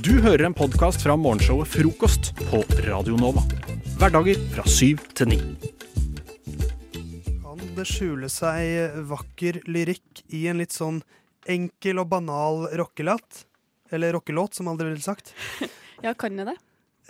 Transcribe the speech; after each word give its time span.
Du 0.00 0.12
hører 0.22 0.46
en 0.48 0.54
podkast 0.56 1.02
fra 1.04 1.14
morgenshowet 1.18 1.68
Frokost 1.68 2.30
på 2.48 2.62
Radio 2.86 3.16
Nova. 3.20 3.42
Hverdager 4.00 4.38
fra 4.54 4.64
syv 4.68 5.02
til 5.18 5.30
ni. 5.32 5.38
Kan 7.42 7.62
det 7.76 7.86
skjule 7.90 8.30
seg 8.32 8.96
vakker 9.10 9.60
lyrikk 9.70 10.22
i 10.34 10.44
en 10.50 10.60
litt 10.62 10.74
sånn 10.74 11.02
enkel 11.50 12.00
og 12.02 12.08
banal 12.12 12.64
rockelåt? 12.78 13.44
Eller 13.92 14.14
rockelåt, 14.16 14.56
som 14.56 14.70
aldri 14.72 14.92
ville 14.92 15.04
sagt. 15.04 15.34
Ja, 16.02 16.16
kan 16.18 16.34
det 16.34 16.48
det? 16.48 16.56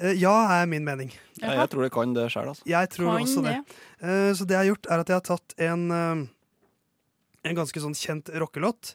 Eh, 0.04 0.12
Ja, 0.20 0.34
er 0.58 0.66
min 0.68 0.84
mening. 0.84 1.14
Ja, 1.40 1.54
jeg 1.62 1.70
tror 1.72 1.86
det 1.86 1.92
kan 1.94 2.10
det 2.12 2.26
sjøl, 2.34 2.50
altså. 2.50 2.66
Jeg 2.68 2.90
tror 2.92 3.06
Kan 3.14 3.22
også 3.24 3.44
det. 3.46 3.54
det. 3.56 3.76
Eh, 4.04 4.32
Så 4.36 4.44
det 4.44 4.52
jeg 4.52 4.60
har 4.60 4.68
gjort, 4.68 4.88
er 4.92 5.00
at 5.00 5.08
jeg 5.08 5.16
har 5.16 5.24
tatt 5.30 5.54
en, 5.64 5.84
eh, 5.96 7.48
en 7.48 7.56
ganske 7.56 7.80
sånn 7.80 7.96
kjent 7.96 8.28
rockelåt. 8.36 8.92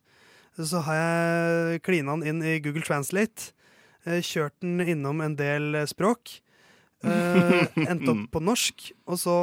Så 0.57 0.83
har 0.85 0.99
jeg 0.99 1.81
klina 1.85 2.13
den 2.17 2.27
inn 2.29 2.43
i 2.45 2.59
Google 2.61 2.85
Translate. 2.85 3.53
Eh, 4.07 4.21
Kjørt 4.23 4.55
den 4.63 4.81
innom 4.81 5.21
en 5.21 5.35
del 5.37 5.75
eh, 5.75 5.87
språk. 5.89 6.39
eh, 7.03 7.67
Endte 7.91 8.13
opp 8.13 8.23
på 8.33 8.41
norsk. 8.43 8.91
Og 9.05 9.19
så 9.21 9.35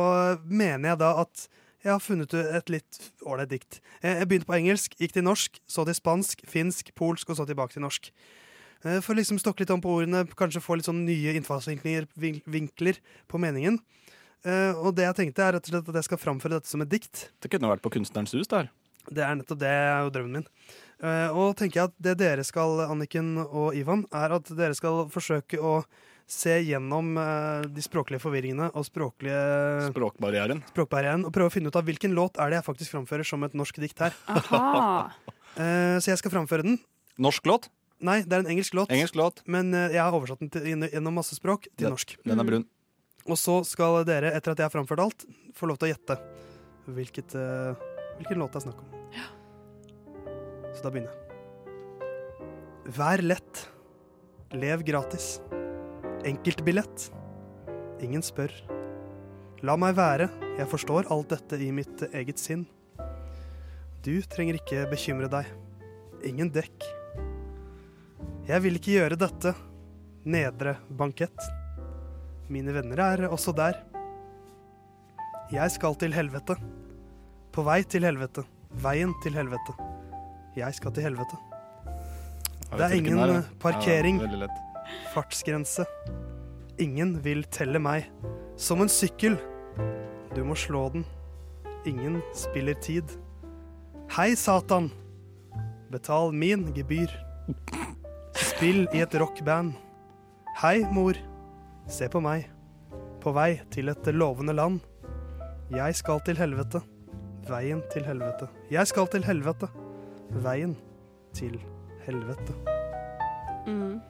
mener 0.44 0.94
jeg 0.94 1.02
da 1.04 1.12
at 1.24 1.46
jeg 1.84 1.92
har 1.92 2.00
funnet 2.00 2.32
et 2.32 2.70
litt 2.72 2.98
ålreit 3.28 3.50
dikt. 3.50 3.82
Jeg 4.00 4.24
begynte 4.24 4.48
på 4.48 4.56
engelsk, 4.56 4.94
gikk 4.96 5.12
til 5.18 5.26
norsk, 5.26 5.58
så 5.68 5.84
til 5.84 5.96
spansk, 5.98 6.40
finsk, 6.48 6.94
polsk 6.96 7.28
og 7.28 7.36
så 7.36 7.44
tilbake 7.44 7.76
til 7.76 7.84
norsk. 7.84 8.08
For 8.80 9.12
å 9.12 9.16
liksom 9.18 9.36
stokke 9.40 9.60
litt 9.64 9.72
om 9.72 9.82
på 9.84 9.92
ordene, 9.98 10.22
kanskje 10.32 10.62
få 10.64 10.78
litt 10.78 10.88
sånn 10.88 11.02
nye 11.04 11.34
innfallsvinkler 11.36 12.06
vinkler 12.16 13.02
på 13.28 13.40
meningen. 13.40 13.76
Og 14.80 14.90
det 14.96 15.04
jeg 15.10 15.18
tenkte 15.20 15.44
er 15.44 15.58
rett 15.58 15.68
og 15.68 15.74
slett 15.74 15.92
at 15.92 16.00
jeg 16.00 16.08
skal 16.08 16.22
framføre 16.24 16.56
dette 16.56 16.72
som 16.72 16.80
et 16.84 16.92
dikt. 16.96 17.26
Det 17.44 17.52
kunne 17.52 17.68
vært 17.68 17.84
på 17.84 17.92
Kunstnerens 17.98 18.32
hus 18.32 18.48
der. 18.48 18.72
Det 19.12 19.20
er 19.20 19.36
nettopp 19.36 19.60
det 19.60 19.68
er 19.68 20.06
jo 20.06 20.12
drømmen 20.16 20.40
min. 20.40 20.48
Eh, 21.04 21.28
og 21.36 21.52
tenker 21.58 21.80
jeg 21.82 21.90
at 21.90 21.96
det 22.00 22.14
dere 22.22 22.44
skal, 22.46 22.78
Anniken 22.88 23.34
og 23.44 23.74
Ivan, 23.76 24.06
er 24.14 24.32
at 24.38 24.48
dere 24.56 24.74
skal 24.78 25.02
forsøke 25.12 25.58
å 25.60 25.82
se 26.30 26.54
gjennom 26.64 27.10
eh, 27.20 27.66
de 27.68 27.82
språklige 27.84 28.22
forvirringene 28.22 28.70
og 28.72 28.86
språklige 28.88 29.90
Språkbarrieren. 29.90 30.62
språkbarrieren 30.72 31.26
og 31.28 31.34
prøve 31.36 31.50
å 31.50 31.52
finne 31.52 31.68
ut 31.68 31.76
av 31.76 31.84
hvilken 31.84 32.14
låt 32.16 32.40
er 32.40 32.48
det 32.54 32.62
jeg 32.62 32.66
faktisk 32.70 32.94
framfører 32.96 33.28
som 33.28 33.44
et 33.44 33.52
norsk 33.58 33.82
dikt 33.84 34.00
her. 34.06 34.16
Aha. 34.32 35.10
Eh, 35.54 36.00
så 36.02 36.10
jeg 36.10 36.18
skal 36.18 36.32
framføre 36.32 36.64
den. 36.66 36.80
Norsk 37.22 37.44
låt. 37.46 37.68
Nei, 38.02 38.16
det 38.26 38.34
er 38.34 38.40
en 38.42 38.48
engelsk 38.50 38.74
låt, 38.74 38.90
Engelsk 38.90 39.14
låt. 39.14 39.38
men 39.46 39.68
jeg 39.70 40.00
har 40.02 40.10
oversatt 40.10 40.40
den 40.42 40.50
til, 40.50 40.66
gjennom 40.90 41.14
masse 41.14 41.36
språk 41.38 41.68
til 41.78 41.86
Ja. 41.86 41.92
norsk. 41.94 42.16
Den 42.26 42.42
er 42.42 42.48
brun. 42.48 42.64
Og 43.30 43.38
så 43.38 43.60
skal 43.64 44.00
dere, 44.04 44.32
etter 44.34 44.50
at 44.50 44.58
jeg 44.58 44.66
har 44.66 44.74
framført 44.74 44.98
alt, 45.04 45.22
få 45.54 45.70
lov 45.70 45.78
til 45.78 45.92
å 45.92 45.94
gjette 45.94 46.18
hvilket, 46.90 47.38
hvilken 48.18 48.42
låt 48.42 48.50
det 48.58 48.64
er 48.64 48.66
snakk 48.66 48.82
om. 48.82 49.03
Så 50.74 50.84
da 50.84 50.90
begynner 50.90 51.10
jeg. 51.10 51.20
Vær 52.98 53.22
lett. 53.24 53.64
Lev 54.54 54.84
gratis. 54.86 55.38
Enkeltbillett. 56.26 57.08
Ingen 58.04 58.22
spør. 58.24 58.52
La 59.64 59.78
meg 59.80 59.94
være, 59.96 60.28
jeg 60.58 60.68
forstår 60.68 61.08
alt 61.12 61.30
dette 61.32 61.56
i 61.64 61.70
mitt 61.72 62.02
eget 62.12 62.42
sinn. 62.42 62.66
Du 64.04 64.12
trenger 64.28 64.58
ikke 64.58 64.84
bekymre 64.90 65.30
deg. 65.32 65.48
Ingen 66.28 66.50
dekk. 66.52 66.84
Jeg 68.44 68.60
vil 68.66 68.76
ikke 68.76 68.98
gjøre 68.98 69.20
dette. 69.20 69.54
Nedre 70.28 70.76
bankett. 70.92 71.48
Mine 72.52 72.76
venner 72.76 73.00
er 73.06 73.26
også 73.30 73.56
der. 73.56 73.80
Jeg 75.52 75.72
skal 75.72 75.96
til 76.00 76.12
helvete. 76.12 76.58
På 77.52 77.64
vei 77.64 77.80
til 77.88 78.04
helvete. 78.04 78.44
Veien 78.84 79.16
til 79.24 79.36
helvete. 79.38 79.93
Jeg 80.56 80.74
skal 80.74 80.92
til 80.94 81.02
helvete. 81.02 81.36
Det 82.74 82.80
er 82.80 82.94
ingen, 82.94 83.18
eh, 83.18 83.42
parkering. 83.60 84.20
Ja. 84.20 84.46
Fartsgrense. 85.14 85.84
Ingen 86.78 87.24
vil 87.24 87.44
telle 87.44 87.78
meg. 87.78 88.04
Som 88.56 88.80
en 88.80 88.88
sykkel. 88.88 89.38
Du 90.34 90.44
må 90.44 90.54
slå 90.54 90.92
den. 90.92 91.04
Ingen 91.86 92.22
spiller 92.34 92.74
tid. 92.74 93.04
Hei, 94.10 94.34
Satan. 94.34 94.90
Betal 95.90 96.32
min 96.32 96.72
gebyr. 96.74 97.10
Spill 98.34 98.88
i 98.94 99.02
et 99.02 99.14
rockband. 99.14 99.74
Hei, 100.62 100.84
mor. 100.90 101.14
Se 101.88 102.08
på 102.08 102.22
meg. 102.22 102.48
På 103.20 103.32
vei 103.32 103.60
til 103.70 103.88
et 103.88 104.06
lovende 104.14 104.54
land. 104.54 104.80
Jeg 105.70 105.94
skal 105.94 106.20
til 106.20 106.36
helvete. 106.36 106.82
Veien 107.48 107.82
til 107.92 108.04
helvete. 108.04 108.48
Jeg 108.70 108.86
skal 108.86 109.06
til 109.06 109.24
helvete. 109.24 109.68
Veien 110.30 110.76
til 111.34 111.58
helvete. 112.06 112.54
Mm. 113.66 114.00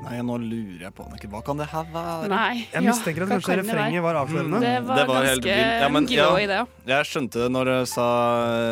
Nei, 0.00 0.14
nå 0.24 0.38
lurer 0.40 0.86
jeg 0.86 0.94
på 0.96 1.04
Anniken. 1.04 1.28
Hva 1.28 1.42
kan 1.44 1.58
det 1.60 1.66
her 1.68 1.84
være? 1.92 2.28
Nei. 2.32 2.62
Jeg 2.72 2.84
mistenker 2.86 3.26
at 3.26 3.28
kanskje 3.34 3.50
kan 3.52 3.58
refrenget 3.60 4.00
var 4.02 4.16
avslørende. 4.22 4.60
Det 4.62 4.70
var, 4.86 4.96
Det 4.96 5.04
var 5.10 5.26
ganske. 5.26 5.56
Ja, 5.82 5.88
men- 5.92 6.06
grå 6.08 6.14
ja. 6.16 6.38
i 6.40 6.46
det. 6.48 6.60
Jeg 6.88 7.04
skjønte 7.10 7.42
det 7.42 7.50
når 7.52 7.64
du 7.68 7.86
sa, 7.86 8.06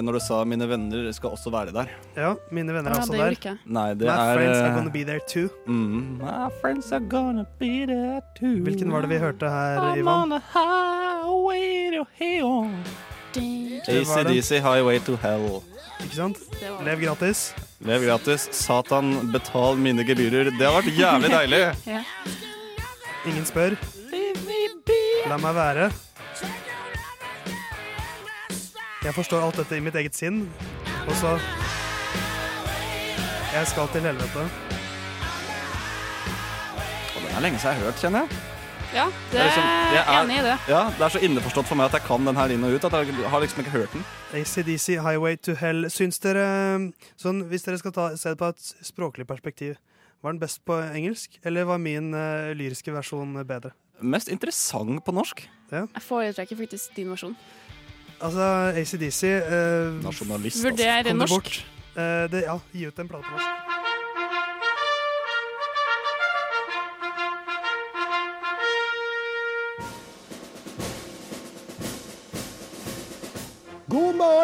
når 0.00 0.12
du 0.12 0.20
sa 0.20 0.44
'mine 0.44 0.68
venner 0.68 1.12
skal 1.12 1.30
også 1.36 1.50
være 1.52 1.72
der'. 1.74 1.88
Ja, 2.16 2.34
mine 2.50 2.72
venner 2.72 2.90
er 2.90 2.94
Ja, 2.94 3.00
også 3.00 3.12
det 3.12 3.20
der. 3.20 3.30
ikke. 3.36 3.58
Nei, 3.66 3.88
det 3.94 4.06
My 4.06 4.08
er 4.08 4.34
friends 4.36 4.58
are 4.58 4.68
eh, 4.70 4.74
gonna 4.76 4.90
be 4.90 5.04
there 5.04 5.20
too. 5.28 5.48
mm, 5.66 6.18
My 6.18 6.48
friends 6.62 6.92
are 6.92 7.00
gonna 7.00 7.44
be 7.58 7.84
there 7.86 8.20
too. 8.40 8.62
Hvilken 8.64 8.90
var 8.90 9.00
det 9.02 9.10
vi 9.10 9.18
hørte 9.18 9.50
her, 9.50 9.78
I'm 9.80 9.98
Ivan? 9.98 10.08
on 10.08 10.32
a 10.32 10.40
highway 10.40 11.90
to 11.98 12.06
hell. 12.14 12.70
ACDC, 13.36 14.60
Highway 14.60 14.98
to 15.00 15.16
Hell. 15.16 15.62
Ikke 16.04 16.14
sant? 16.14 16.38
Lev 16.84 17.00
gratis. 17.02 17.48
Lev 17.86 18.04
gratis. 18.06 18.48
Satan, 18.54 19.12
betal 19.32 19.78
mine 19.80 20.04
gebyrer. 20.06 20.50
Det 20.54 20.66
har 20.66 20.76
vært 20.80 20.92
jævlig 20.98 21.30
deilig. 21.34 21.62
Ja. 21.94 22.02
Ingen 23.26 23.44
spør. 23.48 23.74
La 25.28 25.36
meg 25.42 25.54
være. 25.56 25.88
Jeg 29.04 29.14
forstår 29.14 29.44
alt 29.46 29.58
dette 29.60 29.76
i 29.78 29.82
mitt 29.84 29.94
eget 29.98 30.16
sinn, 30.16 30.42
og 31.06 31.14
så 31.18 31.36
Jeg 33.52 33.66
skal 33.70 33.88
til 33.92 34.04
helvete. 34.04 34.44
Og 37.16 37.22
den 37.24 37.36
er 37.36 37.40
lenge 37.40 37.58
siden 37.58 37.74
jeg 37.74 37.80
har 37.80 37.84
hørt, 37.84 38.00
kjenner 38.02 38.24
jeg. 38.26 38.47
Ja, 38.94 39.06
det 39.30 39.40
er 39.40 39.44
liksom- 39.44 39.68
jeg 39.94 40.04
er- 40.06 40.24
enig 40.24 40.38
i 40.38 40.42
det. 40.42 40.58
Ja, 40.68 40.90
Det 40.90 41.00
er 41.00 41.08
så 41.08 41.20
innforstått 41.20 41.66
for 41.66 41.74
meg 41.74 41.86
at 41.86 41.92
jeg 41.92 42.02
kan 42.02 42.24
den 42.24 42.36
her 42.36 42.48
inn 42.48 42.64
og 42.64 42.72
ut. 42.72 42.84
At 42.84 42.92
jeg 42.92 43.14
har 43.14 43.40
liksom 43.40 43.64
ikke 43.64 43.70
hørt 43.70 43.92
den. 43.92 44.04
ACDC, 44.32 44.98
Highway 45.00 45.36
to 45.36 45.54
Hell. 45.54 45.84
Syns 45.90 46.18
dere 46.18 46.92
sånn, 47.16 47.48
Hvis 47.48 47.62
dere 47.64 47.78
skal 47.78 47.92
ta, 47.92 48.16
se 48.16 48.28
det 48.30 48.38
på 48.38 48.48
et 48.48 48.74
språklig 48.82 49.26
perspektiv, 49.26 49.76
var 50.22 50.32
den 50.32 50.40
best 50.40 50.64
på 50.64 50.74
engelsk, 50.94 51.38
eller 51.44 51.64
var 51.64 51.78
min 51.78 52.12
uh, 52.14 52.52
lyriske 52.54 52.92
versjon 52.92 53.34
bedre? 53.46 53.72
Mest 54.00 54.28
interessant 54.28 55.04
på 55.04 55.12
norsk. 55.12 55.46
Jeg 55.70 55.88
foretrekker 56.02 56.56
faktisk 56.56 56.94
din 56.96 57.08
versjon. 57.10 57.36
Altså, 58.20 58.74
ACDC 58.74 59.22
uh, 59.46 60.02
Nasjonalist, 60.02 60.64
Vurder 60.64 61.02
det 61.02 61.14
norsk. 61.16 61.64
Eh, 61.98 62.28
det, 62.30 62.44
ja, 62.46 62.54
gi 62.72 62.86
ut 62.86 62.98
en 62.98 63.08
plate 63.08 63.26
på 63.26 63.34
norsk. 63.34 63.67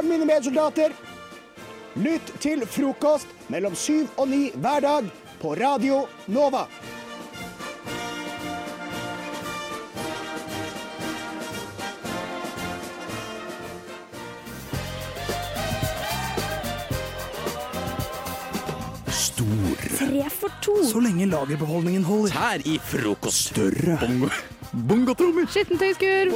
Mine 0.09 0.29
medsoldater. 0.29 0.95
Lytt 1.95 2.33
til 2.43 2.65
frokost 2.67 3.31
mellom 3.53 3.77
syv 3.79 4.09
og 4.19 4.29
ni 4.29 4.49
hver 4.55 4.83
dag 4.83 5.13
på 5.43 5.55
Radio 5.61 6.05
Nova. 6.27 6.67
Tre 19.95 20.31
for 20.31 20.51
to. 20.63 20.75
Så 20.85 21.01
lenge 21.01 21.27
lagerbeholdningen 21.31 22.05
holder. 22.05 22.33
Her 22.35 22.65
i 22.67 22.79
frokost. 22.83 23.55
Større. 23.55 23.99
Bongotrommer. 24.89 25.47
Skittentøyskur. 25.47 26.35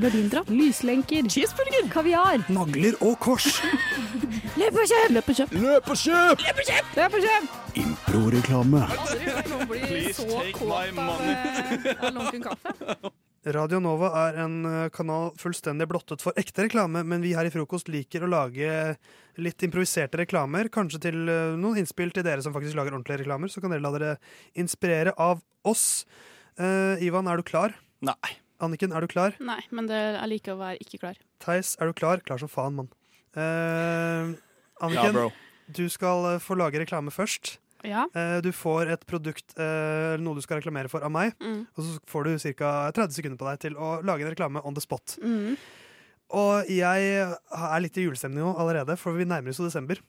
Gardintrapp. 0.00 0.48
Lyslenker. 0.48 1.28
Cheeseburger. 1.28 1.88
Kaviar. 1.92 2.44
Nagler 2.48 2.96
og 3.00 3.18
kors. 3.20 3.60
Løp 4.60 4.76
og 4.76 4.86
kjøp! 4.88 5.10
Løp 5.12 5.28
og 5.28 5.36
kjøp! 5.36 5.52
Løp 5.56 5.88
og 5.88 5.96
kjøp! 5.98 6.42
Løp 6.98 7.14
og 7.16 7.22
kjøp! 7.24 7.44
Improreklame. 7.82 8.82
Please 9.68 10.24
take 10.28 10.60
my 10.68 10.90
money. 10.92 11.34
Radio 13.56 13.80
Nova 13.82 14.12
er 14.28 14.36
en 14.44 14.58
eh, 14.68 14.90
kanal 14.94 15.32
fullstendig 15.40 15.88
blottet 15.90 16.22
for 16.22 16.36
ekte 16.38 16.68
reklame, 16.68 17.00
men 17.02 17.24
vi 17.24 17.32
her 17.34 17.48
i 17.48 17.50
Frokost 17.50 17.88
liker 17.90 18.22
å 18.22 18.30
lage 18.30 18.68
litt 19.42 19.64
improviserte 19.66 20.20
reklamer. 20.20 20.70
Kanskje 20.70 21.00
til 21.08 21.18
eh, 21.26 21.56
noen 21.58 21.80
innspill 21.82 22.12
til 22.14 22.26
dere 22.28 22.44
som 22.44 22.54
faktisk 22.54 22.78
lager 22.78 22.94
ordentlige 22.94 23.24
reklamer. 23.24 23.50
Så 23.50 23.64
kan 23.64 23.74
dere 23.74 23.82
la 23.82 23.94
dere 23.96 24.12
inspirere 24.54 25.16
av 25.18 25.42
oss. 25.66 26.04
Uh, 26.60 27.00
Ivan, 27.00 27.26
er 27.26 27.40
du 27.40 27.46
klar? 27.48 27.74
Nei. 28.04 28.36
Anniken, 28.62 28.92
er 28.94 29.02
du 29.02 29.10
klar? 29.10 29.34
Nei, 29.42 29.60
men 29.74 29.88
det, 29.90 29.98
jeg 29.98 30.30
liker 30.36 30.54
å 30.54 30.60
være 30.60 30.78
ikke 30.84 31.00
klar. 31.02 31.18
Theis, 31.42 31.74
er 31.82 31.90
du 31.90 31.96
klar? 31.98 32.22
Klar 32.22 32.38
som 32.38 32.50
faen, 32.50 32.76
mann. 32.78 32.92
Eh, 33.34 34.32
Anniken, 34.84 35.18
ja, 35.18 35.26
du 35.72 35.84
skal 35.90 36.34
eh, 36.34 36.40
få 36.42 36.56
lage 36.60 36.80
reklame 36.82 37.10
først. 37.14 37.56
Ja. 37.82 38.06
Eh, 38.14 38.38
du 38.44 38.52
får 38.54 38.92
et 38.94 39.06
produkt, 39.10 39.56
eh, 39.58 40.14
noe 40.22 40.38
du 40.38 40.42
skal 40.44 40.60
reklamere 40.60 40.90
for, 40.92 41.02
av 41.02 41.10
meg. 41.10 41.34
Mm. 41.42 41.64
Og 41.74 41.86
så 41.86 41.96
får 42.10 42.28
du 42.28 42.52
ca. 42.60 42.72
30 42.94 43.18
sekunder 43.18 43.40
på 43.40 43.48
deg 43.50 43.62
til 43.66 43.78
å 43.78 43.96
lage 44.06 44.26
en 44.26 44.30
reklame 44.30 44.62
on 44.62 44.78
the 44.78 44.84
spot. 44.84 45.16
Mm. 45.22 45.56
Og 46.32 46.70
jeg 46.70 47.10
er 47.12 47.82
litt 47.82 47.98
i 47.98 48.06
julestemning 48.06 48.40
nå 48.40 48.54
allerede, 48.56 48.96
for 48.96 49.18
vi 49.18 49.26
nærmer 49.28 49.52
oss 49.52 49.60
jo 49.60 49.66
desember. 49.66 50.00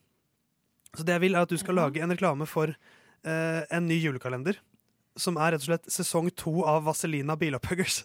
Så 0.93 1.03
det 1.03 1.17
jeg 1.17 1.25
vil, 1.25 1.35
er 1.35 1.47
at 1.47 1.51
du 1.51 1.57
skal 1.57 1.79
lage 1.81 2.03
en 2.03 2.13
reklame 2.13 2.45
for 2.47 2.69
eh, 2.69 3.61
en 3.73 3.89
ny 3.89 3.97
julekalender. 3.97 4.61
Som 5.19 5.37
er 5.41 5.53
rett 5.53 5.65
og 5.65 5.71
slett 5.71 5.89
sesong 5.93 6.29
to 6.37 6.61
av 6.69 6.85
Vaselina 6.85 7.35
Bilopphøggers. 7.37 8.03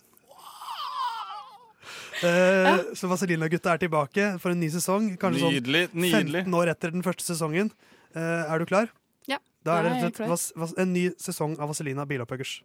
Eh, 2.25 2.95
Så 2.99 3.09
Vaselina-gutta 3.11 3.75
er 3.75 3.79
tilbake 3.79 4.25
for 4.43 4.51
en 4.51 4.61
ny 4.61 4.69
sesong. 4.73 5.13
Kanskje 5.21 5.45
sånn 5.45 5.55
Nydelig. 5.59 5.83
nydelig 5.95 6.45
15 6.47 6.55
år 6.59 6.73
etter 6.73 6.91
den 6.95 7.03
første 7.07 7.23
sesongen. 7.23 7.71
Eh, 8.15 8.53
er 8.53 8.59
du 8.59 8.67
klar? 8.67 8.89
Ja, 9.29 9.39
Da 9.65 9.79
er 9.79 9.83
det 9.83 10.19
rett 10.19 10.79
en 10.79 10.93
ny 10.93 11.11
sesong 11.21 11.59
av 11.61 11.69
Vaselina 11.69 12.07
Bilopphøggers. 12.07 12.63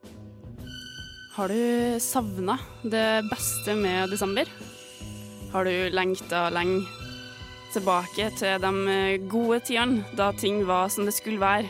Har 1.35 1.47
du 1.49 1.99
savna 1.99 2.59
det 2.83 3.25
beste 3.29 3.75
med 3.75 4.09
desember? 4.09 4.45
Har 5.51 5.65
du 5.65 5.89
lengta 5.89 6.49
lenge 6.53 6.85
tilbake 7.73 8.29
til 8.37 8.59
de 8.61 9.17
gode 9.29 9.59
tidene 9.65 10.05
da 10.15 10.31
ting 10.31 10.63
var 10.65 10.89
som 10.89 11.05
det 11.05 11.13
skulle 11.13 11.39
være, 11.41 11.69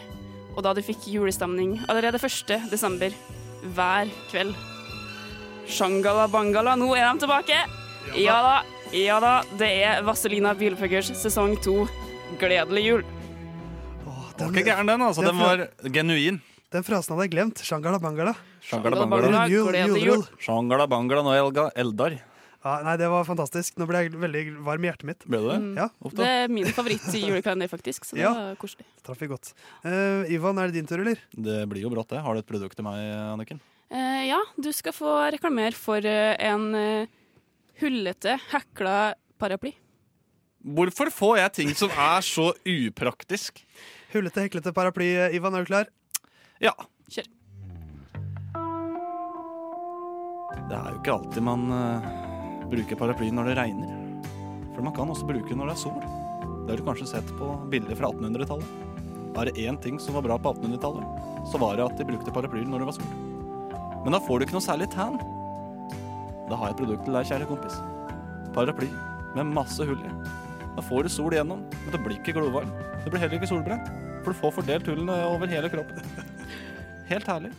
og 0.55 0.63
da 0.63 0.73
du 0.73 0.81
fikk 0.81 1.07
julestemning 1.07 1.79
allerede 1.89 2.19
1. 2.19 2.69
desember 2.69 3.11
hver 3.73 4.11
kveld? 4.29 4.53
Shangala 5.67 6.27
bangala, 6.31 6.75
nå 6.77 6.89
er 6.97 7.05
de 7.13 7.23
tilbake! 7.23 7.57
Ja 8.19 8.35
da, 8.43 8.55
ja 8.93 9.19
da, 9.23 9.33
det 9.57 9.69
er 9.87 10.01
Vazelina 10.05 10.51
Bilpuggers 10.57 11.13
sesong 11.17 11.55
to. 11.63 11.85
Gledelig 12.41 12.83
jul. 12.85 13.03
Åh, 14.09 14.25
Den 14.37 14.49
var 14.51 14.57
ikke 14.59 14.67
gæren, 14.67 14.89
den. 14.89 15.01
altså. 15.05 15.23
den 15.23 15.37
Den 15.37 15.39
var 15.39 15.63
genuin. 15.95 16.41
Den 16.73 16.83
frasen 16.85 17.13
hadde 17.15 17.27
jeg 17.27 17.33
glemt. 17.35 17.61
Shangala 17.63 17.99
bangala. 18.01 18.33
Shangala 18.65 18.97
Shangala 18.99 19.07
bangala. 19.07 19.47
gledelig 19.47 19.87
jul, 19.87 20.05
jul. 20.09 20.23
Shangala 20.41 20.87
bangala 20.89 21.23
nå 21.25 21.33
Elga 21.37 21.69
Eldar. 21.79 22.19
Ja, 22.63 22.77
nei, 22.85 22.93
det 22.97 23.09
var 23.11 23.25
fantastisk. 23.27 23.75
Nå 23.77 23.85
ble 23.89 24.05
jeg 24.05 24.13
veldig 24.15 24.43
varm 24.63 24.85
i 24.85 24.87
hjertet 24.87 25.07
mitt. 25.09 25.25
Ble 25.27 25.41
det 25.43 25.49
det? 25.51 25.57
Mm. 25.63 25.73
Ja, 25.81 25.87
Det 26.15 26.27
er 26.29 26.47
min 26.47 26.69
favoritt 26.71 27.09
i 27.11 27.23
julekalender, 27.25 27.67
faktisk, 27.71 28.05
så 28.07 28.15
det 28.15 28.23
Ja. 28.23 28.31
var 28.33 28.55
koselig. 28.55 28.85
traff 29.03 29.19
vi 29.19 29.27
godt. 29.27 29.51
Uh, 29.83 30.23
Ivan, 30.31 30.57
er 30.59 30.67
det 30.71 30.79
din 30.79 30.87
tur, 30.87 31.01
eller? 31.03 31.19
Det 31.35 31.67
blir 31.67 31.81
jo 31.83 31.89
brått, 31.91 32.07
det. 32.09 32.21
Har 32.23 32.33
du 32.33 32.39
et 32.39 32.47
produkt 32.47 32.75
til 32.75 32.83
meg, 32.87 32.95
Anniken? 33.35 33.59
Eh, 33.91 34.23
ja, 34.29 34.39
du 34.55 34.71
skal 34.73 34.95
få 34.95 35.11
reklamere 35.33 35.75
for 35.77 36.03
uh, 36.05 36.33
en 36.39 36.69
uh, 36.75 37.11
hullete, 37.81 38.37
hekla 38.51 39.13
paraply. 39.41 39.73
Hvorfor 40.63 41.11
får 41.11 41.37
jeg 41.41 41.53
ting 41.57 41.73
som 41.75 41.91
er 41.91 42.23
så 42.23 42.51
upraktisk? 42.55 43.59
Hullete, 44.13 44.45
heklete 44.45 44.73
paraply. 44.75 45.09
Ivan, 45.35 45.57
er 45.57 45.65
du 45.65 45.71
klar? 45.71 45.91
Ja. 46.63 46.71
Kjør. 47.11 47.27
Det 50.63 50.77
er 50.77 50.87
jo 50.93 51.01
ikke 51.01 51.17
alltid 51.17 51.43
man 51.43 51.65
bruker 52.71 52.97
paraply 52.97 53.27
når 53.35 53.51
det 53.51 53.57
regner. 53.59 53.91
For 54.73 54.85
man 54.85 54.95
kan 54.95 55.11
også 55.11 55.27
bruke 55.27 55.49
det 55.49 55.59
når 55.59 55.73
det 55.73 55.75
er 55.75 55.83
sol. 55.83 55.99
Det 56.63 56.71
har 56.71 56.79
du 56.79 56.87
kanskje 56.87 57.09
sett 57.11 57.35
på 57.35 57.51
bilder 57.73 57.99
fra 57.99 58.13
1800-tallet. 58.13 58.93
Er 59.35 59.49
det 59.49 59.59
én 59.67 59.77
ting 59.83 59.99
som 59.99 60.15
var 60.15 60.23
bra 60.23 60.39
på 60.39 60.53
1800-tallet, 60.53 61.21
så 61.51 61.59
var 61.59 61.75
det 61.75 61.87
at 61.89 61.99
de 61.99 62.07
brukte 62.07 62.31
paraplyer 62.31 62.69
når 62.69 62.83
det 62.83 62.89
var 62.91 62.97
sol. 63.01 63.32
Men 64.03 64.15
da 64.15 64.19
får 64.23 64.39
du 64.39 64.45
ikke 64.45 64.57
noe 64.57 64.65
særlig 64.65 64.89
tan. 64.93 65.15
Da 66.49 66.57
har 66.59 66.69
jeg 66.69 66.75
et 66.75 66.81
produkt 66.83 67.05
til 67.07 67.15
deg, 67.15 67.27
kjære 67.29 67.49
kompis. 67.49 67.77
Paraply 68.55 68.89
med 69.37 69.53
masse 69.55 69.85
hull 69.87 69.99
i. 70.03 70.13
Da 70.73 70.83
får 70.83 71.05
du 71.05 71.11
sol 71.13 71.33
igjennom, 71.35 71.61
men 71.71 71.93
det 71.93 72.01
blir 72.03 72.17
ikke 72.19 72.35
glovarm. 72.35 72.71
Det 73.03 73.11
blir 73.13 73.21
heller 73.23 73.37
ikke 73.39 73.49
solbrent, 73.49 73.89
for 74.25 74.33
du 74.33 74.39
får 74.41 74.55
fordelt 74.57 74.89
hullene 74.89 75.15
over 75.29 75.49
hele 75.51 75.69
kroppen. 75.71 76.01
Helt 77.11 77.27
herlig. 77.29 77.51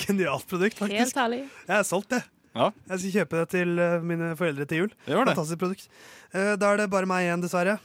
Genialt 0.00 0.46
produkt, 0.48 0.78
faktisk. 0.78 0.98
Helt 1.00 1.20
herlig. 1.20 1.40
Jeg 1.66 1.76
er 1.78 1.86
solgt, 1.88 2.10
det. 2.12 2.22
Ja, 2.50 2.72
Jeg 2.90 2.98
skal 2.98 3.12
kjøpe 3.14 3.38
det 3.38 3.48
til 3.52 3.78
eh, 3.78 4.00
mine 4.02 4.32
foreldre 4.38 4.66
til 4.66 4.82
jul. 4.82 4.94
Fantastisk 5.06 5.60
produkt. 5.60 5.86
Eh, 6.34 6.54
da 6.58 6.72
er 6.72 6.80
det 6.82 6.88
bare 6.92 7.06
meg 7.08 7.28
igjen, 7.28 7.44
dessverre. 7.44 7.76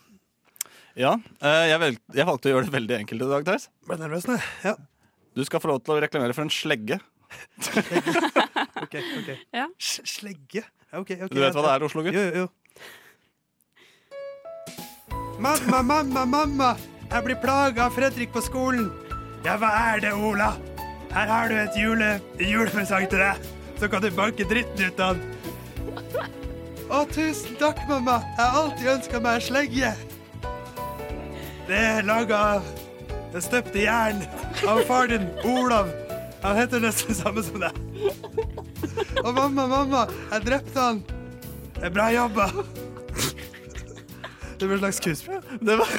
Ja, 0.98 1.12
eh, 1.44 1.66
jeg, 1.70 1.80
vel, 1.84 1.98
jeg 2.18 2.28
valgte 2.28 2.50
å 2.50 2.54
gjøre 2.56 2.68
det 2.70 2.74
veldig 2.74 2.98
enkelt 3.02 3.26
i 3.28 3.30
dag, 3.30 3.46
Theis. 3.50 3.68
Ble 3.86 4.00
nervøs 4.02 4.26
nå. 4.30 4.40
Ja. 4.66 4.74
Du 5.38 5.44
skal 5.46 5.62
få 5.62 5.70
lov 5.70 5.84
til 5.86 5.98
å 5.98 6.00
reklamere 6.02 6.34
for 6.36 6.48
en 6.48 6.54
slegge. 6.54 6.98
OK. 8.84 8.96
ok. 8.96 9.30
Ja. 9.54 9.68
Slegge? 9.80 10.64
Ja, 10.92 11.00
okay, 11.00 11.18
okay, 11.18 11.36
Du 11.36 11.42
vet 11.42 11.56
hva 11.56 11.64
det 11.66 11.72
er, 11.74 11.84
Oslo-gutt? 11.88 12.14
Jo, 12.16 12.22
jo, 12.22 12.46
jo. 12.46 12.48
Mamma, 15.40 15.82
mamma, 15.82 16.26
mamma! 16.26 16.70
Jeg 17.12 17.24
blir 17.26 17.38
plaga 17.42 17.86
av 17.86 17.96
Fredrik 17.96 18.32
på 18.34 18.42
skolen. 18.44 18.88
Ja, 19.46 19.58
hva 19.62 19.70
er 19.92 20.00
det, 20.06 20.14
Ola? 20.16 20.54
Her 21.12 21.28
har 21.32 21.52
du 21.52 21.56
et 21.60 21.76
jule, 21.80 22.22
julepresang 22.40 23.10
til 23.12 23.20
deg. 23.22 23.36
Så 23.80 23.88
kan 23.92 24.02
du 24.04 24.10
banke 24.16 24.48
dritten 24.48 24.88
ut 24.88 25.00
av 25.04 25.20
den. 25.20 25.36
Å, 26.86 27.04
tusen 27.12 27.56
takk, 27.60 27.80
mamma. 27.90 28.20
Jeg 28.38 28.46
har 28.46 28.58
alltid 28.62 28.92
ønska 28.96 29.22
meg 29.24 29.40
en 29.40 29.46
slegge. 29.46 29.92
Det 31.66 31.80
er 31.82 32.06
laga 32.06 32.42
av 32.56 32.74
Det 33.34 33.42
støpte 33.44 33.82
jern 33.82 34.22
av 34.70 34.80
far 34.88 35.10
din, 35.12 35.26
Olav. 35.44 35.90
Han 36.46 36.58
heter 36.60 36.84
nesten 36.84 37.10
det 37.14 37.18
samme 37.20 37.42
som 37.46 37.60
deg. 37.60 37.74
Å, 39.26 39.32
mamma, 39.34 39.66
mamma, 39.72 40.06
jeg 40.32 40.46
drepte 40.46 40.80
han. 40.90 41.00
Det 41.76 41.88
er 41.90 41.94
bra 41.96 42.10
jobba. 42.14 42.50
Det 44.56 44.68
var 44.70 44.78
en 44.78 44.80
slags 44.86 44.98
skuespill. 45.02 45.42
Det, 45.60 45.74
var, 45.76 45.90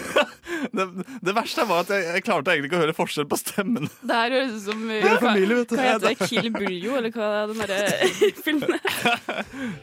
det, 0.72 0.84
det 1.26 1.32
verste 1.37 1.66
var 1.69 1.82
at 1.82 1.90
jeg, 1.93 2.06
jeg 2.14 2.22
klarte 2.25 2.54
egentlig 2.54 2.70
ikke 2.70 2.78
å 2.78 2.84
høre 2.87 2.94
forskjell 2.96 3.26
på 3.28 3.37
stemmen. 3.37 3.90
Det 4.00 4.16
her 4.16 4.32
høres 4.32 4.54
ut 4.54 4.62
som 4.70 4.87
Det 4.88 4.96
er 5.02 5.10
hva, 5.10 5.19
familie, 5.26 5.58
vet 5.58 5.69
du. 5.69 5.75
hva 5.76 5.88
heter 5.90 6.06
det? 6.06 6.28
Kill 6.31 6.48
Buljo, 6.54 6.94
eller 6.96 7.12
hva 7.12 7.28
er 7.43 7.52
den 7.52 7.60
derre 7.60 8.32
filmen? 8.46 8.78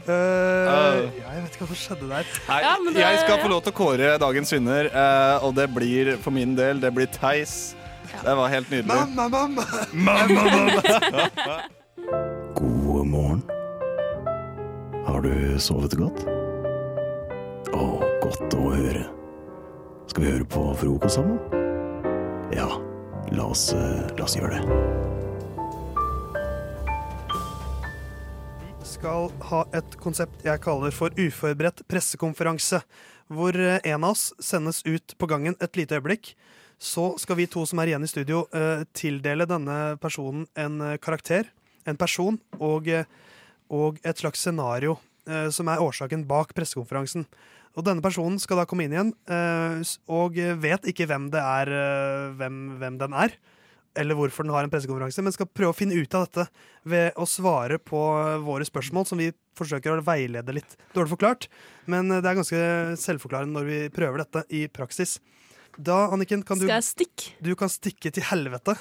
Eh, 0.10 0.64
ja, 0.66 0.80
jeg 1.04 1.44
vet 1.44 1.54
ikke 1.54 1.68
hva 1.68 1.70
som 1.70 1.80
skjedde 1.84 2.10
der. 2.16 2.34
Nei, 2.50 2.58
Ja, 2.66 2.74
men 2.82 2.98
det- 2.98 3.06
Jeg 3.06 3.22
skal 3.28 3.44
få 3.44 3.52
lov 3.54 3.62
til 3.68 3.76
å 3.76 3.78
kåre 3.84 4.10
dagens 4.26 4.56
vinner, 4.58 4.90
eh, 4.90 5.46
og 5.46 5.54
det 5.62 5.70
blir 5.76 6.16
for 6.26 6.34
min 6.34 6.56
del 6.58 6.82
det 6.82 6.90
blir 6.98 7.14
Theis. 7.14 7.76
Det 8.22 8.36
var 8.36 8.48
helt 8.48 8.70
nydelig. 8.72 8.88
Mamma, 8.88 9.30
mamma! 9.30 9.64
Mamma, 9.92 10.44
mamma. 10.44 11.62
God 12.56 13.08
morgen. 13.08 13.42
Har 15.06 15.22
du 15.22 15.60
sovet 15.60 15.94
godt? 16.00 16.24
Å, 17.74 17.86
godt 18.24 18.56
å 18.56 18.70
høre. 18.72 19.04
Skal 20.08 20.24
vi 20.24 20.32
høre 20.36 20.48
på 20.48 20.64
frokost 20.78 21.18
sammen? 21.18 21.40
Ja, 22.54 22.70
la 23.34 23.50
oss, 23.50 23.74
eh, 23.74 24.04
la 24.18 24.28
oss 24.28 24.38
gjøre 24.38 24.54
det. 24.54 24.62
Vi 28.80 28.88
skal 28.94 29.32
ha 29.50 29.66
et 29.74 29.98
konsept 30.00 30.46
jeg 30.46 30.62
kaller 30.64 30.94
for 30.96 31.10
uforberedt 31.18 31.84
pressekonferanse. 31.90 32.84
Hvor 33.34 33.58
eh, 33.58 33.82
en 33.84 34.04
av 34.04 34.14
oss 34.14 34.30
sendes 34.40 34.84
ut 34.86 35.18
på 35.18 35.28
gangen 35.32 35.58
et 35.60 35.76
lite 35.80 35.98
øyeblikk. 35.98 36.36
Så 36.84 37.14
skal 37.22 37.40
vi 37.40 37.48
to 37.48 37.64
som 37.68 37.80
er 37.80 37.94
igjen 37.94 38.04
i 38.04 38.12
studio, 38.12 38.44
eh, 38.52 38.84
tildele 38.92 39.48
denne 39.48 39.96
personen 40.04 40.44
en 40.60 40.82
eh, 40.84 40.98
karakter, 41.00 41.48
en 41.88 41.96
person, 41.96 42.36
og, 42.60 42.90
eh, 42.92 43.08
og 43.72 44.02
et 44.04 44.20
slags 44.20 44.44
scenario 44.44 45.00
som 45.24 45.70
er 45.72 45.80
årsaken 45.80 46.26
bak 46.28 46.50
pressekonferansen. 46.52 47.22
Og 47.80 47.86
denne 47.88 48.04
personen 48.04 48.36
skal 48.44 48.60
da 48.60 48.66
komme 48.68 48.84
inn 48.84 48.92
igjen, 48.92 49.12
og 50.12 50.36
vet 50.36 50.90
ikke 50.92 51.06
hvem 51.08 51.30
det 51.32 51.40
er, 51.40 51.72
hvem, 52.36 52.58
hvem 52.82 52.98
den 53.00 53.16
er 53.16 53.32
eller 53.96 54.18
hvorfor 54.20 54.44
den 54.44 54.52
har 54.52 54.68
en 54.68 54.74
pressekonferanse, 54.74 55.24
men 55.24 55.32
skal 55.32 55.48
prøve 55.48 55.72
å 55.72 55.78
finne 55.78 55.96
ut 55.96 56.18
av 56.20 56.26
dette 56.28 56.44
ved 56.92 57.16
å 57.16 57.24
svare 57.24 57.80
på 57.80 58.02
våre 58.44 58.68
spørsmål, 58.68 59.08
som 59.08 59.24
vi 59.24 59.30
forsøker 59.56 59.96
å 59.96 60.04
veilede 60.04 60.58
litt 60.60 60.76
dårlig 60.92 61.14
forklart. 61.16 61.48
Men 61.88 62.12
det 62.12 62.20
er 62.20 62.42
ganske 62.42 62.62
selvforklarende 63.00 63.56
når 63.56 63.72
vi 63.72 63.80
prøver 63.96 64.26
dette 64.26 64.44
i 64.52 64.66
praksis. 64.68 65.22
Da, 65.78 66.08
Anniken, 66.14 66.44
kan 66.46 66.60
du, 66.60 66.66
Skal 66.68 66.78
jeg 66.80 66.88
stikke? 66.90 67.32
du 67.42 67.56
kan 67.60 67.72
stikke 67.72 68.12
til 68.14 68.24
helvete. 68.30 68.76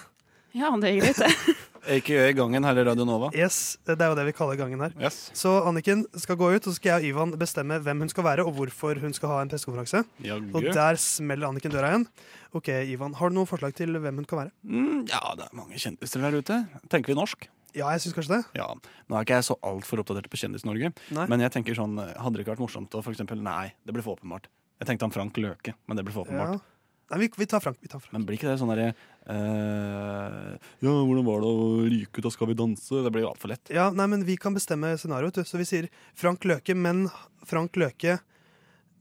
Ja, 0.52 0.68
det 0.76 0.90
er 0.90 0.98
greit, 1.00 1.16
det. 1.22 1.56
AKA 1.92 2.26
Gangen 2.36 2.62
her 2.62 2.78
i 2.78 2.82
Radio 2.86 3.04
Nova. 3.08 3.30
Yes, 3.34 3.78
Det 3.88 3.96
er 3.96 4.12
jo 4.12 4.14
det 4.18 4.26
vi 4.28 4.34
kaller 4.36 4.58
gangen 4.60 4.82
her. 4.84 4.92
Yes. 5.00 5.30
Så 5.34 5.50
Anniken 5.66 6.04
skal 6.20 6.36
gå 6.38 6.50
ut, 6.52 6.60
og 6.60 6.68
så 6.68 6.76
skal 6.76 7.00
jeg 7.00 7.14
og 7.14 7.22
Ivan 7.24 7.32
bestemme 7.40 7.78
hvem 7.82 8.04
hun 8.04 8.12
skal 8.12 8.26
være, 8.28 8.44
og 8.46 8.54
hvorfor 8.54 9.00
hun 9.02 9.16
skal 9.16 9.32
ha 9.32 9.40
en 9.42 9.50
pressekonferanse. 9.50 10.04
Og 10.54 10.68
der 10.68 11.00
smeller 11.00 11.48
Anniken 11.48 11.72
døra 11.74 11.90
igjen. 11.94 12.06
Ok, 12.54 12.68
Ivan, 12.92 13.16
Har 13.18 13.32
du 13.32 13.38
noen 13.40 13.48
forslag 13.50 13.74
til 13.74 13.96
hvem 13.98 14.20
hun 14.20 14.28
kan 14.28 14.44
være? 14.44 14.52
Mm, 14.62 15.02
ja, 15.10 15.22
det 15.40 15.48
er 15.48 15.56
mange 15.58 15.80
kjendiser 15.80 16.22
der 16.22 16.38
ute. 16.38 16.60
Tenker 16.92 17.14
vi 17.14 17.18
norsk? 17.18 17.48
Ja, 17.72 17.88
jeg 17.96 18.04
syns 18.04 18.14
kanskje 18.14 18.36
det. 18.36 18.42
Ja. 18.60 18.68
Nå 19.08 19.16
er 19.16 19.24
ikke 19.24 19.38
jeg 19.40 19.48
så 19.48 19.56
altfor 19.64 20.02
oppdatert 20.04 20.28
på 20.28 20.36
Kjendis-Norge, 20.38 20.92
men 21.16 21.40
jeg 21.40 21.54
tenker 21.56 21.74
sånn, 21.78 21.96
hadde 21.96 22.36
det 22.36 22.44
ikke 22.44 22.52
vært 22.52 22.66
morsomt 22.66 22.92
å 22.92 23.00
for 23.00 23.16
eksempel 23.16 23.40
Nei, 23.40 23.72
det 23.88 23.96
blir 23.96 24.04
for 24.04 24.20
åpenbart. 24.20 24.50
Jeg 24.82 24.90
tenkte 24.90 25.08
han 25.08 25.14
Frank 25.14 25.40
Løke, 25.40 25.72
men 25.88 25.96
det 25.96 26.04
blir 26.04 26.14
for 26.14 26.28
Ja. 26.28 26.52
Nei, 27.12 27.18
vi, 27.26 27.28
vi 27.36 27.46
tar 27.46 27.60
Frank. 27.60 27.76
Vi 27.84 27.90
tar 27.92 28.00
Frank. 28.00 28.12
Men 28.16 28.24
blir 28.24 28.38
ikke 28.38 28.48
det 28.48 28.56
sånn 28.60 28.70
derre 28.72 28.86
eh, 29.28 30.52
Ja, 30.80 30.92
hvordan 31.04 31.26
var 31.26 31.42
det 31.44 31.50
å 31.50 31.66
ryke 31.92 32.22
ut 32.22 32.28
av 32.30 32.32
Skal 32.32 32.48
vi 32.48 32.56
danse? 32.56 33.02
Det 33.04 33.12
blir 33.12 33.26
jo 33.26 33.32
altfor 33.34 33.52
lett. 33.52 33.68
Ja, 33.74 33.90
nei, 33.92 34.06
men 34.08 34.24
Vi 34.24 34.38
kan 34.40 34.56
bestemme 34.56 34.94
scenarioet. 34.96 35.42
Så 35.44 35.60
vi 35.60 35.66
sier 35.68 35.90
Frank 36.16 36.46
Løke, 36.48 36.72
men 36.78 37.04
Frank 37.44 37.76
Løke 37.76 38.16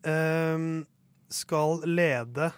ehm, 0.03 0.83
skal 1.31 1.85
lede 1.87 2.51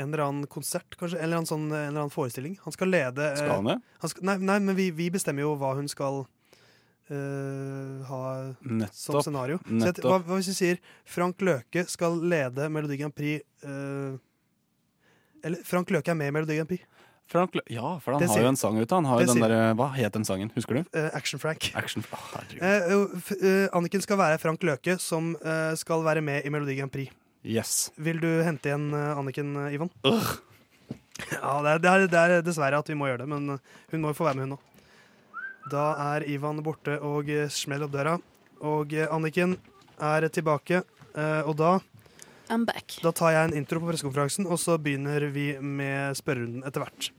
en 0.00 0.08
eller 0.08 0.24
annen 0.24 0.46
konsert, 0.50 0.96
kanskje. 0.98 1.18
En 1.20 1.28
eller 1.28 1.40
annen, 1.42 1.50
sånn, 1.50 1.66
en 1.70 1.76
eller 1.90 2.02
annen 2.06 2.14
forestilling. 2.14 2.58
Han 2.64 2.74
skal 2.74 2.90
lede 2.90 3.30
eh, 3.30 3.38
Skal 3.38 3.56
han 3.60 3.70
det? 3.70 3.78
han 4.02 4.12
skal, 4.12 4.26
nei, 4.26 4.36
nei, 4.50 4.58
men 4.64 4.78
vi, 4.78 4.90
vi 4.96 5.10
bestemmer 5.12 5.44
jo 5.44 5.54
hva 5.60 5.74
hun 5.78 5.90
skal 5.92 6.24
eh, 7.10 8.06
ha 8.06 8.22
som 8.62 8.78
Nettopp. 8.78 9.24
scenario. 9.24 9.58
Så 9.66 9.90
jeg, 9.90 10.02
hva, 10.04 10.18
hva 10.22 10.38
hvis 10.38 10.50
vi 10.52 10.56
sier 10.56 10.80
Frank 11.08 11.42
Løke 11.44 11.84
skal 11.90 12.18
lede 12.22 12.68
Melodi 12.72 12.98
Grand 13.00 13.14
Prix 13.14 13.42
uh, 13.66 14.16
Eller 15.44 15.62
Frank 15.66 15.90
Løke 15.90 16.12
er 16.12 16.18
med 16.18 16.30
i 16.30 16.34
Melodi 16.36 16.58
Grand 16.58 16.70
Prix. 16.70 16.86
Frank 17.30 17.54
ja, 17.70 17.92
for 18.02 18.16
han 18.16 18.22
Det 18.22 18.28
har 18.32 18.42
jo 18.42 18.50
en 18.50 18.58
sang 18.58 18.78
ute. 18.80 18.90
Han 18.94 19.06
har 19.06 19.22
jo 19.22 19.30
den 19.30 19.42
der, 19.44 19.56
Hva 19.78 19.90
het 19.94 20.16
den 20.16 20.26
sangen? 20.26 20.50
Husker 20.56 20.80
du? 20.80 20.82
Uh, 20.96 21.08
Action-Frank. 21.14 21.70
Action 21.78 22.04
oh, 22.10 23.06
uh, 23.14 23.66
Anniken 23.76 24.02
skal 24.02 24.18
være 24.18 24.38
Frank 24.42 24.62
Løke, 24.66 24.98
som 24.98 25.36
skal 25.78 26.04
være 26.06 26.24
med 26.26 26.46
i 26.46 26.52
Melodi 26.52 26.78
Grand 26.78 26.92
Prix. 26.92 27.14
Yes. 27.46 27.90
Vil 27.96 28.18
du 28.20 28.28
hente 28.44 28.68
igjen 28.68 28.90
Anniken, 28.92 29.54
Ivan? 29.72 29.92
Ugh. 30.04 30.38
Ja, 31.30 31.60
det 31.62 31.70
er, 31.70 31.78
det, 31.78 31.90
er, 31.90 32.04
det 32.08 32.20
er 32.20 32.42
dessverre 32.44 32.80
at 32.80 32.88
vi 32.88 32.96
må 32.96 33.08
gjøre 33.10 33.22
det, 33.24 33.28
men 33.28 33.56
hun 33.92 34.02
må 34.02 34.12
jo 34.12 34.16
få 34.16 34.26
være 34.26 34.40
med, 34.40 34.48
hun 34.48 34.58
òg. 34.58 34.69
Da 35.70 35.92
er 36.14 36.24
Ivan 36.26 36.58
borte 36.66 36.96
og 37.06 37.28
eh, 37.30 37.46
smeller 37.52 37.86
opp 37.86 37.94
døra. 37.94 38.16
Og 38.66 38.94
eh, 38.96 39.06
Anniken 39.12 39.54
er 40.02 40.26
tilbake, 40.32 40.82
eh, 41.14 41.42
og 41.46 41.54
da 41.60 41.78
I'm 42.50 42.64
back. 42.66 42.96
Da 43.04 43.12
tar 43.14 43.30
jeg 43.36 43.46
en 43.46 43.56
intro 43.60 43.78
på 43.78 43.86
pressekonferansen, 43.92 44.48
og 44.50 44.58
så 44.58 44.74
begynner 44.82 45.28
vi 45.30 45.52
med 45.62 46.18
spørrerunden 46.18 46.64
etter 46.66 46.82
hvert. 46.82 47.10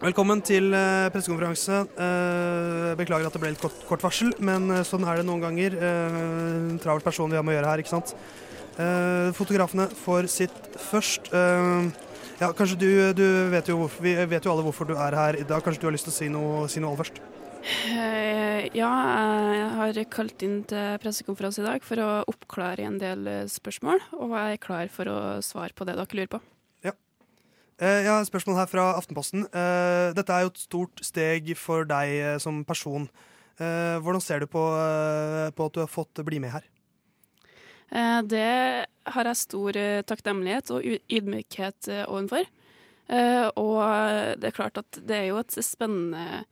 Velkommen 0.00 0.40
til 0.40 0.72
pressekonferanse. 1.12 1.82
Beklager 2.96 3.28
at 3.28 3.36
det 3.36 3.42
ble 3.42 3.52
litt 3.52 3.60
kort, 3.60 3.76
kort 3.84 4.06
varsel, 4.06 4.32
men 4.40 4.72
sånn 4.88 5.04
er 5.04 5.20
det 5.20 5.28
noen 5.28 5.44
ganger. 5.44 5.76
Travelt 6.80 7.04
person 7.04 7.28
vi 7.28 7.36
har 7.36 7.44
med 7.44 7.52
å 7.52 7.58
gjøre 7.58 7.74
her, 7.74 7.84
ikke 7.84 7.92
sant. 7.92 8.16
Fotografene 9.36 9.90
får 10.00 10.32
sitt 10.40 10.80
først. 10.88 11.28
Eh, 12.40 12.46
ja, 12.46 12.54
kanskje 12.56 12.78
du, 12.80 12.88
du 13.12 13.26
vet 13.52 13.68
jo 13.68 13.76
hvorfor, 13.82 14.00
Vi 14.00 14.14
vet 14.16 14.44
jo 14.44 14.52
alle 14.54 14.64
hvorfor 14.64 14.88
du 14.88 14.94
er 14.96 15.12
her 15.12 15.36
i 15.36 15.44
dag. 15.44 15.60
Kanskje 15.60 15.82
du 15.82 15.86
har 15.90 15.92
lyst 15.92 16.08
til 16.08 16.14
å 16.14 16.16
si 16.16 16.28
noe, 16.32 16.68
si 16.72 16.80
noe 16.80 16.94
aller 16.94 17.02
først? 17.02 17.20
Eh, 17.92 18.70
ja, 18.72 18.88
jeg 19.52 19.66
har 19.76 19.98
kalt 20.08 20.44
inn 20.46 20.62
til 20.64 20.96
pressekonferanse 21.02 21.60
i 21.60 21.66
dag 21.66 21.84
for 21.84 22.00
å 22.00 22.08
oppklare 22.32 22.86
en 22.88 22.96
del 23.00 23.28
eh, 23.28 23.42
spørsmål, 23.44 24.00
og 24.16 24.32
jeg 24.32 24.56
er 24.56 24.62
klar 24.64 24.88
for 24.88 25.12
å 25.12 25.18
svare 25.44 25.76
på 25.76 25.84
det 25.84 25.98
dere 25.98 26.16
lurer 26.16 26.32
på. 26.32 26.40
Ja. 26.88 26.94
Jeg 27.80 28.08
har 28.08 28.24
et 28.24 28.30
spørsmål 28.32 28.62
her 28.62 28.72
fra 28.72 28.88
Aftenposten. 28.96 29.44
Eh, 29.52 30.16
Dette 30.16 30.32
er 30.32 30.46
jo 30.46 30.54
et 30.54 30.64
stort 30.64 31.04
steg 31.04 31.52
for 31.60 31.84
deg 31.84 32.16
eh, 32.16 32.38
som 32.40 32.64
person. 32.64 33.10
Eh, 33.60 34.00
Hvordan 34.00 34.24
ser 34.24 34.40
du 34.40 34.48
på, 34.48 34.64
eh, 34.80 35.52
på 35.52 35.68
at 35.68 35.76
du 35.76 35.84
har 35.84 35.92
fått 35.92 36.24
bli 36.24 36.40
med 36.40 36.56
her? 36.56 36.64
Eh, 37.90 38.22
Det 38.22 38.86
har 39.10 39.24
jeg 39.30 39.40
stor 39.40 39.76
eh, 39.76 40.02
takknemlighet 40.06 40.70
og 40.74 40.86
ydmykhet 41.10 41.90
overfor. 42.06 42.10
ovenfor. 42.10 42.48
Eh, 43.10 43.50
Og 43.56 44.38
det 44.40 44.50
er 44.50 44.56
klart 44.56 44.78
at 44.78 45.00
det 45.02 45.16
er 45.16 45.28
jo 45.30 45.38
et 45.38 45.50
spennende, 45.50 46.44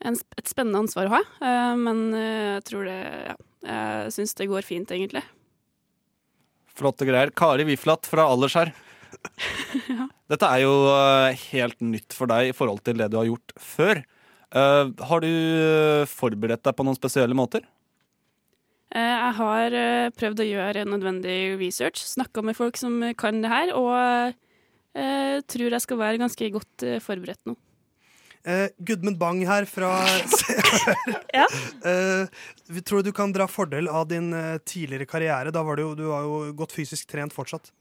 et 0.00 0.46
spennende 0.48 0.84
ansvar 0.84 1.08
å 1.08 1.16
ha, 1.16 1.74
men 1.74 2.12
jeg 2.12 2.64
tror 2.68 2.84
det 2.84 3.00
ja, 3.26 3.36
Jeg 3.66 4.12
syns 4.12 4.34
det 4.38 4.46
går 4.46 4.62
fint, 4.62 4.90
egentlig. 4.92 5.24
Flotte 6.76 7.06
greier. 7.08 7.32
Kari 7.34 7.64
Wiflat 7.64 8.06
fra 8.06 8.28
Alderskjær. 8.28 8.70
Dette 10.30 10.46
er 10.46 10.60
jo 10.62 10.74
helt 11.50 11.80
nytt 11.80 12.12
for 12.14 12.30
deg 12.30 12.52
i 12.52 12.54
forhold 12.54 12.84
til 12.84 13.00
det 13.00 13.08
du 13.10 13.16
har 13.16 13.26
gjort 13.26 13.56
før. 13.58 14.04
Eh, 14.54 14.84
har 15.08 15.24
du 15.24 15.32
forberedt 16.06 16.62
deg 16.62 16.76
på 16.76 16.86
noen 16.86 16.98
spesielle 16.98 17.34
måter? 17.34 17.64
Eh, 18.96 19.12
Jeg 19.20 19.36
har 19.36 19.76
eh, 19.76 20.08
prøvd 20.16 20.40
å 20.40 20.48
gjøre 20.48 20.86
nødvendig 20.88 21.36
research, 21.60 22.00
snakka 22.08 22.44
med 22.46 22.56
folk 22.56 22.78
som 22.80 23.02
kan 23.18 23.42
det 23.44 23.52
her, 23.52 23.72
og 23.76 24.32
eh, 24.96 25.38
tror 25.44 25.76
jeg 25.76 25.84
skal 25.84 26.00
være 26.00 26.20
ganske 26.22 26.50
godt 26.54 26.86
forberedt 27.04 27.42
nå. 27.50 27.56
Eh, 28.46 28.68
Gudmund 28.78 29.18
Bang 29.18 29.42
her 29.44 29.66
fra 29.68 29.90
Ja. 31.34 31.48
Eh, 31.82 32.28
vi 32.70 32.82
tror 32.86 33.02
du 33.02 33.10
kan 33.12 33.34
dra 33.34 33.48
fordel 33.50 33.90
av 33.90 34.06
din 34.08 34.30
tidligere 34.64 35.08
karriere. 35.10 35.52
Da 35.52 35.64
var 35.66 35.76
du, 35.76 35.90
du 35.98 36.06
var 36.12 36.24
jo 36.24 36.54
godt 36.56 36.72
fysisk 36.76 37.10
trent 37.10 37.34
fortsatt. 37.36 37.72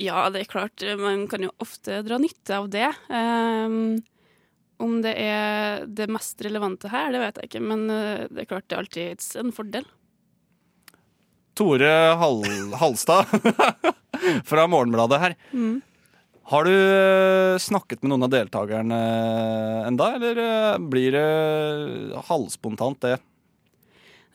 Ja, 0.00 0.26
det 0.30 0.44
er 0.44 0.50
klart, 0.52 0.84
man 1.00 1.24
kan 1.28 1.44
jo 1.44 1.50
ofte 1.64 1.98
dra 2.06 2.18
nytte 2.20 2.56
av 2.56 2.66
det. 2.70 2.88
Um, 3.08 3.96
om 4.84 4.98
det 5.00 5.14
er 5.18 5.86
det 5.88 6.08
mest 6.12 6.40
relevante 6.44 6.90
her, 6.92 7.14
det 7.14 7.22
vet 7.22 7.38
jeg 7.40 7.48
ikke, 7.48 7.62
men 7.64 7.86
det 7.88 8.42
er 8.42 8.50
klart 8.50 8.66
det 8.68 8.76
er 8.76 8.82
alltid 8.84 9.28
en 9.40 9.54
fordel. 9.56 9.86
Tore 11.56 11.90
Hal 12.20 12.40
Halstad 12.80 13.30
fra 14.48 14.66
Morgenbladet 14.70 15.20
her. 15.22 15.36
Mm. 15.52 15.78
Har 16.46 16.66
du 16.68 16.72
eh, 16.72 17.56
snakket 17.58 18.04
med 18.04 18.12
noen 18.12 18.26
av 18.28 18.30
deltakerne 18.30 18.98
enda, 19.88 20.12
eller 20.14 20.38
eh, 20.44 20.74
blir 20.92 21.16
det 21.16 22.20
halvspontant, 22.28 23.00
det? 23.02 23.16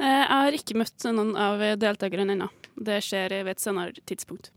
Eh, 0.02 0.08
Jeg 0.08 0.32
har 0.34 0.58
ikke 0.58 0.80
møtt 0.82 1.06
noen 1.14 1.36
av 1.40 1.62
deltakerne 1.80 2.36
ennå. 2.36 2.50
Det 2.76 2.98
skjer 3.06 3.38
ved 3.46 3.54
et 3.56 3.64
senere 3.64 4.04
tidspunkt. 4.10 4.50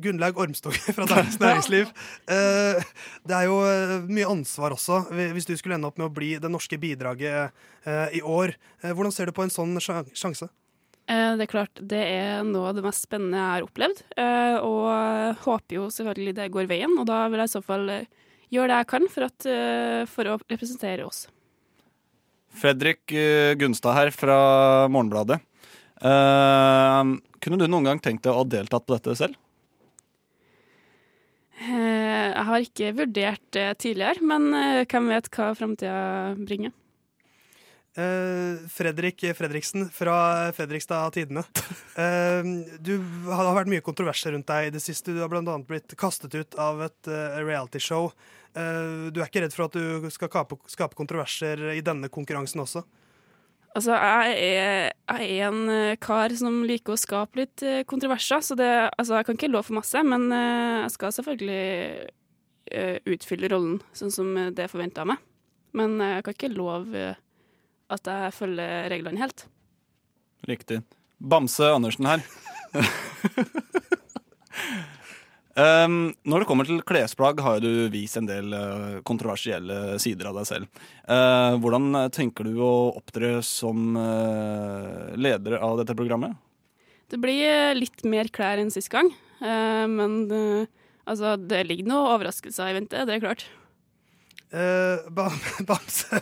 Gunnlaug 0.00 0.38
Ormstog 0.40 0.72
fra 0.96 1.04
Dagens 1.10 1.36
Næringsliv. 1.42 1.90
Eh, 2.32 2.80
det 3.28 3.36
er 3.36 3.50
jo 3.50 3.58
eh, 3.68 3.96
mye 4.08 4.30
ansvar 4.32 4.72
også, 4.72 5.02
hvis 5.34 5.48
du 5.50 5.52
skulle 5.60 5.76
ende 5.76 5.90
opp 5.90 6.00
med 6.00 6.08
å 6.08 6.14
bli 6.16 6.32
det 6.40 6.48
norske 6.48 6.78
bidraget 6.80 7.52
eh, 7.84 8.06
i 8.16 8.22
år. 8.24 8.54
Eh, 8.80 8.94
hvordan 8.96 9.12
ser 9.12 9.28
du 9.28 9.36
på 9.36 9.44
en 9.44 9.52
sånn 9.52 9.76
sjanse? 9.84 10.48
Eh, 11.10 11.34
Det 11.36 11.46
er 11.46 11.50
klart, 11.50 11.82
det 11.82 12.00
er 12.06 12.46
noe 12.46 12.70
av 12.70 12.78
det 12.78 12.84
mest 12.86 13.06
spennende 13.08 13.38
jeg 13.40 13.54
har 13.56 13.66
opplevd, 13.66 14.02
eh, 14.14 14.56
og 14.62 15.42
håper 15.42 15.78
jo 15.80 15.88
selvfølgelig 15.90 16.36
det 16.38 16.50
går 16.54 16.70
veien, 16.70 16.94
og 17.00 17.08
da 17.08 17.24
vil 17.28 17.42
jeg 17.42 17.50
i 17.50 17.54
så 17.56 17.62
fall 17.66 17.90
eh, 17.90 18.08
gjøre 18.50 18.70
det 18.70 18.78
jeg 18.78 18.90
kan 18.92 19.10
for, 19.10 19.26
at, 19.26 19.50
for 20.10 20.30
å 20.30 20.38
representere 20.50 21.06
oss. 21.06 21.26
Fredrik 22.50 23.12
Gunstad 23.60 23.94
her 23.94 24.10
fra 24.10 24.38
Morgenbladet. 24.90 25.36
Kunne 26.02 27.58
du 27.60 27.66
noen 27.70 27.86
gang 27.86 28.00
tenkt 28.02 28.24
deg 28.24 28.34
å 28.34 28.40
ha 28.40 28.48
deltatt 28.50 28.88
på 28.88 28.96
dette 28.96 29.14
selv? 29.20 29.38
Jeg 31.62 32.44
har 32.48 32.66
ikke 32.66 32.90
vurdert 32.98 33.44
det 33.54 33.68
tidligere, 33.86 34.26
men 34.26 34.50
hvem 34.90 35.12
vet 35.14 35.30
hva 35.30 35.52
framtida 35.54 36.34
bringer. 36.42 36.74
Eh, 37.98 38.68
Fredrik 38.68 39.24
Fredriksen 39.36 39.88
fra 39.90 40.52
Fredrikstad 40.52 41.10
Tidende. 41.10 41.42
Eh, 42.00 42.46
du 42.78 43.02
har 43.26 43.50
vært 43.52 43.68
mye 43.68 43.82
kontroverser 43.84 44.32
rundt 44.32 44.46
deg 44.46 44.68
i 44.68 44.70
det 44.72 44.80
siste. 44.80 45.12
Du 45.12 45.18
har 45.20 45.34
annet 45.34 45.66
blitt 45.66 45.96
kastet 45.98 46.32
ut 46.38 46.54
av 46.54 46.78
et 46.86 47.10
uh, 47.10 47.40
realityshow. 47.42 48.12
Du 48.54 49.18
er 49.20 49.26
ikke 49.26 49.42
redd 49.44 49.52
for 49.54 49.66
at 49.66 49.74
du 49.76 50.06
skal 50.10 50.30
skape, 50.30 50.96
kontroverser 50.96 51.60
i 51.74 51.82
denne 51.84 52.08
konkurransen 52.10 52.62
også? 52.62 52.82
Altså, 53.76 53.94
jeg 53.94 54.38
er, 54.56 54.88
jeg 55.20 55.28
er 55.36 55.50
en 55.50 55.98
kar 56.02 56.34
som 56.40 56.62
liker 56.66 56.96
å 56.96 56.98
skape 56.98 57.42
litt 57.42 57.62
kontroverser, 57.90 58.42
så 58.42 58.56
det, 58.58 58.70
altså, 58.96 59.20
jeg 59.20 59.28
kan 59.28 59.38
ikke 59.38 59.52
love 59.52 59.68
for 59.68 59.78
masse, 59.78 60.02
men 60.02 60.26
jeg 60.32 60.90
skal 60.96 61.14
selvfølgelig 61.14 61.62
utfylle 63.14 63.52
rollen 63.52 63.78
sånn 63.94 64.14
som 64.14 64.34
det 64.34 64.64
er 64.64 64.72
forventa 64.72 65.04
av 65.04 65.12
meg. 65.12 65.22
Men 65.78 66.00
jeg 66.02 66.26
kan 66.26 66.38
ikke 66.38 66.54
love 66.56 67.12
at 67.90 68.10
jeg 68.10 68.36
følger 68.36 68.88
reglene 68.92 69.20
helt. 69.22 69.46
Riktig. 70.48 70.80
Bamse 71.20 71.68
Andersen 71.68 72.08
her. 72.08 72.22
Um, 75.60 76.14
når 76.30 76.42
det 76.42 76.48
kommer 76.48 76.68
til 76.68 76.80
klesplagg, 76.86 77.42
har 77.44 77.60
du 77.60 77.90
vist 77.92 78.16
en 78.16 78.28
del 78.28 78.54
eh, 78.56 79.00
kontroversielle 79.06 79.98
sider 80.00 80.30
av 80.30 80.38
deg 80.40 80.48
selv. 80.48 80.84
Uh, 81.04 81.58
hvordan 81.60 82.06
tenker 82.14 82.48
du 82.48 82.62
å 82.64 82.72
opptre 82.96 83.40
som 83.44 83.98
uh, 83.98 85.12
leder 85.20 85.58
av 85.60 85.76
dette 85.82 85.96
programmet? 85.98 86.38
Det 87.10 87.18
blir 87.20 87.42
eh, 87.44 87.76
litt 87.76 88.04
mer 88.06 88.30
klær 88.32 88.62
enn 88.62 88.70
sist 88.72 88.92
gang, 88.92 89.10
uh, 89.42 89.86
men 89.90 90.30
altså, 91.04 91.34
det 91.36 91.66
ligger 91.66 91.90
noen 91.90 92.14
overraskelser 92.14 92.70
i 92.70 92.78
vente, 92.78 93.04
det 93.04 93.18
er 93.18 93.24
klart. 93.26 93.48
Eh, 94.50 95.10
Bamse, 95.66 96.20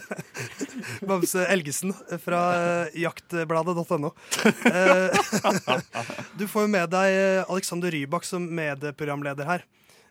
Bamse 1.00 1.46
Elgesen 1.46 1.94
fra 2.20 2.40
eh, 2.56 3.00
jaktbladet.no. 3.00 4.12
Eh, 4.64 5.10
du 6.38 6.44
får 6.48 6.66
jo 6.66 6.72
med 6.72 6.92
deg 6.92 7.48
Alexander 7.48 7.92
Rybak 7.94 8.28
som 8.28 8.44
medprogramleder 8.44 9.48
her. 9.48 9.66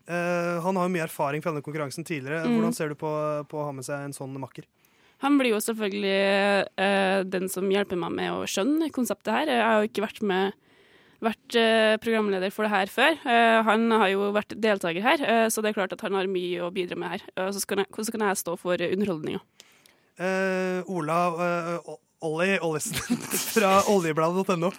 Han 0.08 0.78
har 0.80 0.86
jo 0.88 0.92
mye 0.94 1.04
erfaring 1.04 1.42
fra 1.44 1.52
denne 1.52 1.66
konkurransen 1.66 2.06
tidligere. 2.08 2.46
Mm. 2.48 2.54
Hvordan 2.56 2.76
ser 2.78 2.94
du 2.94 2.96
på, 2.96 3.10
på 3.52 3.58
å 3.60 3.66
ha 3.68 3.74
med 3.76 3.84
seg 3.84 4.06
en 4.06 4.16
sånn 4.16 4.38
makker? 4.40 4.64
Han 5.26 5.36
blir 5.36 5.52
jo 5.52 5.60
selvfølgelig 5.60 6.78
den 7.28 7.50
som 7.52 7.68
hjelper 7.68 8.00
meg 8.00 8.16
med 8.16 8.32
å 8.32 8.46
skjønne 8.48 8.88
konseptet 8.96 9.34
her. 9.36 9.52
Jeg 9.52 9.66
har 9.66 9.84
jo 9.84 9.90
ikke 9.90 10.06
vært 10.06 10.24
med 10.30 10.56
vært 11.24 11.58
eh, 11.58 11.96
programleder 12.04 12.54
for 12.54 12.68
det 12.68 12.74
her 12.74 12.92
før. 12.92 13.18
Eh, 13.26 13.60
han 13.68 13.88
har 13.94 14.12
jo 14.14 14.32
vært 14.36 14.56
deltaker 14.56 15.06
her, 15.06 15.24
eh, 15.26 15.46
så 15.54 15.64
det 15.64 15.72
er 15.72 15.80
klart 15.80 15.96
at 15.96 16.04
han 16.06 16.18
har 16.18 16.30
mye 16.32 16.66
å 16.66 16.72
bidra 16.74 17.00
med 17.00 17.16
her. 17.16 17.26
Så, 17.54 17.64
kan 17.70 17.84
jeg, 17.84 17.90
hvordan 17.94 18.18
kan 18.18 18.28
jeg 18.30 18.42
stå 18.44 18.58
for 18.60 18.84
underholdninga. 18.88 19.42
Uh, 20.18 20.82
Ola, 20.90 21.18
uh, 21.38 21.92
Ollie 22.26 22.56
Ollesen 22.66 23.20
fra 23.54 23.84
oljebladet.no. 23.94 24.72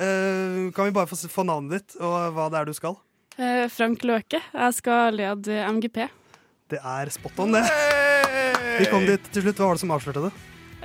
Uh, 0.00 0.72
kan 0.72 0.88
vi 0.88 0.94
bare 0.96 1.10
få, 1.10 1.18
få 1.28 1.44
navnet 1.44 1.76
ditt 1.76 1.98
og 2.00 2.32
hva 2.32 2.48
det 2.48 2.62
er 2.62 2.70
du 2.70 2.76
skal? 2.76 2.96
Eh, 3.36 3.68
Frank 3.68 4.04
Løke. 4.08 4.40
Jeg 4.40 4.76
skal 4.78 5.16
lede 5.16 5.60
MGP. 5.76 6.06
Det 6.72 6.78
er 6.80 7.10
spot 7.12 7.42
on, 7.44 7.52
det. 7.52 7.64
Vi 8.80 8.86
kom 8.88 9.04
dit 9.06 9.28
til 9.32 9.44
slutt. 9.44 9.60
Hva 9.60 9.68
var 9.68 9.76
det 9.76 9.82
som 9.84 9.92
avslørte 9.92 10.22
det? 10.24 10.30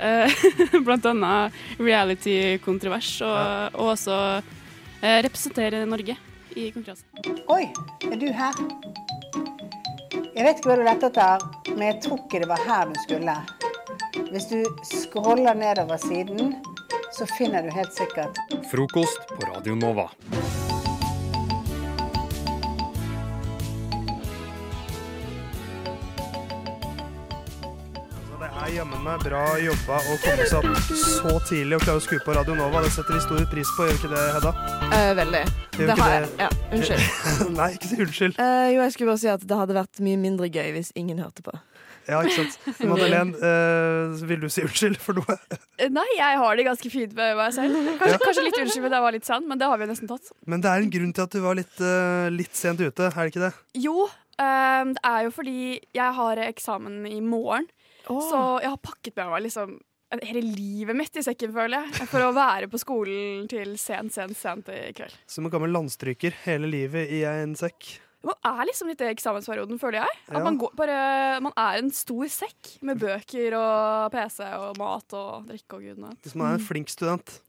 Eh, 0.02 0.44
blant 0.86 1.06
annet 1.08 1.56
reality-kontrovers, 1.80 3.14
og, 3.24 3.78
og 3.78 3.94
også 3.94 4.18
representere 5.02 5.84
Norge 5.86 6.16
i 6.54 6.70
konkurransen. 6.70 7.06
Oi, 7.50 7.64
er 8.10 8.16
du 8.20 8.28
her? 8.32 8.58
Jeg 10.32 10.46
vet 10.46 10.58
ikke 10.60 10.70
hva 10.70 10.78
du 10.78 10.84
lette 10.86 11.10
etter, 11.10 11.46
men 11.74 11.86
jeg 11.88 12.00
tror 12.06 12.22
ikke 12.22 12.42
det 12.44 12.50
var 12.52 12.66
her 12.66 12.90
du 12.92 12.98
skulle. 13.02 13.36
Hvis 14.32 14.48
du 14.48 14.58
scroller 14.88 15.54
nedover 15.58 16.00
siden, 16.00 16.56
så 17.12 17.28
finner 17.36 17.66
du 17.66 17.72
helt 17.74 17.92
sikkert 17.92 18.38
Frokost 18.70 19.28
på 19.34 19.52
Radio 19.52 19.76
Nova. 19.76 20.08
Er 28.72 28.78
jammen 28.78 29.02
meg 29.04 29.20
bra 29.20 29.40
jobba 29.60 29.96
å 30.08 30.14
komme 30.22 30.44
seg 30.48 30.64
opp 30.64 30.92
så 30.96 31.32
tidlig 31.44 31.76
og 31.76 31.82
klare 31.84 32.00
å 32.00 32.02
skru 32.04 32.20
på 32.24 32.34
Radio 32.36 32.54
Nova. 32.56 32.80
Det 32.84 32.92
setter 32.94 33.18
vi 33.18 33.20
stor 33.24 33.42
pris 33.50 33.72
på, 33.76 33.88
gjør 33.88 33.98
ikke 33.98 34.10
det, 34.12 34.22
Hedda? 34.36 34.52
Eh, 34.86 35.08
veldig. 35.18 35.42
Gjør 35.42 35.82
Det 35.90 35.96
ikke 35.96 36.06
har 36.06 36.14
jeg. 36.14 36.30
Ja, 36.40 36.48
unnskyld. 36.76 37.02
Nei, 37.58 37.66
ikke 37.76 37.90
si 37.90 37.98
unnskyld. 38.06 38.38
Eh, 38.40 38.68
jo, 38.72 38.78
jeg 38.80 38.94
skulle 38.94 39.10
bare 39.12 39.20
si 39.20 39.28
at 39.32 39.44
det 39.50 39.58
hadde 39.60 39.76
vært 39.76 40.00
mye 40.06 40.20
mindre 40.22 40.48
gøy 40.48 40.70
hvis 40.78 40.92
ingen 41.02 41.20
hørte 41.20 41.44
på. 41.44 41.52
Ja, 42.08 42.22
ikke 42.24 42.38
sant. 42.38 42.56
Madeleine, 42.88 43.50
eh, 43.50 44.22
vil 44.30 44.40
du 44.46 44.48
si 44.50 44.64
unnskyld 44.64 44.96
for 45.02 45.20
noe? 45.20 45.36
Eh, 45.76 45.92
Nei, 45.92 46.08
jeg 46.16 46.40
har 46.40 46.56
det 46.56 46.66
ganske 46.70 46.94
fint 46.94 47.12
med 47.18 47.36
meg 47.42 47.52
selv. 47.58 47.76
Kanskje, 48.00 48.22
kanskje 48.24 48.46
litt 48.48 48.58
unnskyld 48.62 48.86
for 48.86 48.88
at 48.88 48.96
jeg 48.96 49.06
var 49.10 49.16
litt 49.18 49.28
sann, 49.28 49.46
men 49.52 49.60
det 49.60 49.68
har 49.68 49.84
vi 49.84 49.90
nesten 49.92 50.10
tatt. 50.10 50.32
Men 50.48 50.64
det 50.64 50.72
er 50.72 50.86
en 50.86 50.96
grunn 50.96 51.12
til 51.12 51.26
at 51.28 51.36
du 51.36 51.44
var 51.44 51.60
litt, 51.60 51.76
uh, 51.84 52.32
litt 52.32 52.56
sent 52.56 52.80
ute, 52.80 53.12
er 53.12 53.20
det 53.20 53.34
ikke 53.34 53.44
det? 53.44 53.52
Jo, 53.84 54.08
eh, 54.40 54.82
det 54.96 55.06
er 55.12 55.28
jo 55.28 55.36
fordi 55.36 55.60
jeg 55.92 56.18
har 56.22 56.44
eksamen 56.48 57.02
i 57.12 57.20
morgen, 57.20 57.68
så 58.06 58.60
jeg 58.62 58.70
har 58.72 58.78
pakket 58.82 59.16
med 59.20 59.30
meg 59.34 59.42
liksom 59.48 59.74
hele 60.22 60.42
livet 60.44 60.96
mitt 60.98 61.14
i 61.16 61.22
sekken, 61.24 61.52
føler 61.56 61.86
jeg, 61.86 62.06
for 62.10 62.20
å 62.26 62.32
være 62.36 62.66
på 62.68 62.76
skolen 62.82 63.46
til 63.48 63.70
sent, 63.80 64.12
sent, 64.12 64.36
sent 64.36 64.66
i 64.68 64.90
kveld. 64.92 65.14
Som 65.30 65.46
en 65.48 65.52
gammel 65.54 65.72
landstryker 65.72 66.34
hele 66.44 66.68
livet 66.68 67.08
i 67.16 67.22
en 67.24 67.54
sekk. 67.56 67.94
Man 68.22 68.36
er 68.46 68.60
liksom 68.68 68.90
litt 68.92 69.00
i 69.02 69.08
eksamensperioden, 69.10 69.80
føler 69.82 70.02
jeg. 70.04 70.18
At 70.28 70.36
Ja. 70.36 70.42
man, 70.44 70.58
går, 70.60 70.74
bare, 70.78 70.98
man 71.42 71.52
er 71.56 71.78
en 71.80 71.88
stor 71.90 72.28
sekk 72.30 72.74
med 72.86 73.00
bøker 73.00 73.56
og 73.58 74.12
PC 74.14 74.44
og 74.60 74.76
mat 74.78 75.16
og 75.18 75.48
drikke 75.48 75.78
og 75.80 75.82
gudene. 75.88 76.12
Hvis 76.22 76.36
man 76.38 76.52
er 76.52 76.60
en 76.60 76.66
flink 76.68 76.92
student. 76.92 77.40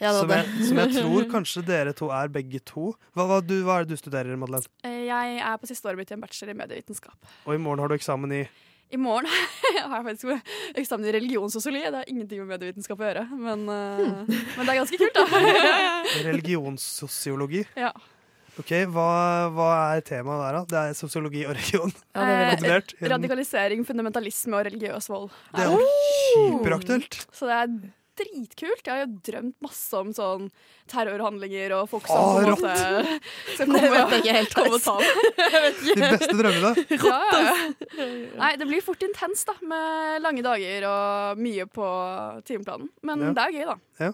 Ja, 0.00 0.12
som, 0.14 0.30
jeg, 0.30 0.46
som 0.70 0.78
jeg 0.80 0.94
tror 1.02 1.26
kanskje 1.30 1.64
dere 1.66 1.92
to 1.98 2.08
er 2.14 2.30
begge 2.32 2.62
to. 2.64 2.92
Hva, 3.14 3.26
hva, 3.28 3.40
du, 3.44 3.58
hva 3.66 3.80
er 3.80 3.84
det 3.84 3.98
du 3.98 4.00
studerer, 4.00 4.32
Madeleine? 4.38 4.70
Eh, 4.86 5.02
Jeg 5.10 5.42
er 5.44 5.58
på 5.60 5.66
siste 5.68 5.90
året 5.90 5.98
mitt 6.00 6.10
i 6.10 6.16
en 6.16 6.22
bachelor 6.24 6.54
i 6.54 6.60
medievitenskap. 6.62 7.18
Og 7.44 7.54
i 7.54 7.60
morgen 7.60 7.82
har 7.84 7.90
du 7.92 7.98
eksamen 7.98 8.32
i 8.38 8.44
I 8.92 8.98
morgen 9.00 9.26
har 9.88 9.96
jeg 9.96 10.06
faktisk 10.08 10.78
eksamen 10.80 11.08
i 11.08 11.14
religionssosiologi. 11.16 11.84
Det 11.90 12.00
har 12.02 12.10
ingenting 12.10 12.42
med 12.44 12.52
medievitenskap 12.54 13.00
å 13.00 13.06
gjøre, 13.08 13.24
men, 13.32 13.64
eh, 13.72 14.34
men 14.56 14.66
det 14.66 14.74
er 14.74 14.80
ganske 14.82 14.98
kult, 15.00 15.20
da. 15.20 15.44
religionssosiologi. 16.30 17.64
ja. 17.80 17.94
Ok, 18.54 18.68
hva, 18.94 19.04
hva 19.50 19.68
er 19.96 20.02
temaet 20.06 20.44
der, 20.44 20.54
da? 20.54 20.60
Det 20.70 20.78
er 20.78 20.92
sosiologi 20.94 21.40
og 21.42 21.56
religion. 21.56 21.90
Ja, 22.14 22.22
det 22.22 22.34
vil. 22.38 22.52
Kombinert. 22.52 22.92
Radikalisering, 23.10 23.82
fundamentalisme 23.88 24.60
og 24.60 24.68
religiøs 24.68 25.10
vold. 25.10 25.26
Det 25.56 25.64
er 25.64 25.72
jo 25.72 25.88
hyperaktuelt. 26.52 27.18
Så 27.34 27.48
det 27.50 27.56
er 27.56 27.72
dritkult. 28.20 28.82
Jeg 28.86 28.92
har 28.94 29.02
jo 29.04 29.18
drømt 29.28 29.56
masse 29.64 29.98
om 30.00 30.10
sånn 30.16 30.48
terrorhandlinger 30.90 31.74
og 31.78 31.88
folk 31.92 32.06
som 32.08 32.18
Å, 32.18 32.28
på 32.34 32.42
en 32.42 32.48
rått. 32.50 32.64
måte 32.64 33.18
skal 33.54 33.70
Det 33.74 33.80
komme, 33.80 33.92
vet 33.94 34.14
jeg 34.14 34.22
ikke 34.22 34.36
helt. 34.38 34.54
komme 34.58 34.74
og 34.74 34.84
ta 34.84 34.96
meg. 35.00 35.80
De 35.84 35.96
beste 36.02 36.36
drømmene. 36.40 36.72
Ja, 37.04 37.20
ja. 37.34 37.54
Nei, 38.38 38.50
det 38.60 38.66
blir 38.70 38.82
fort 38.84 39.02
intenst, 39.06 39.48
da, 39.50 39.54
med 39.66 40.22
lange 40.24 40.44
dager 40.46 40.86
og 40.90 41.40
mye 41.42 41.66
på 41.70 41.88
timeplanen. 42.48 42.88
Men 43.06 43.28
Ja. 43.28 43.32
det 43.36 43.44
er 43.48 43.56
gøy, 43.58 43.66
da. 43.74 44.12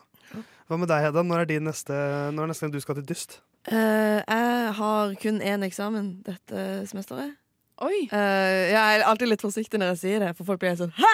Hva 0.71 0.79
med 0.79 0.87
deg, 0.91 1.03
Hedda? 1.09 1.23
Når 1.27 1.41
er, 1.43 1.49
din 1.51 1.65
neste, 1.67 1.95
når 2.31 2.45
er 2.45 2.51
neste 2.53 2.63
gang 2.67 2.75
du 2.77 2.81
skal 2.83 2.99
til 3.01 3.07
dyst? 3.09 3.41
Uh, 3.69 4.21
jeg 4.23 4.75
har 4.79 5.15
kun 5.21 5.41
én 5.45 5.65
eksamen 5.67 6.13
dette 6.25 6.63
semesteret. 6.89 7.35
Oi. 7.83 8.07
Uh, 8.13 8.71
jeg 8.71 8.77
er 9.01 9.03
alltid 9.09 9.31
litt 9.33 9.43
forsiktig 9.45 9.81
når 9.81 9.95
jeg 9.95 10.01
sier 10.05 10.23
det, 10.23 10.31
for 10.39 10.47
folk 10.49 10.61
blir 10.63 10.73
helt 10.75 10.83
sånn 10.83 10.95
Hæ?! 10.97 11.11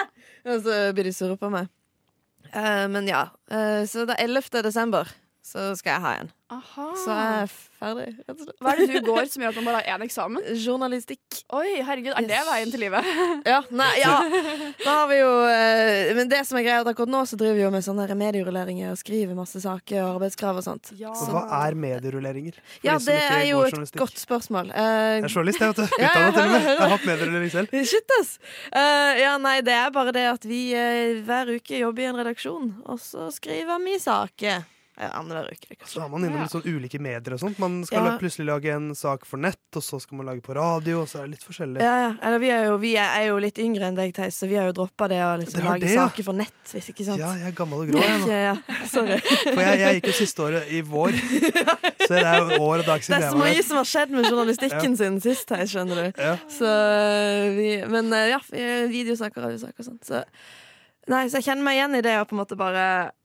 Og 0.51 0.61
så 0.65 0.77
blir 0.95 1.07
de 1.09 1.13
sure 1.15 1.35
på 1.39 1.49
meg. 1.51 1.67
Eh, 2.53 2.87
men 2.87 3.07
ja. 3.09 3.29
eh, 3.51 3.83
så 3.87 4.05
det 4.07 4.15
er 4.17 4.23
11. 4.27 4.61
desember 4.63 5.09
så 5.47 5.71
skal 5.79 5.95
jeg 5.95 6.03
ha 6.03 6.11
en. 6.23 6.29
Aha. 6.47 6.85
Så 6.95 7.11
jeg 7.11 7.39
er 7.43 7.49
ferdig, 7.51 8.05
rett 8.23 8.37
og 8.39 8.45
slett. 8.45 8.57
Hva 8.63 8.71
er 8.71 8.79
det 8.79 8.85
du 8.87 9.07
går 9.07 9.25
som 9.31 9.43
gjør 9.43 9.51
at 9.51 9.57
man 9.59 9.65
bare 9.67 9.79
har 9.83 9.97
én 9.97 10.03
eksamen? 10.05 10.45
Journalistikk. 10.63 11.39
Oi, 11.55 11.81
herregud, 11.83 12.13
er 12.15 12.27
det 12.27 12.39
veien 12.47 12.71
til 12.71 12.83
livet? 12.85 13.09
Ja, 13.47 13.57
nei, 13.71 13.89
ja. 13.99 14.13
Da 14.85 14.93
har 15.01 15.09
vi 15.11 15.17
jo 15.19 15.31
eh, 15.51 16.13
Men 16.15 16.31
det 16.31 16.41
som 16.47 16.59
er 16.59 16.65
greia, 16.67 16.83
at 16.83 16.91
akkurat 16.91 17.11
nå 17.11 17.23
så 17.27 17.39
driver 17.39 17.57
vi 17.59 17.65
jo 17.65 17.71
med 17.73 17.83
sånne 17.83 18.07
medierulleringer 18.19 18.93
og 18.93 18.99
skriver 18.99 19.35
masse 19.39 19.59
saker 19.63 19.99
og 20.03 20.13
arbeidskrav 20.17 20.61
og 20.61 20.67
sånt. 20.67 20.93
Ja. 20.99 21.11
Så, 21.15 21.27
hva 21.31 21.43
er 21.65 21.75
medierulleringer? 21.79 22.59
For 22.63 22.87
Ja, 22.87 22.95
det 23.07 23.17
er 23.23 23.43
jo 23.49 23.65
et 23.67 23.99
godt 23.99 24.19
spørsmål. 24.19 24.71
Uh, 24.71 24.79
Jeg 24.79 25.27
er 25.27 25.35
journalist, 25.35 25.63
jeg, 25.63 25.75
vet 25.75 25.83
du. 25.83 25.99
Ja, 26.05 26.13
ja, 26.15 26.31
til 26.31 26.43
og 26.45 26.55
med. 26.55 26.69
Jeg 26.71 26.79
har 26.79 26.95
hatt 26.95 27.09
medierullering 27.11 27.53
selv. 27.55 27.75
Shit, 27.91 28.15
ass! 28.21 28.37
Uh, 28.71 29.13
ja, 29.19 29.35
nei, 29.43 29.59
det 29.67 29.75
er 29.75 29.91
bare 29.95 30.15
det 30.15 30.27
at 30.31 30.47
vi 30.47 30.63
uh, 30.75 31.19
hver 31.27 31.55
uke 31.55 31.83
jobber 31.83 32.03
i 32.03 32.09
en 32.13 32.23
redaksjon, 32.23 32.73
og 32.87 33.03
så 33.03 33.31
skriver 33.35 33.83
vi 33.83 33.99
saker. 34.03 34.65
Ja, 34.97 35.11
Annenhver 35.13 35.51
uke. 35.53 35.75
Så 35.85 36.01
er 36.01 36.09
man 36.09 36.23
innom 36.25 36.41
litt 36.41 36.53
sånn 36.53 36.65
ulike 36.65 36.97
medier 36.97 37.35
og 37.35 37.41
sånt. 37.43 37.59
Man 37.61 37.83
skal 37.85 38.07
Ja. 38.07 38.13
plutselig 38.17 38.47
lage 38.47 38.71
en 38.73 38.95
sak 38.95 39.27
for 39.29 39.37
nett, 39.37 39.61
og 39.75 39.83
så 39.85 39.99
skal 40.01 40.17
man 40.17 40.25
lage 40.25 40.41
på 40.41 40.55
radio, 40.57 41.01
og 41.01 41.07
så 41.07 41.19
er 41.19 41.27
det 41.27 41.37
litt 41.37 41.45
forskjellig. 41.45 41.81
Ja, 41.85 41.95
ja. 42.01 42.15
Eller 42.23 42.39
vi 42.41 42.49
er, 42.49 42.65
jo, 42.65 42.77
vi 42.81 42.95
er, 42.97 43.27
jo 43.27 43.37
litt 43.37 43.59
yngre 43.61 43.85
enn 43.91 43.95
deg, 43.95 44.15
Theis, 44.17 44.39
så 44.41 44.49
vi 44.49 44.55
har 44.57 44.65
jo 44.65 44.73
droppa 44.79 45.07
det 45.07 45.21
å 45.21 45.37
liksom 45.37 45.63
lage 45.63 45.85
det, 45.85 45.93
ja. 45.93 46.07
saker 46.07 46.23
for 46.23 46.33
nett, 46.33 46.57
hvis 46.71 46.89
ikke 46.89 47.05
sant. 47.05 47.21
Ja, 47.21 47.35
jeg 47.37 47.51
er 47.51 47.57
gammel 47.59 47.83
og 47.85 47.91
grå, 47.91 48.01
jeg. 48.01 48.57
Sorry. 48.89 49.19
For 49.21 49.61
jeg, 49.61 49.79
jeg 49.83 49.99
gikk 49.99 50.09
jo 50.09 50.15
siste 50.17 50.45
året 50.47 50.73
i 50.73 50.81
vår. 50.81 51.13
Så 52.07 52.13
det 52.15 52.23
er 52.23 52.37
jo 52.39 52.61
år 52.63 52.81
og 52.81 52.85
dag 52.87 53.01
Det 53.03 53.17
er 53.17 53.29
så 53.29 53.37
mye 53.37 53.63
som 53.67 53.77
har 53.81 53.87
skjedd 53.89 54.13
med 54.15 54.29
journalistikken 54.29 54.97
sin 54.97 55.19
sist, 55.21 55.45
Theis, 55.49 55.73
skjønner 55.73 56.07
du. 56.07 56.21
Ja. 56.23 56.37
Så 56.49 56.65
eh, 56.65 57.47
vi, 57.57 57.69
Men 57.91 58.09
eh, 58.15 58.31
ja, 58.31 58.41
vi 58.49 58.63
er 58.63 58.87
videosaker, 58.91 59.43
radiosaker 59.43 59.83
og 59.83 59.89
sånt. 59.91 60.07
Så, 60.07 60.23
nei, 61.11 61.27
så 61.27 61.41
jeg 61.41 61.49
kjenner 61.51 61.67
meg 61.67 61.77
igjen 61.77 61.99
i 61.99 62.03
det 62.05 62.15
å 62.21 62.25
på 62.27 62.37
en 62.37 62.41
måte 62.41 62.57
bare 62.59 62.87
eh, 63.05 63.16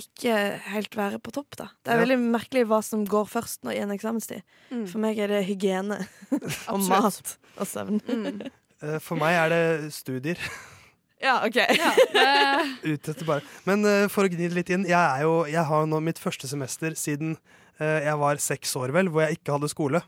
ikke 0.00 0.34
helt 0.72 0.96
være 0.98 1.20
på 1.22 1.30
topp, 1.34 1.54
da. 1.60 1.68
Det 1.84 1.92
er 1.92 2.00
Ja. 2.00 2.04
veldig 2.04 2.18
merkelig 2.32 2.64
hva 2.66 2.80
som 2.82 3.04
går 3.06 3.26
først 3.30 3.62
når, 3.64 3.72
i 3.76 3.82
en 3.84 3.90
eksamenstid. 3.94 4.42
Mm. 4.70 4.86
For 4.90 4.98
meg 4.98 5.18
er 5.22 5.28
det 5.28 5.44
hygiene 5.46 6.00
og 6.72 6.80
mat 6.88 7.36
og 7.58 7.66
søvn. 7.66 8.00
Mm. 8.08 8.44
Eh, 8.84 8.98
For 9.00 9.16
meg 9.16 9.32
er 9.38 9.48
det 9.48 9.92
studier. 9.94 10.36
Ja, 11.22 11.38
OK. 11.46 11.54
Ja, 11.56 11.92
Ut 12.90 13.06
etter 13.08 13.24
bare. 13.24 13.40
Men 13.64 13.84
uh, 13.86 14.08
for 14.12 14.26
å 14.26 14.28
gni 14.28 14.48
det 14.50 14.56
litt 14.58 14.68
inn, 14.74 14.82
jeg, 14.84 14.98
er 14.98 15.22
jo, 15.24 15.44
jeg 15.48 15.62
har 15.64 15.86
nå 15.88 16.00
mitt 16.04 16.18
første 16.20 16.50
semester 16.50 16.92
siden 16.98 17.36
uh, 17.80 18.00
jeg 18.04 18.18
var 18.20 18.42
seks 18.42 18.74
år, 18.76 18.92
vel, 18.92 19.08
hvor 19.14 19.24
jeg 19.24 19.38
ikke 19.38 19.54
hadde 19.56 19.70
skole. 19.72 20.02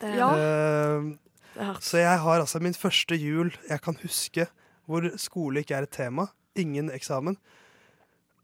Det, 0.00 0.14
Ja. 0.14 0.30
uh, 0.30 1.10
det 1.58 1.66
er 1.66 1.82
så 1.84 2.00
jeg 2.00 2.22
har 2.22 2.40
altså 2.40 2.62
min 2.64 2.74
første 2.78 3.18
jul 3.18 3.52
jeg 3.68 3.80
kan 3.84 3.98
huske 4.00 4.46
hvor 4.88 5.04
skole 5.20 5.60
ikke 5.66 5.76
er 5.76 5.82
et 5.90 5.92
tema. 5.98 6.28
Ingen 6.56 6.88
eksamen. 6.94 7.36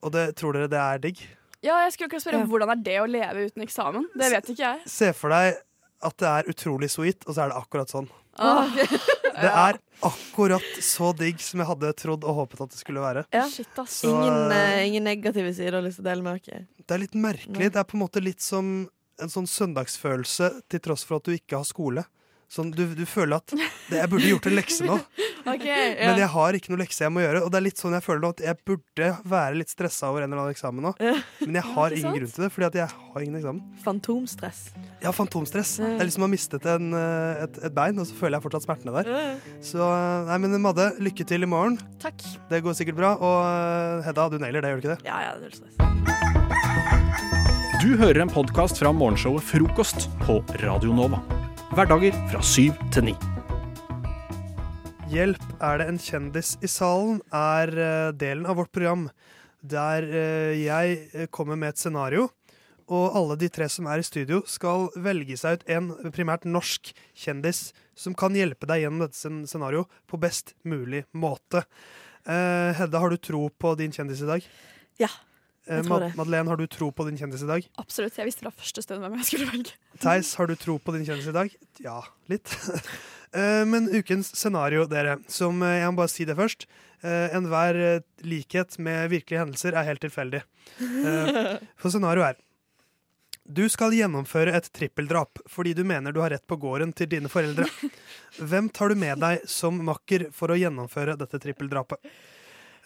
Og 0.03 0.13
det, 0.15 0.31
tror 0.41 0.57
dere 0.57 0.69
det 0.73 0.79
er 0.81 0.99
digg? 1.03 1.19
ja, 1.63 1.75
jeg 1.85 1.93
skulle 1.93 2.09
ikke 2.09 2.21
spørre 2.23 2.39
Ja. 2.41 2.47
hvordan 2.49 2.71
er 2.73 2.79
det 2.87 2.95
å 3.03 3.07
leve 3.11 3.43
uten 3.51 3.63
eksamen? 3.67 4.07
Det 4.17 4.31
vet 4.33 4.47
ikke 4.55 4.65
jeg. 4.65 4.81
Se 4.89 5.11
for 5.13 5.29
deg 5.35 5.59
at 6.03 6.17
det 6.17 6.29
er 6.31 6.49
utrolig 6.49 6.89
sweet, 6.89 7.27
og 7.29 7.35
så 7.37 7.43
er 7.45 7.51
det 7.53 7.59
akkurat 7.61 7.91
sånn. 7.93 8.09
Ah, 8.41 8.65
Det 9.41 9.49
er 9.51 9.77
akkurat 10.03 10.65
så 10.81 11.11
digg 11.17 11.39
som 11.45 11.61
jeg 11.61 11.69
hadde 11.69 11.91
trodd 12.01 12.25
og 12.25 12.35
håpet 12.39 12.63
at 12.65 12.71
det 12.73 12.81
skulle 12.81 13.03
være. 13.05 13.27
Ja. 13.37 13.45
shit, 13.53 13.69
ass. 13.79 13.99
Så, 14.01 14.09
Ingen, 14.09 14.53
eh, 14.57 14.87
ingen 14.89 15.05
negative 15.05 15.53
sider 15.57 15.77
å 15.79 15.83
lyst 15.85 16.01
til 16.01 16.07
å 16.07 16.09
dele 16.09 16.25
med 16.25 16.41
dere. 16.49 16.63
Det 16.81 16.97
er 16.97 17.03
litt 17.05 17.15
merkelig. 17.15 17.59
Nei. 17.59 17.69
Det 17.69 17.77
er 17.83 17.85
på 17.89 17.99
en 17.99 18.05
måte 18.07 18.23
litt 18.25 18.41
som 18.41 18.89
en 19.21 19.29
sånn 19.33 19.47
søndagsfølelse 19.49 20.51
til 20.73 20.81
tross 20.81 21.05
for 21.05 21.21
at 21.21 21.29
du 21.29 21.35
ikke 21.37 21.61
har 21.61 21.69
skole. 21.69 22.05
Sånn, 22.51 22.73
du, 22.75 22.83
du 22.99 23.05
føler 23.07 23.39
at 23.39 23.53
det, 23.55 23.95
Jeg 23.95 24.11
burde 24.11 24.27
gjort 24.27 24.47
en 24.51 24.57
lekse 24.59 24.83
nå, 24.83 24.97
Ok, 25.53 25.63
men 25.65 26.19
jeg 26.19 26.29
har 26.33 26.57
ikke 26.59 26.73
noe 26.73 26.81
lekse 26.83 27.05
jeg 27.05 27.13
må 27.15 27.23
gjøre. 27.23 27.45
Og 27.47 27.53
det 27.53 27.61
er 27.61 27.65
litt 27.65 27.79
sånn 27.81 27.95
jeg 27.95 28.03
føler 28.05 28.25
nå 28.25 28.31
at 28.35 28.43
jeg 28.43 28.59
burde 28.67 29.11
være 29.31 29.55
litt 29.61 29.71
stressa 29.71 30.11
over 30.11 30.25
en 30.25 30.29
eller 30.33 30.43
annen 30.43 30.57
eksamen 30.57 30.85
nå. 30.85 30.93
Ja. 31.01 31.15
Men 31.47 31.61
jeg 31.61 31.67
har 31.71 31.95
ingen 31.97 32.09
sant? 32.09 32.19
grunn 32.19 32.35
til 32.35 32.45
det, 32.45 32.51
fordi 32.57 32.69
at 32.69 32.79
jeg 32.81 32.89
har 33.15 33.25
ingen 33.25 33.39
eksamen. 33.39 33.63
Fantomstress. 33.87 34.61
Jeg 34.99 35.09
har 35.09 35.17
Ja. 35.17 35.95
Det 35.95 36.05
er 36.05 36.11
liksom 36.11 36.27
å 36.27 36.29
ha 36.29 36.33
mistet 36.35 36.69
en, 36.75 36.91
eh, 36.99 37.45
et, 37.47 37.61
et 37.71 37.77
bein, 37.79 38.03
og 38.03 38.11
så 38.11 38.19
føler 38.19 38.37
jeg 38.41 38.47
fortsatt 38.49 38.67
smertene 38.67 38.99
der. 38.99 39.41
Så 39.65 39.91
nei, 40.29 40.39
men 40.43 40.59
Madde, 40.61 40.91
lykke 41.01 41.25
til 41.31 41.47
i 41.47 41.51
morgen. 41.51 41.79
Takk. 42.03 42.19
Det 42.51 42.61
går 42.67 42.77
sikkert 42.83 42.99
bra. 43.01 43.15
Og 43.17 43.39
eh, 43.47 44.07
Hedda, 44.11 44.27
du 44.35 44.41
nailer 44.43 44.61
det, 44.67 44.75
gjør 44.75 44.83
du 44.83 44.89
ikke 44.89 44.97
det? 44.99 45.07
Ja, 45.09 45.23
ja, 45.31 45.37
null 45.39 45.55
stress. 45.55 45.79
Du 47.81 47.95
hører 47.97 48.27
en 48.27 48.33
podkast 48.33 48.83
fra 48.83 48.91
morgenshowet 48.93 49.47
Frokost 49.55 50.11
på 50.27 50.43
Radio 50.61 50.93
Nova. 50.93 51.23
Hverdager 51.71 52.17
fra 52.27 52.41
syv 52.43 52.75
til 52.91 53.05
ni. 53.07 53.13
Hjelp, 55.13 55.45
er 55.63 55.79
det 55.79 55.85
en 55.87 56.01
kjendis 56.03 56.57
i 56.67 56.67
salen? 56.67 57.21
er 57.31 57.71
eh, 57.71 58.09
delen 58.19 58.43
av 58.51 58.59
vårt 58.59 58.73
program 58.75 59.05
der 59.63 60.03
eh, 60.03 60.59
jeg 60.59 60.97
eh, 61.15 61.29
kommer 61.31 61.55
med 61.55 61.71
et 61.71 61.79
scenario. 61.79 62.27
Og 62.91 63.15
alle 63.15 63.39
de 63.39 63.47
tre 63.55 63.71
som 63.71 63.87
er 63.87 64.03
i 64.03 64.09
studio, 64.09 64.43
skal 64.51 64.89
velge 64.99 65.39
seg 65.39 65.61
ut 65.61 65.65
en 65.71 65.93
primært 66.11 66.43
norsk 66.43 66.91
kjendis 67.15 67.69
som 67.95 68.19
kan 68.19 68.35
hjelpe 68.35 68.67
deg 68.67 68.83
gjennom 68.83 69.07
dette 69.07 69.47
scenarioet 69.47 70.03
på 70.11 70.19
best 70.19 70.57
mulig 70.67 71.05
måte. 71.15 71.63
Uh, 72.27 72.75
Hedda, 72.75 72.99
har 72.99 73.15
du 73.15 73.23
tro 73.23 73.47
på 73.47 73.77
din 73.79 73.95
kjendis 73.95 74.25
i 74.27 74.33
dag? 74.35 74.49
Ja, 74.99 75.13
Mad- 75.69 76.15
Madeleine, 76.17 76.49
har 76.49 76.57
du 76.57 76.67
tro 76.67 76.89
på 76.93 77.05
din 77.09 77.19
kjendis 77.21 77.43
i 77.45 77.49
dag? 77.51 77.67
Absolutt. 77.79 78.17
Jeg 78.19 78.27
visste 78.31 78.43
fra 78.47 78.51
første 78.57 78.83
stund 78.83 79.03
hvem 79.05 79.19
jeg 79.21 79.27
skulle 79.29 79.51
velge. 79.53 79.75
Theis, 80.01 80.35
har 80.41 80.47
du 80.51 80.55
tro 80.57 80.79
på 80.81 80.95
din 80.97 81.05
kjendis 81.07 81.29
i 81.31 81.37
dag? 81.37 81.57
Ja, 81.85 82.03
litt. 82.33 82.49
Eh, 83.31 83.63
Men 83.63 83.85
ukens 83.95 84.33
scenario, 84.35 84.89
dere, 84.91 85.13
som 85.31 85.61
eh, 85.63 85.77
jeg 85.85 85.91
må 85.93 86.01
bare 86.01 86.11
si 86.11 86.25
det 86.27 86.35
først. 86.35 86.65
eh, 87.07 87.29
Enhver 87.39 87.77
likhet 88.27 88.75
med 88.83 89.07
virkelige 89.13 89.39
hendelser 89.45 89.77
er 89.79 89.87
helt 89.87 90.03
tilfeldig. 90.03 90.41
For 91.79 91.93
scenarioet 91.95 92.33
er 92.35 92.41
Du 93.47 93.63
skal 93.71 93.95
gjennomføre 93.95 94.51
et 94.59 94.67
trippeldrap 94.75 95.39
fordi 95.47 95.77
du 95.79 95.85
mener 95.87 96.11
du 96.11 96.19
har 96.25 96.31
rett 96.35 96.43
på 96.51 96.59
gården 96.59 96.91
til 96.93 97.07
dine 97.15 97.31
foreldre. 97.31 97.69
Hvem 98.51 98.67
tar 98.75 98.91
du 98.91 98.99
med 98.99 99.23
deg 99.23 99.47
som 99.47 99.79
makker 99.79 100.27
for 100.35 100.51
å 100.51 100.59
gjennomføre 100.59 101.15
dette 101.23 101.39
trippeldrapet? 101.47 102.03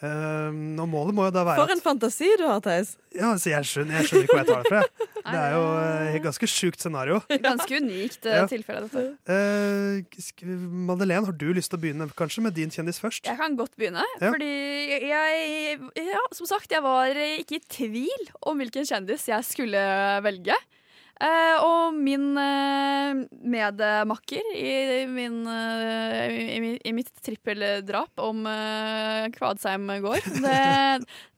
Eh, 0.05 0.57
og 0.83 0.87
målet 0.91 1.15
må 1.17 1.25
jo 1.27 1.33
da 1.33 1.43
være 1.47 1.63
For 1.63 1.73
en 1.73 1.81
fantasi 1.83 2.27
du 2.39 2.43
har, 2.45 2.59
Theis. 2.65 2.91
ja, 3.15 3.31
altså 3.31 3.49
jeg, 3.51 3.65
skjønner, 3.69 3.97
jeg 3.99 4.09
skjønner 4.09 4.27
ikke 4.27 4.35
hvor 4.35 4.41
jeg 4.43 4.49
tar 4.49 4.61
det 4.61 4.71
fra. 4.71 5.09
Det 5.25 5.39
er 5.41 5.53
jo 5.55 5.63
eh, 5.79 6.15
et 6.19 6.23
ganske 6.25 6.49
sjukt 6.51 6.83
scenario. 6.85 7.19
Ganske 7.49 7.79
unikt 7.81 8.27
eh, 8.29 8.35
Ja. 8.37 8.43
tilfelle, 8.51 8.85
dette. 8.91 9.05
Uh, 9.25 10.19
sk- 10.21 10.45
Madeleine, 10.91 11.25
har 11.25 11.33
du 11.41 11.47
lyst 11.57 11.71
til 11.73 11.79
å 11.79 11.83
begynne 11.85 12.07
kanskje 12.19 12.43
med 12.45 12.53
din 12.57 12.69
kjendis 12.73 12.99
først? 13.01 13.25
Jeg 13.25 13.39
kan 13.39 13.57
godt 13.57 13.73
begynne, 13.79 14.03
Ja. 14.21 14.29
fordi 14.35 14.51
jeg 15.09 15.79
Ja, 15.97 16.21
som 16.35 16.45
sagt, 16.49 16.69
jeg 16.71 16.83
var 16.85 17.09
ikke 17.15 17.57
i 17.57 17.63
tvil 17.79 18.29
om 18.45 18.59
hvilken 18.61 18.85
kjendis 18.85 19.25
jeg 19.31 19.43
skulle 19.47 19.81
velge. 20.25 20.55
Eh, 21.15 21.57
og 21.63 21.95
min 21.95 22.33
uh, 22.35 23.21
medmakker 23.47 24.47
i, 24.51 25.05
min, 25.07 25.37
uh, 25.47 26.25
i, 26.27 26.73
i 26.75 26.91
mitt 26.91 27.07
trippeldrap 27.23 28.19
om 28.19 28.41
Kvadsheim 29.37 29.87
gård 30.03 30.25
det, 30.43 30.57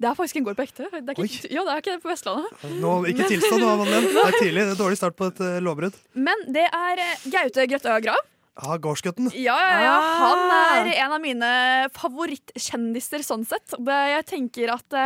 det 0.01 0.07
er 0.09 0.15
faktisk 0.17 0.39
en 0.39 0.47
gård 0.47 0.57
på 0.57 0.65
ekte. 0.65 0.87
Det 0.89 1.13
er 1.13 1.21
ikke, 1.21 1.51
ja, 1.53 1.61
det 1.67 1.75
er 1.75 1.83
ikke 1.83 1.93
det 1.93 2.01
på 2.01 2.09
Vestlandet. 2.09 2.63
Nå, 2.81 2.93
ikke 3.11 3.27
tilstå 3.29 3.59
nå, 3.61 3.75
Madeleine. 3.83 4.09
Det 4.15 4.23
er 4.23 4.39
tidlig. 4.39 4.63
Det 4.63 4.73
er 4.73 4.81
dårlig 4.81 4.97
start 4.97 5.19
på 5.19 5.29
et 5.29 5.43
uh, 5.45 5.59
lovbrudd. 5.67 5.99
Men 6.17 6.41
det 6.55 6.65
er 6.65 7.03
Gaute 7.29 7.67
Grøtta 7.69 7.99
Grav. 8.07 8.23
Ja, 8.57 8.79
gårdsgutten. 8.81 9.29
Ja, 9.37 9.53
ja, 9.61 9.77
ja. 9.85 9.93
Ah. 9.93 10.23
Han 10.23 10.87
er 10.87 10.89
en 10.95 11.13
av 11.13 11.21
mine 11.21 11.51
favorittkjendiser 11.93 13.21
sånn 13.21 13.45
sett. 13.45 13.77
Jeg 13.77 14.25
tenker 14.25 14.73
at 14.73 14.97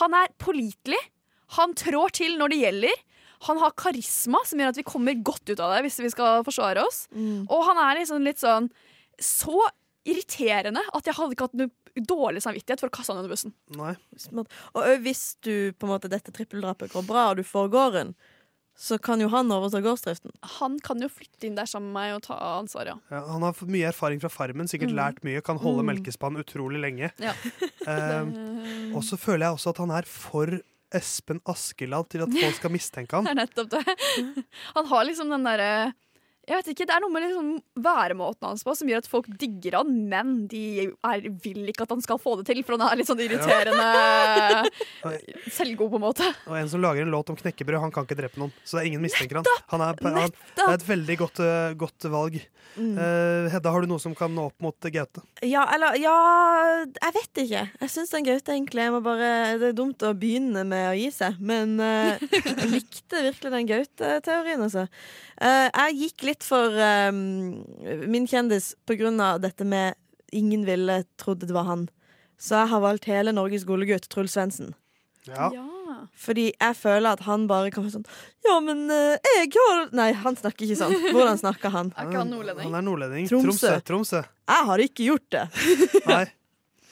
han 0.00 0.18
er 0.18 0.34
pålitelig. 0.42 0.98
Han 1.60 1.76
trår 1.78 2.18
til 2.18 2.34
når 2.42 2.50
det 2.50 2.58
gjelder. 2.64 2.98
Han 3.48 3.58
har 3.62 3.72
karisma 3.72 4.38
som 4.44 4.58
gjør 4.60 4.68
at 4.74 4.76
vi 4.76 4.82
kommer 4.84 5.14
godt 5.24 5.48
ut 5.48 5.60
av 5.60 5.72
det 5.74 5.82
hvis 5.86 6.00
vi 6.04 6.10
skal 6.12 6.42
forsvare 6.44 6.82
oss. 6.84 7.06
Og 7.16 7.60
han 7.68 7.78
er 7.86 8.00
liksom 8.02 8.22
litt 8.26 8.38
sånn 8.42 8.70
så 9.20 9.58
irriterende 10.08 10.80
at 10.96 11.06
jeg 11.06 11.14
hadde 11.18 11.36
ikke 11.36 11.46
hatt 11.48 11.58
noe 11.60 11.70
dårlig 12.06 12.40
samvittighet 12.44 12.80
for 12.80 12.88
å 12.88 12.94
kaste 12.94 13.12
han 13.12 13.20
under 13.22 13.32
bussen. 13.32 13.52
Nei. 13.76 13.94
Og 14.74 14.90
hvis 15.04 15.24
du 15.44 15.72
på 15.76 15.86
en 15.88 15.92
måte 15.94 16.08
dette 16.12 16.32
trippeldrapet 16.32 16.92
går 16.94 17.04
bra, 17.08 17.30
og 17.32 17.40
du 17.40 17.44
får 17.44 17.68
gården, 17.72 18.14
så 18.80 18.96
kan 19.02 19.20
jo 19.20 19.26
han 19.28 19.50
overta 19.52 19.82
gårdsdriften. 19.84 20.32
Han 20.56 20.78
kan 20.80 21.02
jo 21.04 21.08
flytte 21.12 21.44
inn 21.50 21.56
der 21.58 21.68
sammen 21.68 21.90
med 21.92 21.98
meg 22.00 22.14
og 22.16 22.22
ta 22.30 22.36
ansvar, 22.62 22.88
ja. 22.88 22.94
Ja, 23.12 23.20
han 23.28 23.42
har 23.44 23.52
fått 23.58 23.68
mye 23.74 23.90
erfaring 23.90 24.22
fra 24.22 24.30
Farmen, 24.32 24.70
sikkert 24.70 24.94
Mm. 24.94 24.96
lært 24.96 25.20
mye. 25.26 25.42
Kan 25.44 25.58
holde 25.58 25.82
Mm. 25.84 25.90
melkespann 26.00 26.38
utrolig 26.40 26.80
lenge. 26.80 27.12
Ja. 27.18 27.34
Eh, 27.90 28.94
og 28.94 29.02
så 29.02 29.16
føler 29.18 29.48
jeg 29.48 29.56
også 29.56 29.70
at 29.70 29.78
han 29.78 29.90
er 29.90 30.02
for 30.06 30.46
Espen 30.96 31.40
Askeladd 31.48 32.10
til 32.12 32.24
at 32.26 32.36
folk 32.42 32.58
skal 32.58 32.74
mistenke 32.74 33.18
han. 33.18 33.28
Det 33.28 33.34
er 33.34 33.40
nettopp 33.42 33.70
det. 33.74 34.44
Han 34.76 34.90
har 34.92 35.08
liksom 35.08 35.32
den 35.34 35.46
derre 35.48 35.72
Jeg 36.50 36.58
vet 36.58 36.70
ikke, 36.72 36.86
Det 36.88 36.94
er 36.96 37.02
noe 37.04 37.14
med 37.14 37.24
liksom 37.28 37.50
væremåten 37.84 38.48
hans 38.48 38.64
på 38.66 38.74
som 38.74 38.88
gjør 38.90 39.04
at 39.04 39.08
folk 39.10 39.28
digger 39.38 39.76
han, 39.78 39.92
men 40.10 40.32
de 40.50 40.62
er, 40.90 41.28
vil 41.44 41.68
ikke 41.70 41.86
at 41.86 41.94
han 41.94 42.02
skal 42.02 42.18
få 42.18 42.34
det 42.40 42.48
til, 42.50 42.62
for 42.66 42.74
han 42.74 42.88
er 42.88 42.98
litt 42.98 43.10
sånn 43.10 43.22
irriterende 43.22 43.86
selvgod, 45.58 45.92
på 45.92 46.00
en 46.00 46.06
måte. 46.08 46.26
Og 46.50 46.56
en 46.58 46.72
som 46.72 46.82
lager 46.82 47.06
en 47.06 47.14
låt 47.14 47.30
om 47.30 47.38
knekkebrød, 47.38 47.78
han 47.84 47.94
kan 47.94 48.08
ikke 48.08 48.18
drepe 48.18 48.42
noen. 48.42 48.54
Så 48.64 48.76
det 48.76 48.82
er 48.82 48.90
ingen 48.90 49.04
mistenker 49.04 49.38
han. 49.38 49.50
han, 49.70 49.84
er, 49.86 50.02
han 50.02 50.34
det 50.58 50.66
er 50.66 50.74
et 50.74 50.88
veldig 50.88 51.18
godt, 51.22 51.42
eh, 51.44 51.76
godt 51.78 52.10
valg. 52.10 52.40
Mm. 52.76 52.92
Uh, 52.94 53.48
Hedda, 53.50 53.70
har 53.74 53.82
du 53.82 53.90
noe 53.90 54.02
som 54.02 54.12
kan 54.14 54.30
nå 54.30 54.44
opp 54.50 54.62
mot 54.62 54.90
Gaute? 54.94 55.22
Ja, 55.42 55.64
eller 55.74 55.96
Ja, 55.98 56.14
jeg 56.86 57.16
vet 57.16 57.40
ikke. 57.44 57.64
Jeg 57.82 57.90
syns 57.92 58.12
den 58.14 58.26
Gaute 58.28 58.54
egentlig 58.54 58.84
jeg 58.84 58.94
må 58.94 59.00
bare, 59.02 59.58
Det 59.58 59.72
er 59.72 59.74
dumt 59.76 60.04
å 60.06 60.12
begynne 60.14 60.62
med 60.68 60.86
å 60.92 60.94
gi 60.98 61.08
seg, 61.14 61.40
men 61.42 61.74
uh, 61.82 62.14
jeg 62.30 62.70
likte 62.70 63.24
virkelig 63.26 63.54
den 63.56 63.70
Gaute-teorien, 63.70 64.62
altså. 64.68 64.86
Eh, 65.40 65.66
jeg 65.72 65.96
gikk 66.02 66.24
litt 66.28 66.39
for 66.46 66.76
um, 67.10 67.64
min 68.10 68.28
kjendis 68.30 68.72
på 68.88 68.96
grunn 69.00 69.20
av 69.20 69.40
dette 69.42 69.66
med 69.66 69.98
ingen 70.32 70.64
ville 70.66 71.02
trodd 71.20 71.42
det 71.44 71.54
var 71.54 71.66
han. 71.68 71.88
Så 72.40 72.56
jeg 72.56 72.70
har 72.72 72.80
valgt 72.84 73.08
hele 73.10 73.34
Norges 73.36 73.66
golegutt, 73.68 74.08
Truls 74.12 74.36
Svendsen. 74.36 74.72
Ja. 75.28 75.50
Fordi 76.16 76.46
jeg 76.54 76.76
føler 76.78 77.12
at 77.12 77.24
han 77.26 77.44
bare 77.50 77.68
kan 77.74 77.84
være 77.84 77.98
sånn 77.98 78.06
Ja, 78.46 78.54
men 78.64 78.86
eh, 78.88 79.18
jeg 79.36 79.50
har 79.52 79.90
Nei, 79.92 80.08
han 80.16 80.38
snakker 80.38 80.64
ikke 80.64 80.78
sånn. 80.80 80.94
Hvordan 81.12 81.40
snakker 81.42 81.74
han? 81.74 81.90
Er 81.92 82.08
ikke 82.08 82.22
han 82.22 82.32
nordlending? 82.32 82.70
Han 82.70 82.78
er 82.78 82.86
nordlending. 82.86 83.28
Tromsø. 83.28 83.50
Tromsø. 83.52 83.80
Tromsø. 83.90 84.22
Jeg 84.50 84.68
har 84.70 84.84
ikke 84.86 85.08
gjort 85.10 85.26
det. 85.36 85.44
Nei. 86.08 86.24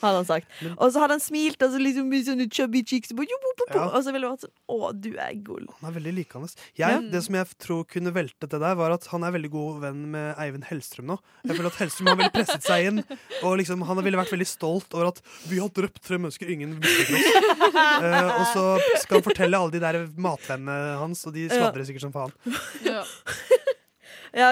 Hadde 0.00 0.20
han 0.20 0.26
sagt. 0.28 0.46
Og 0.76 0.92
så 0.94 1.00
hadde 1.02 1.16
han 1.16 1.22
smilt, 1.24 1.62
og 1.62 1.72
så 1.74 1.80
liksom 1.82 2.08
med 2.12 2.26
sånne 2.26 2.46
chubby 2.52 2.82
cheeks. 2.86 3.10
Og, 3.16 3.24
jo, 3.26 3.38
bo, 3.42 3.52
bo, 3.58 3.66
bo. 3.72 3.78
Ja. 3.78 3.86
og 3.90 4.04
så 4.06 4.12
ville 4.14 4.26
det 4.28 4.32
vært 4.36 4.44
sånn 4.46 4.54
Å, 4.68 4.90
du 4.94 5.10
er 5.18 5.34
gull. 5.44 5.66
Han 5.80 5.90
er 5.90 5.96
veldig 5.98 6.12
likende. 6.18 6.48
Jeg, 6.78 6.80
Ja. 6.88 7.00
Det 7.12 7.22
som 7.24 7.34
jeg 7.38 7.46
tror 7.58 7.84
kunne 7.90 8.12
veltet 8.14 8.50
det 8.52 8.60
der, 8.62 8.74
var 8.78 8.94
at 8.94 9.06
han 9.12 9.24
er 9.26 9.32
veldig 9.34 9.50
god 9.50 9.80
venn 9.82 10.04
med 10.12 10.34
Eivind 10.38 10.64
Hellstrøm 10.70 11.06
nå. 11.12 11.18
Jeg 11.44 11.56
føler 11.56 11.70
at 11.72 11.78
Hellstrøm 11.82 12.08
har 12.12 12.18
veldig 12.22 12.34
presset 12.36 12.62
seg 12.68 12.86
inn, 12.90 13.02
og 13.42 13.56
liksom, 13.60 13.82
han 13.88 14.02
ville 14.04 14.20
vært 14.20 14.32
veldig 14.34 14.46
stolt 14.48 14.94
over 14.94 15.10
at 15.12 15.22
vi 15.48 15.58
har 15.62 15.68
drøpt 15.74 16.02
tre 16.04 16.18
mennesker 16.20 16.50
ingen 16.54 16.76
mistenker 16.78 17.18
oss. 17.18 17.72
uh, 17.74 18.30
og 18.38 18.44
så 18.54 18.64
skal 19.02 19.18
han 19.20 19.26
fortelle 19.26 19.58
alle 19.60 19.74
de 19.74 19.82
der 19.82 20.00
matvennene 20.16 20.98
hans, 21.02 21.24
og 21.26 21.34
de 21.34 21.48
Ja. 21.48 21.54
sladrer 21.58 21.84
sikkert 21.88 22.06
som 22.06 22.12
faen. 22.14 22.32
Ja, 22.84 23.02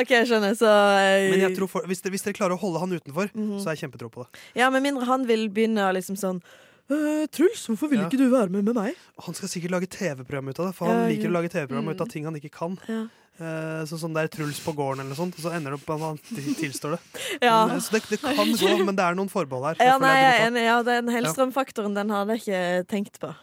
OK, 0.01 0.11
jeg 0.11 0.27
skjønner. 0.31 0.55
Så 0.59 0.66
eh, 0.68 1.31
Men 1.31 1.40
jeg 1.46 1.57
tror 1.57 1.68
for, 1.68 1.87
hvis, 1.87 2.01
dere, 2.03 2.11
hvis 2.16 2.22
dere 2.27 2.35
klarer 2.38 2.57
å 2.57 2.61
holde 2.61 2.81
han 2.83 2.92
utenfor, 2.96 3.31
Mhm. 3.35 3.59
så 3.61 3.70
har 3.70 3.77
jeg 3.77 3.85
kjempetro 3.90 4.11
på 4.11 4.25
det. 4.27 4.40
Ja, 4.62 4.70
med 4.70 4.83
mindre 4.83 5.05
han 5.07 5.27
vil 5.27 5.49
begynne 5.49 5.87
å 5.88 5.92
liksom 5.94 6.16
sånn 6.16 6.40
«Øh, 6.88 7.27
Truls, 7.35 7.66
hvorfor 7.66 7.88
vil 7.90 7.99
Ja. 7.99 8.07
ikke 8.09 8.18
du 8.18 8.31
være 8.31 8.49
med 8.49 8.64
med 8.64 8.75
meg? 8.77 8.94
Han 9.27 9.35
skal 9.35 9.49
sikkert 9.49 9.70
lage 9.75 9.88
TV-program 9.90 10.49
ut 10.49 10.59
av 10.61 10.66
det, 10.66 10.75
for 10.77 10.87
han 10.87 11.03
ja. 11.03 11.09
liker 11.16 11.29
å 11.31 11.33
lage 11.35 11.51
TV-program 11.51 11.85
Mm. 11.85 11.94
ut 11.94 12.01
av 12.01 12.09
ting 12.09 12.25
han 12.25 12.35
ikke 12.38 12.51
kan. 12.53 12.79
Ja. 12.88 13.07
Eh, 13.38 13.83
sånn 13.85 13.99
som 13.99 14.12
det 14.14 14.22
er 14.22 14.29
Truls 14.29 14.61
på 14.64 14.72
gården 14.72 15.01
eller 15.03 15.11
noe 15.12 15.18
sånt, 15.18 15.35
og 15.37 15.42
så 15.44 15.53
ender 15.53 15.75
det 15.75 15.81
opp 15.83 15.88
med 15.88 15.96
at 15.96 16.07
han 16.07 16.18
til- 16.37 16.55
tilstår 16.55 16.90
det. 16.96 17.01
Ja. 17.42 17.66
Men, 17.66 17.81
så 17.81 17.90
det, 17.90 18.03
det 18.09 18.20
kan 18.22 18.35
gå, 18.37 18.85
men 18.87 18.94
det 18.96 19.05
er 19.05 19.14
noen 19.18 19.29
forbehold 19.29 19.66
her. 19.66 19.77
Ja, 19.77 19.85
Jeg 19.85 19.92
føler 19.92 20.07
nei, 20.07 20.14
jeg 20.14 20.22
jeg 20.22 20.33
burde 20.33 20.46
er 20.46 20.51
enig. 20.51 20.64
Ja, 20.64 20.83
den 20.83 21.09
Hellstrøm-faktoren 21.12 21.94
den 21.94 22.09
hadde 22.09 22.29
jeg 22.33 22.40
ikke 22.46 22.87
tenkt 22.88 23.18
på. 23.20 23.35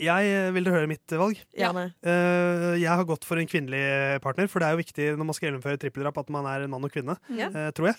Jeg 0.00 0.30
eh, 0.32 0.50
Vil 0.56 0.70
høre 0.72 0.88
mitt 0.88 1.12
eh, 1.12 1.20
valg? 1.20 1.40
Ja. 1.58 1.70
Eh, 1.76 2.78
jeg 2.80 2.88
har 2.88 3.04
gått 3.08 3.26
for 3.28 3.40
en 3.40 3.48
kvinnelig 3.50 3.82
partner, 4.24 4.48
for 4.48 4.62
det 4.62 4.68
er 4.70 4.76
jo 4.76 4.82
viktig 4.82 5.08
når 5.18 5.28
man 5.28 5.36
skal 5.36 5.50
gjennomføre 5.50 5.80
trippeldrap 5.82 6.20
at 6.22 6.30
man 6.32 6.48
er 6.48 6.64
en 6.64 6.72
mann 6.72 6.86
og 6.88 6.92
kvinne, 6.94 7.18
Ja. 7.36 7.50
tror 7.76 7.90
jeg. 7.92 7.98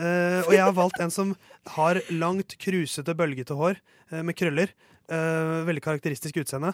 Eh, 0.00 0.40
og 0.46 0.52
jeg 0.56 0.64
har 0.64 0.72
valgt 0.72 1.00
en 1.04 1.12
som 1.12 1.34
har 1.76 2.00
langt, 2.10 2.56
krusete, 2.58 3.12
bølgete 3.14 3.56
hår 3.58 3.76
med 4.24 4.34
krøller. 4.36 4.72
eh, 5.12 5.64
veldig 5.68 5.82
karakteristisk 5.84 6.38
utseende. 6.40 6.72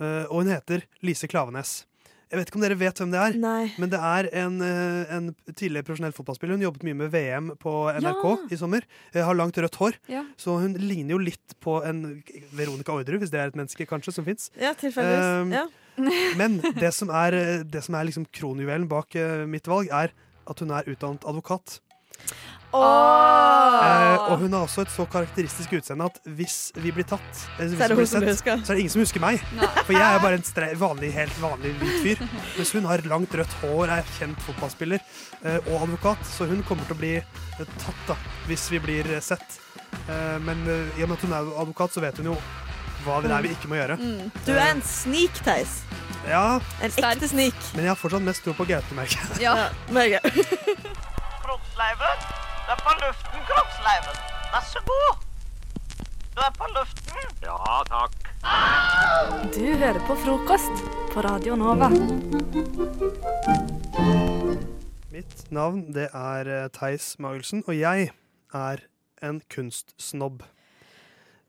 Eh, 0.00 0.24
og 0.26 0.42
hun 0.42 0.50
heter 0.50 0.82
Lise 1.06 1.28
Klavenes. 1.30 1.84
Jeg 2.26 2.40
vet 2.40 2.48
ikke 2.50 2.58
om 2.58 2.62
dere 2.64 2.76
vet 2.78 2.98
hvem 2.98 3.12
det 3.12 3.18
er, 3.22 3.36
Nei. 3.38 3.68
men 3.78 3.90
det 3.92 3.98
er 4.02 4.26
en, 4.42 4.56
eh, 4.66 5.12
en 5.14 5.28
tidligere 5.52 5.86
profesjonell 5.86 6.14
fotballspiller. 6.16 6.56
Hun 6.58 6.64
jobbet 6.64 6.86
mye 6.88 6.98
med 6.98 7.12
VM 7.12 7.52
på 7.62 7.74
NRK 8.02 8.24
i 8.50 8.58
sommer. 8.58 8.82
Eh, 9.12 9.22
har 9.22 9.38
langt 9.38 9.54
rødt 9.62 9.78
hår, 9.78 9.94
Ja. 10.10 10.24
så 10.36 10.58
hun 10.58 10.74
ligner 10.74 11.14
jo 11.14 11.18
litt 11.22 11.54
på 11.62 11.78
en 11.86 12.22
Veronica 12.50 12.90
Orderud, 12.90 13.20
hvis 13.22 13.30
det 13.30 13.38
er 13.38 13.46
et 13.52 13.54
menneske 13.54 13.86
kanskje 13.86 14.12
som 14.12 14.26
fins. 14.26 14.50
Ja. 14.58 14.74
Um, 14.74 15.52
ja. 15.54 15.68
Men 16.40 16.58
det 16.58 16.92
som 16.92 17.10
er, 17.14 17.62
det 17.62 17.84
som 17.84 17.94
er 17.94 18.10
liksom 18.10 18.26
kronjuvelen 18.34 18.88
bak 18.88 19.14
uh, 19.14 19.46
mitt 19.46 19.70
valg, 19.70 19.86
er 19.94 20.10
at 20.46 20.58
hun 20.58 20.70
er 20.74 20.82
utdannet 20.90 21.22
advokat. 21.24 21.78
Eh, 22.76 24.30
og 24.30 24.40
hun 24.42 24.52
har 24.52 24.64
også 24.66 24.82
et 24.84 24.90
så 24.92 25.06
karakteristisk 25.10 25.76
utseende 25.78 26.08
at 26.10 26.18
hvis 26.38 26.56
vi 26.76 26.92
blir 26.94 27.06
tatt, 27.08 27.22
eh, 27.58 27.66
hvis 27.66 27.76
Så 27.78 27.84
er 27.84 27.88
det 27.92 27.96
vi 27.96 28.02
blir 28.02 28.34
sett, 28.36 28.42
så 28.66 28.72
er 28.72 28.74
det 28.74 28.82
ingen 28.84 28.94
som 28.94 29.02
husker 29.04 29.22
meg. 29.22 29.40
For 29.86 29.92
jeg 29.96 30.02
er 30.06 30.22
bare 30.22 30.38
en 30.40 30.46
stre 30.46 30.70
vanlig, 30.80 31.12
helt 31.16 31.38
vanlig 31.42 31.74
hvit 31.80 31.98
fyr. 32.04 32.24
Mens 32.56 32.72
hun 32.76 32.88
har 32.90 33.04
langt 33.08 33.34
rødt 33.38 33.56
hår, 33.62 33.92
er 33.98 34.12
kjent 34.18 34.40
fotballspiller 34.46 35.00
eh, 35.44 35.58
og 35.72 35.82
advokat. 35.86 36.22
Så 36.26 36.48
hun 36.50 36.62
kommer 36.68 36.84
til 36.88 36.96
å 36.96 37.00
bli 37.00 37.14
eh, 37.20 37.74
tatt 37.84 38.02
da, 38.10 38.18
hvis 38.50 38.68
vi 38.74 38.82
blir 38.82 39.10
eh, 39.14 39.22
sett. 39.24 39.60
Eh, 40.08 40.38
men 40.42 40.62
i 40.98 41.02
og 41.04 41.08
med 41.10 41.16
at 41.18 41.26
hun 41.26 41.36
er 41.36 41.52
advokat, 41.62 41.94
så 41.96 42.00
vet 42.04 42.18
hun 42.22 42.32
jo 42.32 42.38
hva 43.06 43.20
det 43.22 43.30
er 43.30 43.44
vi 43.44 43.52
ikke 43.54 43.70
må 43.70 43.78
gjøre. 43.78 43.96
Mm. 44.00 44.32
Du 44.48 44.50
er 44.56 44.72
en 44.72 44.82
snik, 44.82 45.36
Theis. 45.46 45.82
Ja, 46.26 46.58
En 46.82 46.90
ekte 46.90 47.28
snik. 47.30 47.54
men 47.76 47.84
jeg 47.86 47.92
har 47.92 47.98
fortsatt 48.00 48.24
mest 48.26 48.42
tro 48.42 48.56
på 48.56 48.66
Gaute, 48.66 48.98
merker 48.98 49.20
jeg. 49.36 49.46
Ja. 49.46 49.70
Du 52.66 52.72
er 52.74 52.80
på 52.82 52.92
luften, 52.98 53.42
kroppsleiven. 53.46 54.16
Vær 54.50 54.64
så 54.66 54.80
god. 54.86 55.20
Du 56.34 56.40
er 56.42 56.54
på 56.56 56.66
luften. 56.74 57.28
Ja, 57.44 57.76
takk. 57.86 58.16
Du 59.54 59.66
hører 59.78 60.00
på 60.08 60.16
frokost 60.24 60.82
på 61.12 61.22
Radio 61.22 61.54
Nova. 61.60 61.92
Mitt 65.14 65.46
navn 65.54 65.84
det 65.94 66.08
er 66.10 66.50
eh, 66.56 66.66
Theis 66.74 67.12
Magelsen, 67.22 67.62
og 67.70 67.78
jeg 67.78 68.10
er 68.50 68.84
en 69.22 69.40
kunstsnobb. 69.54 70.42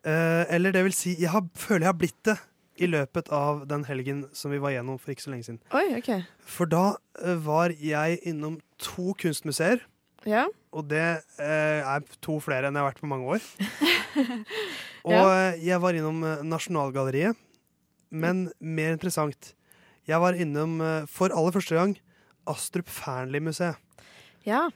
Eh, 0.06 0.46
eller 0.54 0.78
det 0.78 0.86
vil 0.86 0.98
si, 1.02 1.18
jeg 1.18 1.34
har, 1.34 1.50
føler 1.58 1.88
jeg 1.88 1.94
har 1.96 2.00
blitt 2.06 2.22
det 2.30 2.38
i 2.78 2.94
løpet 2.94 3.34
av 3.34 3.66
den 3.66 3.90
helgen 3.90 4.28
som 4.38 4.54
vi 4.54 4.62
var 4.62 4.78
gjennom 4.78 5.02
for 5.02 5.18
ikke 5.18 5.26
så 5.26 5.34
lenge 5.34 5.50
siden. 5.50 5.62
Oi, 5.74 5.98
OK. 5.98 6.14
For 6.46 6.70
da 6.70 6.88
eh, 7.26 7.42
var 7.42 7.74
jeg 7.74 8.22
innom 8.22 8.62
to 8.78 9.18
kunstmuseer, 9.18 9.82
Ja. 10.28 10.44
og 10.76 10.90
det 10.92 11.02
eh, 11.40 11.80
er 11.88 12.04
to 12.22 12.38
flere 12.44 12.68
enn 12.68 12.76
jeg 12.76 12.84
har 12.84 12.90
vært 12.92 13.00
på 13.04 13.08
mange 13.10 13.38
år. 13.38 13.46
Og 15.08 15.14
Ja. 15.14 15.22
eh, 15.54 15.60
jeg 15.64 15.80
var 15.80 15.96
innom 15.96 16.20
eh, 16.28 16.42
Nasjonalgalleriet, 16.44 17.38
men 18.12 18.48
mer 18.60 18.96
interessant, 18.98 19.54
jeg 20.08 20.20
var 20.20 20.36
innom 20.40 20.82
eh, 20.84 21.06
for 21.08 21.32
aller 21.32 21.56
første 21.56 21.76
gang 21.80 21.96
Astrup 22.48 22.88
Fearnley-museet. 22.92 23.76
ja. 24.46 24.68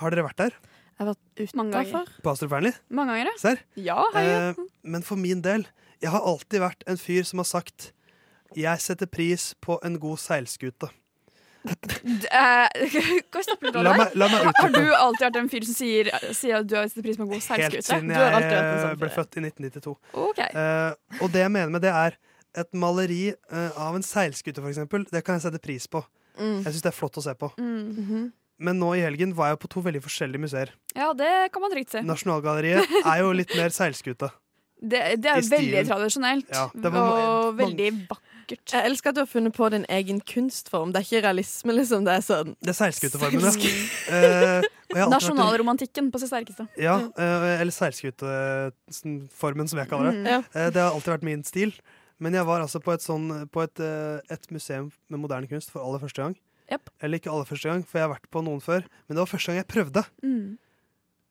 Har 0.00 0.14
dere 0.14 0.22
vært 0.24 0.38
der? 0.38 0.52
Jeg 0.54 1.02
har 1.02 1.08
vært 1.10 1.54
Mange 1.58 1.72
ganger. 1.74 1.88
utafor. 1.90 2.22
På 2.24 2.30
Astrup 2.32 2.50
Fearnley? 2.54 2.72
Mange 2.94 3.12
ganger, 3.12 3.28
ja. 3.32 3.38
Serr? 3.42 3.58
Ja. 3.76 4.04
Eh, 4.16 4.54
men 4.86 5.02
for 5.04 5.16
min 5.20 5.42
del, 5.44 5.66
jeg 6.00 6.10
har 6.14 6.20
alltid 6.24 6.60
vært 6.62 6.84
en 6.88 6.96
fyr 7.00 7.26
som 7.28 7.42
har 7.42 7.48
sagt 7.50 7.90
jeg 8.56 8.80
setter 8.80 9.06
pris 9.10 9.50
på 9.60 9.76
en 9.84 9.98
god 10.00 10.16
seilskute. 10.22 10.88
Eh, 11.64 12.68
stopper 13.44 13.66
du 13.66 13.78
der? 13.82 13.84
Har 14.56 14.72
du 14.72 14.80
alltid 14.96 15.24
vært 15.26 15.38
en 15.42 15.50
fyr 15.52 15.66
som 15.68 15.76
sier, 15.76 16.08
sier 16.36 16.60
at 16.60 16.68
du 16.68 16.76
har 16.78 16.88
setter 16.88 17.04
pris 17.04 17.20
på 17.20 17.26
en 17.26 17.32
god 17.34 17.44
Helt 17.60 17.76
siden 17.84 18.12
jeg 18.14 18.80
sånn 18.80 19.00
ble 19.00 19.10
født 19.12 19.36
i 19.36 19.44
1992. 19.44 19.94
Okay. 20.30 20.50
Uh, 20.56 21.20
og 21.20 21.32
det 21.34 21.44
jeg 21.44 21.52
mener 21.52 21.72
med 21.74 21.84
det, 21.84 21.92
er 21.92 22.16
et 22.58 22.70
maleri 22.72 23.22
uh, 23.52 23.70
av 23.76 23.98
en 23.98 24.06
seilskute, 24.06 24.58
for 24.58 24.72
eksempel. 24.72 25.04
Det 25.10 25.22
kan 25.26 25.38
jeg 25.38 25.48
sette 25.48 25.62
pris 25.62 25.86
på. 25.90 26.02
Mm. 26.40 26.62
Jeg 26.64 26.72
syns 26.72 26.86
det 26.86 26.92
er 26.92 26.96
flott 26.96 27.20
å 27.20 27.24
se 27.24 27.34
på. 27.36 27.52
Mm. 27.58 27.88
-hmm. 27.96 28.28
Men 28.60 28.78
nå 28.80 28.94
i 28.94 29.00
helgen 29.00 29.32
var 29.36 29.48
jeg 29.48 29.58
på 29.62 29.68
to 29.72 29.80
veldig 29.80 30.02
forskjellige 30.04 30.40
museer. 30.40 30.72
Ja, 30.94 31.12
det 31.16 31.52
kan 31.52 31.62
man 31.62 31.72
trygt 31.72 31.90
se. 31.90 32.02
Nasjonalgalleriet 32.04 32.84
er 33.04 33.18
jo 33.22 33.32
litt 33.32 33.54
mer 33.56 33.72
seilskute. 33.72 34.30
Det, 34.80 35.00
det 35.20 35.28
er 35.28 35.42
veldig 35.44 35.82
tradisjonelt 35.90 36.48
Ja, 36.52 36.70
det 36.74 36.90
var 36.92 37.00
ma- 37.04 37.24
og 37.28 37.56
veldig 37.58 37.88
vakkert. 38.08 38.72
Jeg 38.72 38.82
elsker 38.88 39.12
at 39.12 39.14
du 39.14 39.20
har 39.20 39.28
funnet 39.30 39.54
på 39.54 39.68
din 39.70 39.84
egen 39.92 40.20
kunstform. 40.26 40.90
Det 40.94 41.02
er 41.02 41.04
ikke 41.06 41.20
realisme, 41.28 41.74
liksom. 41.76 42.06
Det 42.08 42.14
er 42.16 42.24
sånn 42.24 42.54
Det 42.64 42.72
er 42.72 42.78
seilskuteformen, 42.80 43.44
ja. 43.44 43.52
Eh, 44.10 44.62
en- 44.96 45.10
Nasjonalromantikken 45.12 46.08
på 46.10 46.18
sitt 46.18 46.32
sterkeste. 46.32 46.66
Ja, 46.80 46.96
uh, 46.98 47.60
eller 47.60 47.70
seilskuteformen, 47.70 49.68
som 49.68 49.78
jeg 49.78 49.88
kaller 49.88 50.10
det. 50.10 50.18
Mm. 50.18 50.26
Ja. 50.26 50.40
Eh, 50.54 50.70
det 50.70 50.82
har 50.82 50.90
alltid 50.94 51.12
vært 51.14 51.26
min 51.28 51.44
stil. 51.44 51.74
Men 52.20 52.34
jeg 52.36 52.44
var 52.44 52.60
altså 52.60 52.80
på 52.84 52.92
et, 52.92 53.00
sånn, 53.00 53.30
på 53.48 53.62
et, 53.64 53.80
eh, 53.80 54.20
et 54.34 54.50
museum 54.52 54.90
med 55.08 55.20
moderne 55.22 55.48
kunst 55.48 55.70
for 55.72 55.80
aller 55.84 55.98
første 56.02 56.20
gang. 56.20 56.34
Yep. 56.70 56.90
Eller 57.02 57.18
ikke 57.18 57.30
aller 57.32 57.46
første 57.48 57.70
gang, 57.70 57.82
for 57.86 57.98
jeg 57.98 58.06
har 58.08 58.12
vært 58.14 58.28
på 58.30 58.42
noen 58.44 58.60
før. 58.60 58.84
Men 59.08 59.16
det 59.16 59.22
var 59.22 59.30
første 59.30 59.46
gang 59.52 59.56
jeg 59.62 59.68
prøvde. 59.72 60.04
Mm. 60.22 60.58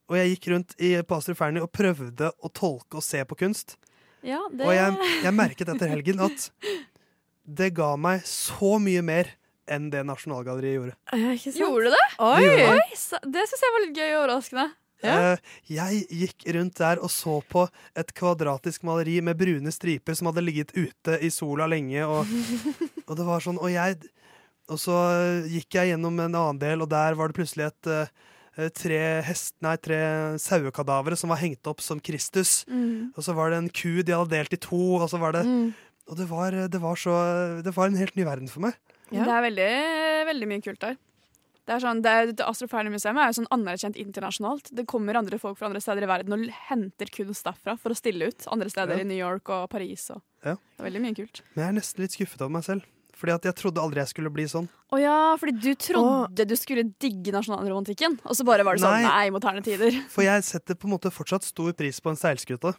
Og 0.10 0.18
jeg 0.18 0.34
gikk 0.34 0.50
rundt 0.54 0.74
i 0.82 0.96
på 1.06 1.20
Fernie 1.38 1.64
og 1.64 1.72
prøvde 1.72 2.32
å 2.34 2.50
tolke 2.50 2.98
og 2.98 3.06
se 3.06 3.22
på 3.30 3.38
kunst. 3.38 3.78
Ja, 4.26 4.42
det 4.52 4.66
Og 4.66 4.74
jeg, 4.76 5.12
jeg 5.24 5.36
merket 5.36 5.70
etter 5.72 5.92
helgen 5.94 6.20
at 6.26 6.50
det 7.50 7.70
ga 7.78 7.94
meg 7.98 8.26
så 8.28 8.76
mye 8.82 9.04
mer 9.06 9.30
enn 9.70 9.88
det 9.94 10.02
Nasjonalgalleriet 10.08 10.76
gjorde. 10.80 10.98
Ja, 11.14 11.34
ikke 11.36 11.54
sant? 11.54 11.62
Gjorde 11.62 11.94
det? 11.94 12.04
Oi! 12.26 12.36
Det 12.42 12.50
gjorde. 12.50 12.76
Oi, 12.76 13.32
det 13.38 13.48
syns 13.52 13.66
jeg 13.66 13.76
var 13.76 13.84
litt 13.86 14.00
gøy 14.00 14.08
og 14.10 14.20
overraskende. 14.20 14.68
Ja. 15.00 15.38
jeg 15.72 16.02
gikk 16.12 16.44
rundt 16.58 16.76
der 16.76 17.00
og 17.00 17.08
så 17.14 17.38
på 17.48 17.62
et 17.96 18.10
kvadratisk 18.18 18.84
maleri 18.84 19.22
med 19.24 19.38
brune 19.40 19.72
striper 19.72 20.18
som 20.18 20.28
hadde 20.28 20.44
ligget 20.44 20.74
ute 20.76 21.16
i 21.24 21.30
sola 21.32 21.70
lenge, 21.72 22.04
og, 22.04 22.28
og 23.08 23.14
det 23.16 23.28
var 23.30 23.46
sånn 23.46 23.62
Og 23.64 23.72
jeg 23.72 23.96
Og 24.68 24.82
så 24.82 24.98
gikk 25.48 25.80
jeg 25.80 25.94
gjennom 25.94 26.20
en 26.20 26.36
annen 26.36 26.60
del, 26.60 26.84
og 26.84 26.92
der 26.92 27.16
var 27.16 27.32
det 27.32 27.40
plutselig 27.40 27.70
et 27.70 27.90
eh, 27.90 28.12
tre 28.76 29.00
hest, 29.24 29.56
nei, 29.64 29.76
tre 29.80 30.00
sauekadavere 30.42 31.16
som 31.20 31.32
var 31.32 31.40
hengt 31.42 31.66
opp 31.72 31.80
som 31.82 32.02
Kristus. 32.04 32.66
Mm. 32.68 33.14
Og 33.16 33.24
så 33.24 33.36
var 33.38 33.52
det 33.54 33.62
en 33.62 33.70
ku 33.72 34.02
de 34.04 34.16
hadde 34.16 34.34
delt 34.36 34.54
i 34.54 34.60
to, 34.60 34.82
og 35.00 35.08
så 35.12 35.20
var 35.22 35.38
det 35.38 35.46
Mm. 35.46 35.74
Og 36.10 36.18
det 36.18 36.26
var, 36.26 36.52
det 36.52 36.80
var 36.82 36.96
så 36.98 37.62
Det 37.64 37.76
var 37.76 37.88
en 37.88 37.96
helt 37.96 38.16
ny 38.18 38.24
verden 38.26 38.50
for 38.50 38.62
meg. 38.66 38.74
Ja. 39.12 39.24
Det 39.26 39.30
er 39.30 39.46
veldig, 39.46 40.26
veldig 40.26 40.48
mye 40.50 40.62
kult 40.66 40.80
der. 40.82 40.98
Det 41.70 41.76
er 41.76 41.84
sånn, 41.84 42.02
det 42.02 42.14
det 42.34 42.42
er 42.42 42.50
jo 42.50 43.38
sånn 43.38 43.52
anerkjent 43.54 43.96
internasjonalt. 43.96 44.72
Det 44.74 44.88
kommer 44.90 45.14
andre 45.20 45.38
folk 45.38 45.60
fra 45.60 45.68
andre 45.70 45.80
steder 45.80 46.02
i 46.02 46.10
verden 46.10 46.34
og 46.34 46.48
henter 46.66 47.06
kunst 47.14 47.46
derfra 47.46 47.76
for 47.78 47.94
å 47.94 47.98
stille 47.98 48.26
ut 48.32 48.48
andre 48.50 48.70
steder 48.74 48.98
Ja. 48.98 49.02
i 49.02 49.06
New 49.06 49.18
York 49.18 49.48
og 49.50 49.70
Paris. 49.70 50.10
Og. 50.10 50.24
Ja. 50.44 50.56
Det 50.56 50.82
er 50.82 50.90
veldig 50.90 51.02
mye 51.02 51.16
kult. 51.16 51.42
Men 51.54 51.62
jeg 51.64 51.70
er 51.70 51.78
nesten 51.80 52.02
litt 52.02 52.18
skuffet 52.18 52.42
over 52.42 52.50
meg 52.50 52.64
selv. 52.64 52.82
Fordi 53.20 53.34
at 53.36 53.44
jeg 53.50 53.56
trodde 53.60 53.82
aldri 53.84 54.00
jeg 54.00 54.08
skulle 54.14 54.32
bli 54.32 54.46
sånn. 54.48 54.70
Å 54.96 54.98
ja, 55.02 55.16
fordi 55.36 55.58
du 55.60 55.74
trodde 55.76 56.46
du 56.48 56.56
skulle 56.56 56.86
digge 57.04 57.34
nasjonalromantikken, 57.36 58.16
og 58.24 58.32
så 58.38 58.46
bare 58.48 58.64
var 58.64 58.78
det 58.80 58.84
sånn 58.86 59.02
Nei. 59.04 59.10
nei, 59.12 59.30
moderne 59.36 59.62
tider. 59.66 59.92
For 60.14 60.24
jeg 60.24 60.46
setter 60.48 60.80
på 60.80 60.88
en 60.88 60.96
måte 60.96 61.12
fortsatt 61.12 61.44
stor 61.44 61.74
pris 61.76 62.00
på 62.00 62.14
en 62.14 62.20
seilskute. 62.20 62.72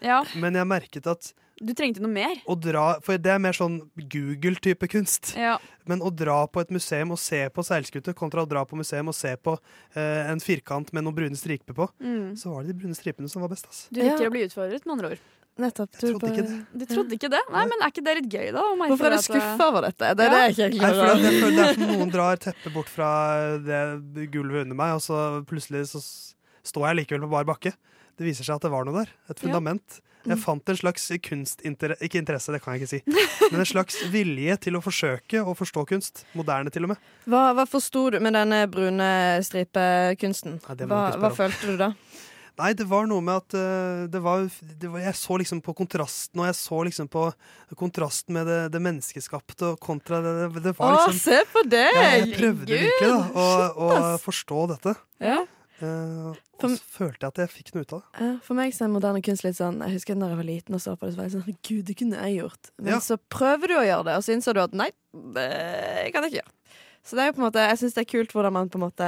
Ja, 0.00 0.22
Men 0.38 0.54
jeg 0.56 0.64
merket 0.70 1.06
at 1.10 1.32
du 1.60 1.74
trengte 1.76 2.00
noe 2.00 2.08
mer. 2.08 2.38
å 2.48 2.54
dra 2.56 2.94
For 3.04 3.18
det 3.20 3.34
er 3.34 3.38
mer 3.42 3.52
sånn 3.52 3.82
Google-type 4.00 4.88
kunst. 4.88 5.34
Ja. 5.36 5.58
Men 5.90 6.00
å 6.00 6.08
dra 6.14 6.46
på 6.48 6.62
et 6.62 6.70
museum 6.72 7.10
og 7.12 7.18
se 7.20 7.42
på 7.52 7.64
seilskute, 7.66 8.14
kontra 8.16 8.46
å 8.46 8.48
dra 8.48 8.62
på 8.64 8.78
museum 8.80 9.10
og 9.12 9.16
se 9.18 9.34
på 9.36 9.58
eh, 9.94 10.30
en 10.30 10.40
firkant 10.40 10.92
med 10.96 11.04
noen 11.04 11.18
brune 11.18 11.36
striper 11.36 11.76
på, 11.76 11.90
Mm. 12.00 12.32
så 12.38 12.54
var 12.54 12.62
det 12.64 12.72
de 12.72 12.78
brune 12.80 12.96
stripene 12.96 13.28
som 13.28 13.42
var 13.42 13.50
best. 13.52 13.66
ass. 13.68 13.88
Du 13.92 14.00
liker 14.00 14.22
Ja. 14.24 14.30
å 14.30 14.32
bli 14.32 14.46
utfordret, 14.46 14.86
med 14.86 14.92
andre 14.96 15.10
ord. 15.10 15.18
Nettopp. 15.60 15.90
Jeg 16.00 16.14
trodde 16.14 16.30
ikke 16.32 16.44
det. 16.48 16.58
Du 16.80 16.84
trodde 16.94 17.16
ikke 17.18 17.30
det? 17.34 17.40
Nei, 17.52 17.64
men 17.68 17.82
er 17.84 17.92
ikke 17.92 18.04
det 18.06 18.14
litt 18.20 18.28
gøy, 18.32 18.48
da? 18.56 18.62
Hvorfor 18.80 19.06
er 19.06 19.14
du 19.14 19.18
eh, 19.18 19.24
skuffa 19.28 19.68
over 19.68 19.86
dette? 19.90 20.12
Det 20.16 20.26
er 20.26 20.30
Ja. 20.30 20.40
det 20.48 20.56
jeg 20.56 20.72
ikke 20.72 20.80
Nei, 20.80 20.90
klarer 20.90 21.00
for 21.00 21.06
å 21.12 21.22
jeg 21.24 21.40
føler 21.42 21.56
Det 21.56 21.64
er 21.68 21.74
som 21.74 21.92
noen 22.00 22.12
drar 22.16 22.36
teppet 22.46 22.72
bort 22.72 22.88
fra 22.88 23.10
det 23.60 23.80
gulvet 24.32 24.64
under 24.66 24.76
meg, 24.80 24.94
og 24.96 25.02
så 25.04 25.44
plutselig 25.44 25.86
så 25.92 26.00
står 26.64 26.86
jeg 26.90 26.96
likevel 27.04 27.26
på 27.28 27.30
bar 27.36 27.44
bakke. 27.44 27.74
Det 28.16 28.26
viser 28.26 28.44
seg 28.44 28.56
at 28.60 28.62
det 28.66 28.70
var 28.72 28.84
noe 28.84 29.02
der. 29.04 29.12
Et 29.28 29.36
Ja. 29.36 29.42
fundament. 29.46 30.00
Jeg 30.20 30.36
Mm. 30.36 30.42
fant 30.42 30.68
en 30.68 30.76
slags 30.76 31.06
kunstinteresse 31.24 32.02
Ikke 32.04 32.18
interesse, 32.20 32.52
det 32.52 32.60
kan 32.60 32.74
jeg 32.76 32.82
ikke 32.82 32.90
si. 32.90 33.02
Men 33.52 33.60
en 33.62 33.64
slags 33.70 34.02
vilje 34.12 34.56
til 34.60 34.76
å 34.76 34.82
forsøke 34.84 35.40
å 35.40 35.54
forstå 35.56 35.86
kunst. 35.88 36.24
Moderne, 36.36 36.68
til 36.70 36.84
og 36.84 36.90
med. 36.92 36.98
Hva, 37.26 37.54
hva 37.56 37.64
forsto 37.66 38.10
du 38.12 38.18
med 38.20 38.34
denne 38.36 38.66
brune 38.68 39.40
stripekunsten? 39.42 40.58
Nei, 40.60 40.86
Hva, 40.86 41.16
hva 41.16 41.30
følte 41.32 41.70
du 41.72 41.76
da? 41.80 41.92
Nei, 42.60 42.70
det 42.76 42.84
var 42.90 43.06
noe 43.08 43.24
med 43.24 43.38
at 43.40 43.54
uh, 43.56 44.06
det 44.12 44.20
var, 44.24 44.44
det 44.80 44.90
var 44.92 45.00
Jeg 45.06 45.16
så 45.18 45.38
liksom 45.40 45.62
på 45.64 45.72
kontrasten, 45.78 46.40
og 46.42 46.48
jeg 46.50 46.56
så 46.60 46.80
liksom 46.86 47.08
på 47.12 47.22
kontrasten 47.80 48.36
med 48.36 48.46
det, 48.50 48.58
det 48.74 48.82
menneskeskapte 48.84 49.72
og 49.74 49.80
kontra 49.80 50.20
det 50.24 50.34
Det, 50.42 50.62
det 50.68 50.74
var 50.78 50.92
Å, 50.92 51.06
liksom 51.08 51.22
se 51.24 51.38
på 51.54 51.62
deg! 51.72 51.88
ja, 51.96 52.10
Jeg 52.20 52.34
prøvde 52.36 52.68
virkelig 52.84 53.08
da 53.08 53.22
å, 53.32 53.48
å 53.88 54.12
forstå 54.22 54.66
dette. 54.74 54.94
Ja. 55.24 55.38
Uh, 55.80 56.34
og 56.60 56.66
så 56.68 56.76
følte 56.92 57.24
jeg 57.24 57.30
at 57.32 57.38
jeg 57.40 57.50
fikk 57.54 57.70
noe 57.72 57.86
ut 57.86 57.92
av 57.96 58.00
det. 58.02 58.20
Uh, 58.20 58.34
For 58.44 58.58
meg 58.58 58.74
så 58.76 58.84
er 58.84 58.90
moderne 58.92 59.22
kunst 59.24 59.46
litt 59.46 59.56
sånn 59.56 59.78
Jeg 59.80 59.94
husker 59.96 60.18
da 60.20 60.28
jeg 60.28 60.36
var 60.42 60.48
liten 60.50 60.76
og 60.76 60.82
så 60.84 60.92
på 61.00 61.08
det, 61.08 61.14
så 61.14 61.22
var 61.22 61.28
jeg 61.30 61.36
sånn 61.38 61.56
Gud, 61.64 61.84
det 61.88 61.96
kunne 61.96 62.20
jeg 62.20 62.36
gjort. 62.42 62.72
Men 62.76 62.92
Ja. 62.92 63.00
så 63.00 63.16
prøver 63.32 63.72
du 63.72 63.78
å 63.80 63.86
gjøre 63.86 64.04
det, 64.10 64.16
og 64.20 64.26
så 64.26 64.34
innser 64.36 64.58
du 64.58 64.60
at 64.66 64.76
nei, 64.76 64.90
det 65.16 65.46
kan 66.12 66.26
jeg 66.26 66.34
ikke 66.34 66.42
gjøre. 66.42 66.52
Så 67.00 67.16
det 67.16 67.22
er 67.24 67.30
jo 67.30 67.36
på 67.38 67.40
en 67.40 67.46
måte 67.48 67.62
Jeg 67.64 67.78
syns 67.80 67.94
det 67.96 68.02
er 68.04 68.10
kult 68.12 68.34
hvordan 68.36 68.52
man 68.52 68.68
på 68.68 68.76
en 68.76 68.84
måte 68.84 69.06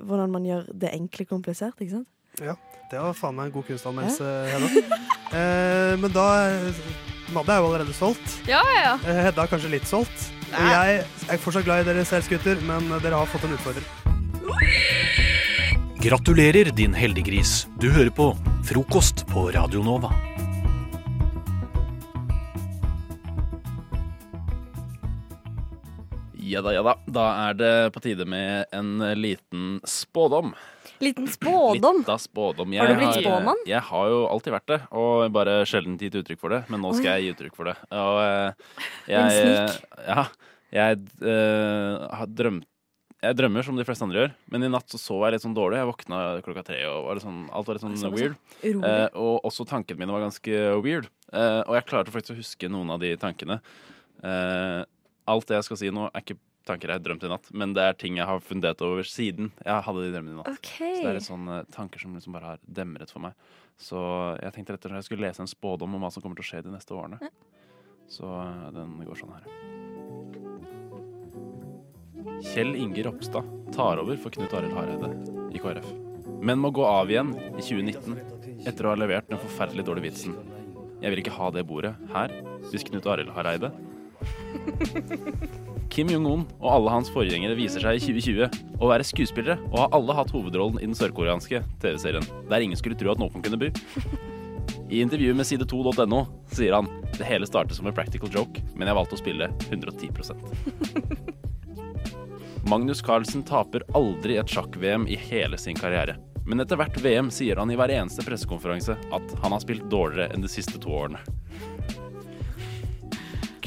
Hvordan 0.00 0.32
man 0.34 0.46
gjør 0.48 0.66
det 0.82 0.90
enkle 0.96 1.26
komplisert, 1.30 1.78
ikke 1.78 2.00
sant? 2.00 2.08
Ja, 2.38 2.54
det 2.90 3.00
var 3.02 3.14
faen 3.18 3.34
meg 3.36 3.50
en 3.50 3.54
god 3.58 3.66
kunstanmeldelse, 3.72 4.34
Hedda. 4.54 4.98
Eh, 5.30 5.92
men 6.02 6.10
da 6.10 6.24
Madde 7.30 7.54
er 7.54 7.60
jo 7.62 7.68
allerede 7.68 7.92
solgt. 7.94 8.32
Ja, 8.50 8.58
ja, 8.74 8.80
ja. 8.82 8.94
Eh, 9.06 9.20
Hedda 9.28 9.44
er 9.44 9.50
kanskje 9.52 9.68
litt 9.70 9.86
solgt. 9.86 10.24
Og 10.50 10.64
jeg 10.66 10.96
er 11.30 11.38
fortsatt 11.38 11.62
glad 11.68 11.84
i 11.84 11.86
dere 11.86 12.02
seilskuter, 12.02 12.58
men 12.66 12.88
dere 13.04 13.20
har 13.20 13.30
fått 13.30 13.44
en 13.46 13.54
utfordrer. 13.54 13.86
Gratulerer, 16.02 16.72
din 16.74 16.96
heldiggris. 16.98 17.68
Du 17.78 17.92
hører 17.94 18.10
på 18.10 18.32
Frokost 18.66 19.22
på 19.30 19.46
Radio 19.54 19.84
Nova. 19.86 20.10
Ja 26.34 26.62
da, 26.66 26.74
ja 26.74 26.82
da. 26.82 26.96
Da 27.06 27.28
er 27.46 27.54
det 27.60 27.72
på 27.94 28.02
tide 28.02 28.26
med 28.26 28.66
en 28.74 28.98
liten 29.20 29.78
spådom. 29.86 30.54
Liten 31.00 31.28
spådom. 31.36 32.02
Litt 32.02 32.12
av 32.12 32.20
spådom. 32.22 32.74
Har 32.80 32.92
du 32.92 32.98
blitt 33.00 33.20
spåmann? 33.22 33.62
Jeg 33.68 33.84
har 33.90 34.10
jo 34.12 34.22
alltid 34.30 34.56
vært 34.56 34.68
det, 34.72 34.80
og 34.92 35.26
bare 35.34 35.60
sjelden 35.68 35.98
gitt 36.00 36.18
uttrykk 36.20 36.40
for 36.42 36.56
det. 36.56 36.64
Men 36.72 36.84
nå 36.84 36.92
skal 36.98 37.16
jeg 37.16 37.28
gi 37.28 37.34
uttrykk 37.36 37.56
for 37.58 37.72
det. 37.72 37.76
Og 37.90 38.20
jeg 39.10 39.16
jeg 39.16 39.46
Din 39.50 40.04
Ja. 40.08 40.26
Jeg 40.70 41.00
øh, 41.26 41.96
har 42.14 42.28
drømt 42.30 42.68
jeg 43.20 43.36
drømmer 43.36 43.64
som 43.66 43.76
de 43.76 43.84
fleste 43.84 44.04
andre 44.06 44.16
gjør, 44.22 44.30
men 44.52 44.62
i 44.64 44.68
natt 44.72 44.88
så 44.88 44.96
sov 44.96 45.26
jeg 45.26 45.34
litt 45.34 45.42
sånn 45.44 45.56
dårlig. 45.56 45.76
Jeg 45.76 45.88
våkna 45.90 46.20
klokka 46.44 46.62
tre, 46.64 46.78
og 46.88 47.02
var 47.04 47.20
sånn, 47.20 47.42
alt 47.52 47.68
var 47.68 47.76
litt 47.76 47.84
sånn 47.84 47.98
Sånn, 48.00 48.14
weird. 48.16 48.36
Urolig. 48.62 48.88
Eh, 48.88 49.18
og 49.20 49.44
også 49.50 49.66
tankene 49.68 50.00
mine 50.00 50.14
var 50.14 50.24
ganske 50.24 50.62
weird. 50.80 51.10
Eh, 51.28 51.60
og 51.66 51.76
jeg 51.76 51.86
klarte 51.90 52.14
faktisk 52.14 52.32
å 52.32 52.38
huske 52.38 52.70
noen 52.72 52.94
av 52.94 53.02
de 53.04 53.10
tankene. 53.20 53.58
Eh, 54.24 54.80
alt 55.34 55.52
det 55.52 55.58
jeg 55.58 55.68
skal 55.68 55.80
si 55.82 55.92
nå, 55.92 56.08
er 56.08 56.24
ikke 56.24 56.38
tanker 56.68 56.90
jeg 56.90 57.00
har 57.00 57.04
drømt 57.04 57.24
i 57.24 57.30
natt, 57.30 57.48
men 57.56 57.72
det 57.76 57.84
er 57.84 57.96
ting 57.98 58.18
jeg 58.20 58.28
har 58.28 58.42
fundert 58.44 58.82
over 58.84 59.06
siden 59.08 59.50
jeg 59.64 59.84
hadde 59.86 60.04
de 60.04 60.12
drømmene 60.12 60.34
i 60.34 60.38
natt. 60.40 60.60
Okay. 60.60 60.96
Så 60.96 61.04
det 61.04 61.10
er 61.10 61.18
litt 61.18 61.28
sånne 61.28 61.60
tanker 61.74 62.02
som 62.02 62.16
liksom 62.16 62.36
bare 62.36 62.54
har 62.54 62.64
demret 62.80 63.12
for 63.12 63.24
meg. 63.24 63.32
Så 63.80 64.00
jeg 64.42 64.52
tenkte 64.54 64.76
rett 64.76 64.84
og 64.84 64.92
slett 64.92 65.00
jeg 65.00 65.08
skulle 65.08 65.26
lese 65.28 65.44
en 65.44 65.50
spådom 65.50 65.96
om 65.96 66.04
hva 66.04 66.12
som 66.12 66.24
kommer 66.24 66.36
til 66.40 66.44
å 66.44 66.50
skje 66.50 66.64
de 66.66 66.74
neste 66.74 66.96
årene. 66.96 67.30
Så 68.10 68.26
eh, 68.26 68.66
den 68.76 68.98
går 69.06 69.16
sånn 69.20 69.32
her. 69.36 69.44
Kjell 72.50 72.74
Inge 72.76 73.04
Ropstad 73.06 73.48
tar 73.72 74.00
over 74.02 74.18
for 74.20 74.34
Knut 74.34 74.52
Arild 74.56 74.76
Hareide 74.76 75.10
i 75.56 75.62
KrF. 75.62 75.88
Men 76.44 76.60
må 76.60 76.72
gå 76.74 76.84
av 76.84 77.10
igjen 77.12 77.32
i 77.36 77.62
2019 77.62 78.66
etter 78.68 78.86
å 78.86 78.92
ha 78.92 79.00
levert 79.00 79.28
den 79.30 79.40
forferdelig 79.40 79.86
dårlige 79.88 80.10
vitsen. 80.10 80.36
Jeg 81.00 81.12
vil 81.12 81.22
ikke 81.22 81.36
ha 81.38 81.48
det 81.54 81.64
bordet 81.68 81.94
her 82.12 82.34
hvis 82.68 82.84
Knut 82.90 83.08
Arild 83.08 83.32
Hareide 83.32 83.72
Kim 85.90 86.06
Jong-un 86.12 86.44
og 86.60 86.68
alle 86.70 86.92
hans 86.94 87.10
forgjengere 87.10 87.56
viser 87.58 87.82
seg 87.82 87.98
i 87.98 88.02
2020 88.22 88.78
å 88.78 88.90
være 88.92 89.06
skuespillere, 89.08 89.58
og 89.72 89.78
har 89.82 89.96
alle 89.98 90.14
hatt 90.14 90.30
hovedrollen 90.30 90.78
i 90.78 90.86
den 90.86 90.94
sørkoreanske 90.94 91.64
TV-serien, 91.82 92.26
der 92.50 92.62
ingen 92.62 92.78
skulle 92.78 92.98
tro 92.98 93.10
at 93.10 93.18
noen 93.18 93.42
kunne 93.42 93.58
bo. 93.58 93.72
I 94.90 95.02
intervjuet 95.02 95.38
med 95.38 95.46
side2.no 95.46 96.20
sier 96.54 96.76
han 96.78 96.88
det 97.16 97.26
hele 97.26 97.46
startet 97.46 97.78
som 97.78 97.90
en 97.90 97.94
practical 97.94 98.30
joke, 98.30 98.62
men 98.74 98.86
jeg 98.90 98.98
valgte 98.98 99.18
å 99.18 99.20
spille 99.20 99.50
110% 99.68 100.38
Magnus 102.70 103.02
Carlsen 103.02 103.42
taper 103.46 103.82
aldri 103.98 104.36
et 104.38 104.50
sjakk-VM 104.50 105.08
i 105.10 105.16
hele 105.18 105.58
sin 105.58 105.78
karriere. 105.78 106.14
Men 106.46 106.62
etter 106.62 106.78
hvert 106.78 106.98
VM 107.02 107.30
sier 107.34 107.58
han 107.58 107.70
i 107.72 107.76
hver 107.78 107.90
eneste 107.94 108.22
pressekonferanse 108.26 108.94
at 108.94 109.34
han 109.42 109.54
har 109.54 109.62
spilt 109.62 109.88
dårligere 109.90 110.30
enn 110.34 110.44
de 110.44 110.50
siste 110.50 110.78
to 110.82 110.92
årene. 110.94 111.18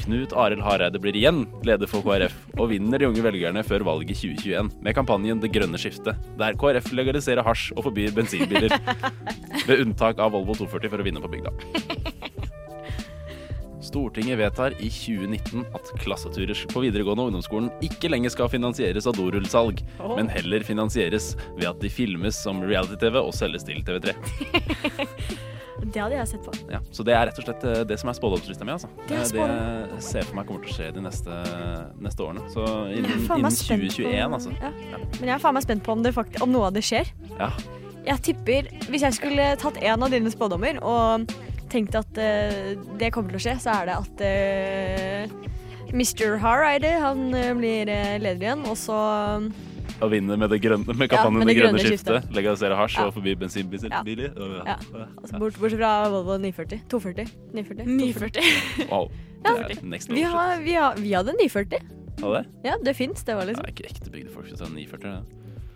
Knut 0.04 0.34
Arild 0.36 0.60
Hareide 0.60 1.00
blir 1.00 1.16
igjen 1.16 1.46
leder 1.64 1.88
for 1.88 2.04
KrF, 2.04 2.34
og 2.58 2.68
vinner 2.74 3.00
de 3.00 3.08
unge 3.08 3.22
velgerne 3.24 3.62
før 3.64 3.86
valget 3.88 4.12
i 4.12 4.34
2021 4.36 4.68
med 4.84 4.96
kampanjen 4.96 5.40
Det 5.40 5.48
grønne 5.54 5.80
skiftet, 5.80 6.18
der 6.40 6.58
KrF 6.60 6.90
legaliserer 6.92 7.46
hasj 7.46 7.70
og 7.78 7.86
forbyr 7.88 8.12
bensinbiler. 8.16 8.74
Ved 9.68 9.80
unntak 9.86 10.20
av 10.20 10.34
Volvo 10.36 10.58
240 10.60 10.92
for 10.92 11.00
å 11.00 11.06
vinne 11.06 11.24
på 11.24 11.30
bygda. 11.32 11.54
Stortinget 13.84 14.40
vedtar 14.40 14.76
i 14.82 14.90
2019 14.92 15.64
at 15.76 15.90
klasseturer 16.02 16.60
på 16.72 16.84
videregående 16.84 17.24
og 17.24 17.32
ungdomsskolen 17.32 17.70
ikke 17.84 18.10
lenger 18.12 18.32
skal 18.34 18.52
finansieres 18.52 19.08
av 19.08 19.16
dorullsalg, 19.16 19.80
men 20.18 20.28
heller 20.32 20.66
finansieres 20.66 21.32
ved 21.54 21.68
at 21.70 21.80
de 21.84 21.92
filmes 21.92 22.36
som 22.44 22.60
reality-TV 22.64 23.20
og 23.22 23.32
selges 23.36 23.64
til 23.68 23.84
TV3. 23.86 24.16
Det 25.82 26.00
hadde 26.00 26.16
jeg 26.16 26.28
sett 26.30 26.44
på. 26.46 26.54
Ja, 26.70 26.80
så 26.94 27.04
det 27.06 27.14
er 27.16 27.26
rett 27.28 27.38
og 27.40 27.46
slett 27.46 27.64
eh, 27.68 27.80
det 27.88 27.98
som 28.00 28.10
er 28.10 28.16
spådomslista 28.18 28.66
mi. 28.66 28.74
Altså. 28.76 28.90
Det 29.08 29.20
det 29.34 29.46
jeg 29.46 30.02
ser 30.06 30.28
for 30.28 30.38
meg 30.38 30.48
kommer 30.48 30.66
til 30.66 30.74
å 30.74 30.76
skje 30.78 30.90
de 30.94 31.04
neste, 31.04 31.38
neste 32.06 32.26
årene. 32.26 32.44
Så 32.54 32.66
innen, 32.94 33.10
innen 33.10 33.24
2021, 33.26 33.88
på- 33.88 34.04
2021, 34.04 34.36
altså. 34.38 34.54
Ja. 34.60 34.70
Men 35.18 35.24
jeg 35.28 35.34
er 35.36 35.42
faen 35.42 35.58
meg 35.58 35.66
spent 35.66 35.86
på 35.86 35.96
om, 35.96 36.04
det 36.04 36.14
fakt 36.16 36.38
om 36.44 36.54
noe 36.54 36.70
av 36.70 36.76
det 36.76 36.84
skjer. 36.86 37.10
Ja. 37.38 37.50
Jeg 38.04 38.20
tipper, 38.26 38.68
Hvis 38.92 39.02
jeg 39.06 39.16
skulle 39.16 39.48
tatt 39.56 39.80
en 39.80 40.02
av 40.04 40.12
dine 40.12 40.30
spådommer 40.32 40.78
og 40.84 41.30
tenkt 41.72 41.96
at 41.96 42.20
uh, 42.20 42.74
det 43.00 43.08
kommer 43.14 43.32
til 43.32 43.40
å 43.40 43.44
skje, 43.46 43.54
så 43.64 43.78
er 43.80 43.88
det 43.88 43.96
at 43.96 44.24
uh, 44.28 45.44
Mr. 45.94 46.36
Harrider, 46.42 46.98
han 47.00 47.34
eh, 47.34 47.52
blir 47.54 47.88
eh, 47.88 48.16
leder 48.18 48.42
igjen, 48.48 48.64
og 48.66 48.74
så 48.78 48.96
Å 50.02 50.08
vinne 50.10 50.36
med, 50.36 50.50
det 50.50 50.58
grønne, 50.60 50.86
med 50.96 51.06
Ja, 51.10 51.16
kampanjen 51.16 51.38
med 51.38 51.46
Det 51.46 51.54
det 51.54 51.62
grønne 51.62 51.78
grønne 51.78 51.90
skiftet. 51.92 52.16
skiftet. 52.22 52.34
Legalisere 52.34 52.76
hasj 52.76 52.96
Ja. 52.98 53.06
og 53.06 53.14
forby 53.14 53.34
bensinbiler. 53.38 54.32
Ja. 54.34 54.64
Ja. 54.66 54.76
Altså, 55.22 55.38
bort, 55.38 55.54
bortsett 55.60 55.78
fra 55.78 56.08
Volvo 56.10 56.36
940. 56.38 56.80
240. 56.88 57.26
940. 57.54 57.86
940. 57.86 58.88
Wow. 58.90 59.10
Ja. 59.44 59.54
Er 59.68 59.82
next 59.84 60.08
Vi, 60.10 60.22
har, 60.22 60.58
vi, 60.64 60.72
har, 60.72 60.94
vi 60.96 61.12
hadde 61.12 61.32
940. 61.38 61.78
Hadde? 62.20 62.42
Det? 62.42 62.64
Ja, 62.64 62.76
det 62.84 62.96
fins. 62.96 63.22
Det 63.24 63.34
var 63.36 63.44
Det 63.46 63.54
liksom 63.54 63.64
er 63.66 63.72
ikke 63.74 63.88
ekte 63.90 64.10
bygdefolk 64.10 64.48
som 64.56 64.66
har 64.66 64.74
940. 64.74 65.24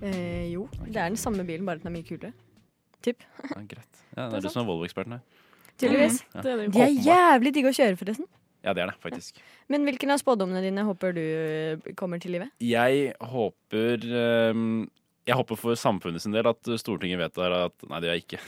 Det. 0.01 0.15
eh, 0.15 0.53
Jo, 0.53 0.69
det 0.87 0.97
er 0.97 1.09
den 1.09 1.17
samme 1.17 1.45
bilen, 1.47 1.67
bare 1.67 1.79
den 1.79 1.87
er 1.87 1.95
mye 1.99 2.07
kulere. 2.09 2.33
Typ. 3.03 3.23
Ja, 3.45 3.61
greit. 3.63 4.03
Ja, 4.17 4.25
det 4.25 4.31
Det 4.33 4.39
er 4.39 4.41
du 4.41 4.49
som 4.49 4.63
er 4.67 4.71
Volvo-eksperten 4.73 5.13
her. 5.13 5.21
Tydeligvis. 5.79 6.25
Ja. 6.35 6.43
De 6.43 6.81
er 6.83 6.91
jævlig 7.07 7.55
digge 7.55 7.71
å 7.71 7.77
kjøre, 7.77 7.97
forresten. 7.97 8.27
Ja, 8.69 8.75
det 8.77 8.85
er 8.85 8.93
det, 8.93 8.99
faktisk. 9.01 9.41
Men 9.73 9.89
hvilken 9.89 10.13
av 10.13 10.21
spådommene 10.21 10.61
dine 10.65 10.85
håper 10.85 11.17
du 11.17 11.25
eh, 11.25 11.91
kommer 11.97 12.21
til 12.21 12.37
live? 12.37 12.51
Jeg 12.61 13.15
håper 13.33 14.05
ehm, 14.05 14.87
Jeg 15.29 15.37
håper 15.37 15.59
for 15.61 15.77
samfunnet 15.77 16.23
sin 16.25 16.33
del 16.33 16.47
at 16.49 16.69
Stortinget 16.81 17.19
vedtar 17.21 17.53
at 17.53 17.83
Nei, 17.91 17.99
det 18.01 18.09
gjør 18.09 18.15
jeg 18.17 18.23
ikke. 18.25 18.39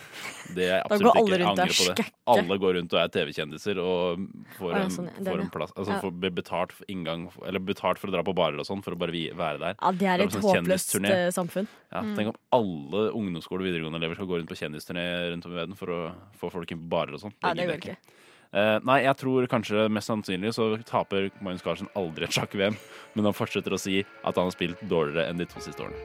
Det 0.57 0.65
er 0.65 0.79
Da 0.81 0.87
absolutt 0.89 1.19
ikke. 1.21 1.37
Jeg 1.37 1.49
angrer 1.51 1.75
på 1.77 1.87
det. 1.99 2.07
Alle 2.33 2.57
går 2.63 2.77
rundt 2.79 2.95
og 2.97 3.01
er 3.03 3.11
TV-kjendiser 3.17 3.81
og 3.83 4.23
får 4.57 4.77
en, 4.79 4.95
sånn, 4.95 5.11
får 5.29 5.43
en 5.45 5.51
plass 5.53 5.75
Altså 5.77 5.93
Ja. 5.93 5.99
får 6.01 6.31
betalt 6.41 6.73
for 6.79 6.89
inngang 6.93 7.27
Eller 7.45 7.61
betalt 7.61 8.01
for 8.01 8.09
å 8.09 8.15
dra 8.17 8.23
på 8.25 8.33
barer 8.37 8.57
og 8.63 8.69
sånn 8.69 8.81
for 8.85 8.97
å 8.97 9.01
bare 9.01 9.13
være 9.13 9.61
der. 9.61 9.77
Ja, 9.77 9.93
det 9.93 10.09
er 10.09 10.25
et 10.25 10.37
sånn 10.39 10.47
håpløst 10.49 10.97
eh, 11.05 11.29
samfunn. 11.37 11.69
Ja, 11.93 12.01
Mm. 12.01 12.15
Tenk 12.17 12.29
om 12.33 12.39
alle 12.57 13.11
ungdomsskole- 13.13 13.61
og 13.61 13.67
videregående-elever 13.69 14.17
skal 14.17 14.27
gå 14.31 14.39
rundt 14.41 14.49
på 14.49 14.57
kjendisturné 14.57 15.05
rundt 15.35 15.45
om 15.47 15.53
i 15.53 15.61
verden 15.61 15.77
for 15.77 15.87
å 15.93 16.01
få 16.41 16.51
folk 16.53 16.71
inn 16.73 16.81
på 16.81 16.89
barer 16.89 17.13
og 17.15 17.21
sånn. 17.21 17.35
Ja, 17.43 17.53
det 17.53 17.67
gidder 17.67 17.77
går 17.77 17.83
ikke 17.83 17.97
ikke. 17.99 18.20
Eh, 18.53 18.79
nei, 18.83 19.03
jeg 19.05 19.15
tror 19.21 19.47
kanskje 19.47 19.85
mest 19.95 20.11
sannsynlig 20.11 20.51
så 20.57 20.73
taper 20.89 21.29
Magnus 21.41 21.63
Carlsen 21.63 21.91
aldri 21.95 22.27
et 22.27 22.35
sjakk-VM, 22.35 22.75
men 23.15 23.29
han 23.29 23.37
fortsetter 23.37 23.77
å 23.77 23.79
si 23.79 24.01
at 24.03 24.35
han 24.35 24.49
har 24.49 24.55
spilt 24.57 24.81
dårligere 24.91 25.29
enn 25.31 25.39
de 25.39 25.47
to 25.47 25.63
siste 25.63 25.85
årene. 25.87 26.01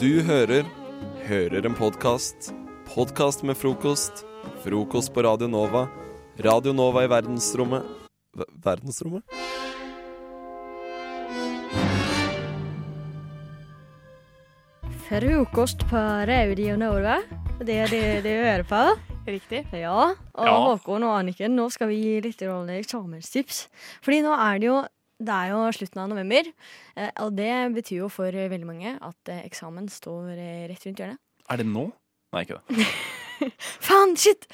Du 0.00 0.10
hører 0.28 0.66
Hører 1.26 1.66
en 1.66 1.74
podkast. 1.74 2.52
Podkast 2.88 3.42
med 3.44 3.56
frokost. 3.58 4.22
Frokost 4.62 5.10
på 5.12 5.24
Radio 5.26 5.48
Nova. 5.50 5.86
Radio 6.44 6.72
Nova 6.72 7.02
i 7.04 7.08
verdensrommet 7.10 7.82
Ver- 8.36 8.52
Verdensrommet? 8.64 9.24
Frokost 15.08 15.78
på 15.90 15.96
Radio 16.26 16.76
Nova. 16.76 17.18
Det 17.60 17.76
er 17.84 17.92
det 17.92 18.06
du 18.26 18.30
hører 18.30 18.64
på. 18.68 19.15
Riktig. 19.26 19.64
Ja. 19.74 20.14
Og 20.34 20.46
Ja. 20.46 20.56
Håkon 20.68 21.02
og 21.06 21.16
Anniken, 21.18 21.56
nå 21.58 21.68
skal 21.74 21.88
vi 21.90 21.96
gi 22.00 22.20
litt 22.22 22.42
eksamenstips. 22.42 23.66
Fordi 24.00 24.22
nå 24.22 24.32
er 24.34 24.58
det 24.62 24.66
jo 24.70 24.84
det 25.16 25.32
er 25.32 25.48
jo 25.48 25.60
slutten 25.72 26.02
av 26.02 26.10
november, 26.10 26.44
eh, 26.94 27.10
og 27.24 27.36
det 27.38 27.72
betyr 27.72 28.02
jo 28.02 28.08
for 28.12 28.28
veldig 28.30 28.66
mange 28.68 28.98
at 29.00 29.30
eh, 29.32 29.46
eksamen 29.48 29.88
står 29.88 30.34
eh, 30.36 30.66
rett 30.68 30.84
rundt 30.84 31.00
hjørnet. 31.00 31.18
Er 31.48 31.56
det 31.56 31.66
nå? 31.70 31.86
Nei, 32.34 32.42
ikke 32.44 32.60
det. 32.60 32.86
Faen, 33.86 34.12
shit! 34.16 34.44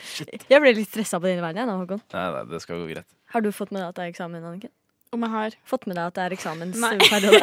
Jeg 0.49 0.63
ble 0.63 0.73
litt 0.77 0.91
stressa 0.91 1.19
på 1.19 1.27
dine 1.27 1.43
vegne, 1.43 1.65
jeg 1.65 1.71
nå, 1.71 1.75
Håkon. 1.83 2.03
Nei, 2.15 2.27
nei, 2.37 2.45
det 2.53 2.63
skal 2.63 2.79
gå 2.79 2.87
greit. 2.93 3.11
Har 3.35 3.43
du 3.43 3.51
fått 3.51 3.75
med 3.75 3.83
deg 3.83 3.89
at 3.91 3.99
det 3.99 4.05
er 4.07 4.15
eksamen, 4.15 4.47
Anniken? 4.47 4.71
Om 5.13 5.27
jeg 5.27 5.33
har 5.35 5.55
Fått 5.69 5.85
med 5.91 5.99
deg 5.99 6.07
at 6.09 6.17
det 6.17 6.23
er 6.25 6.33
eksamensperiode? 6.39 7.41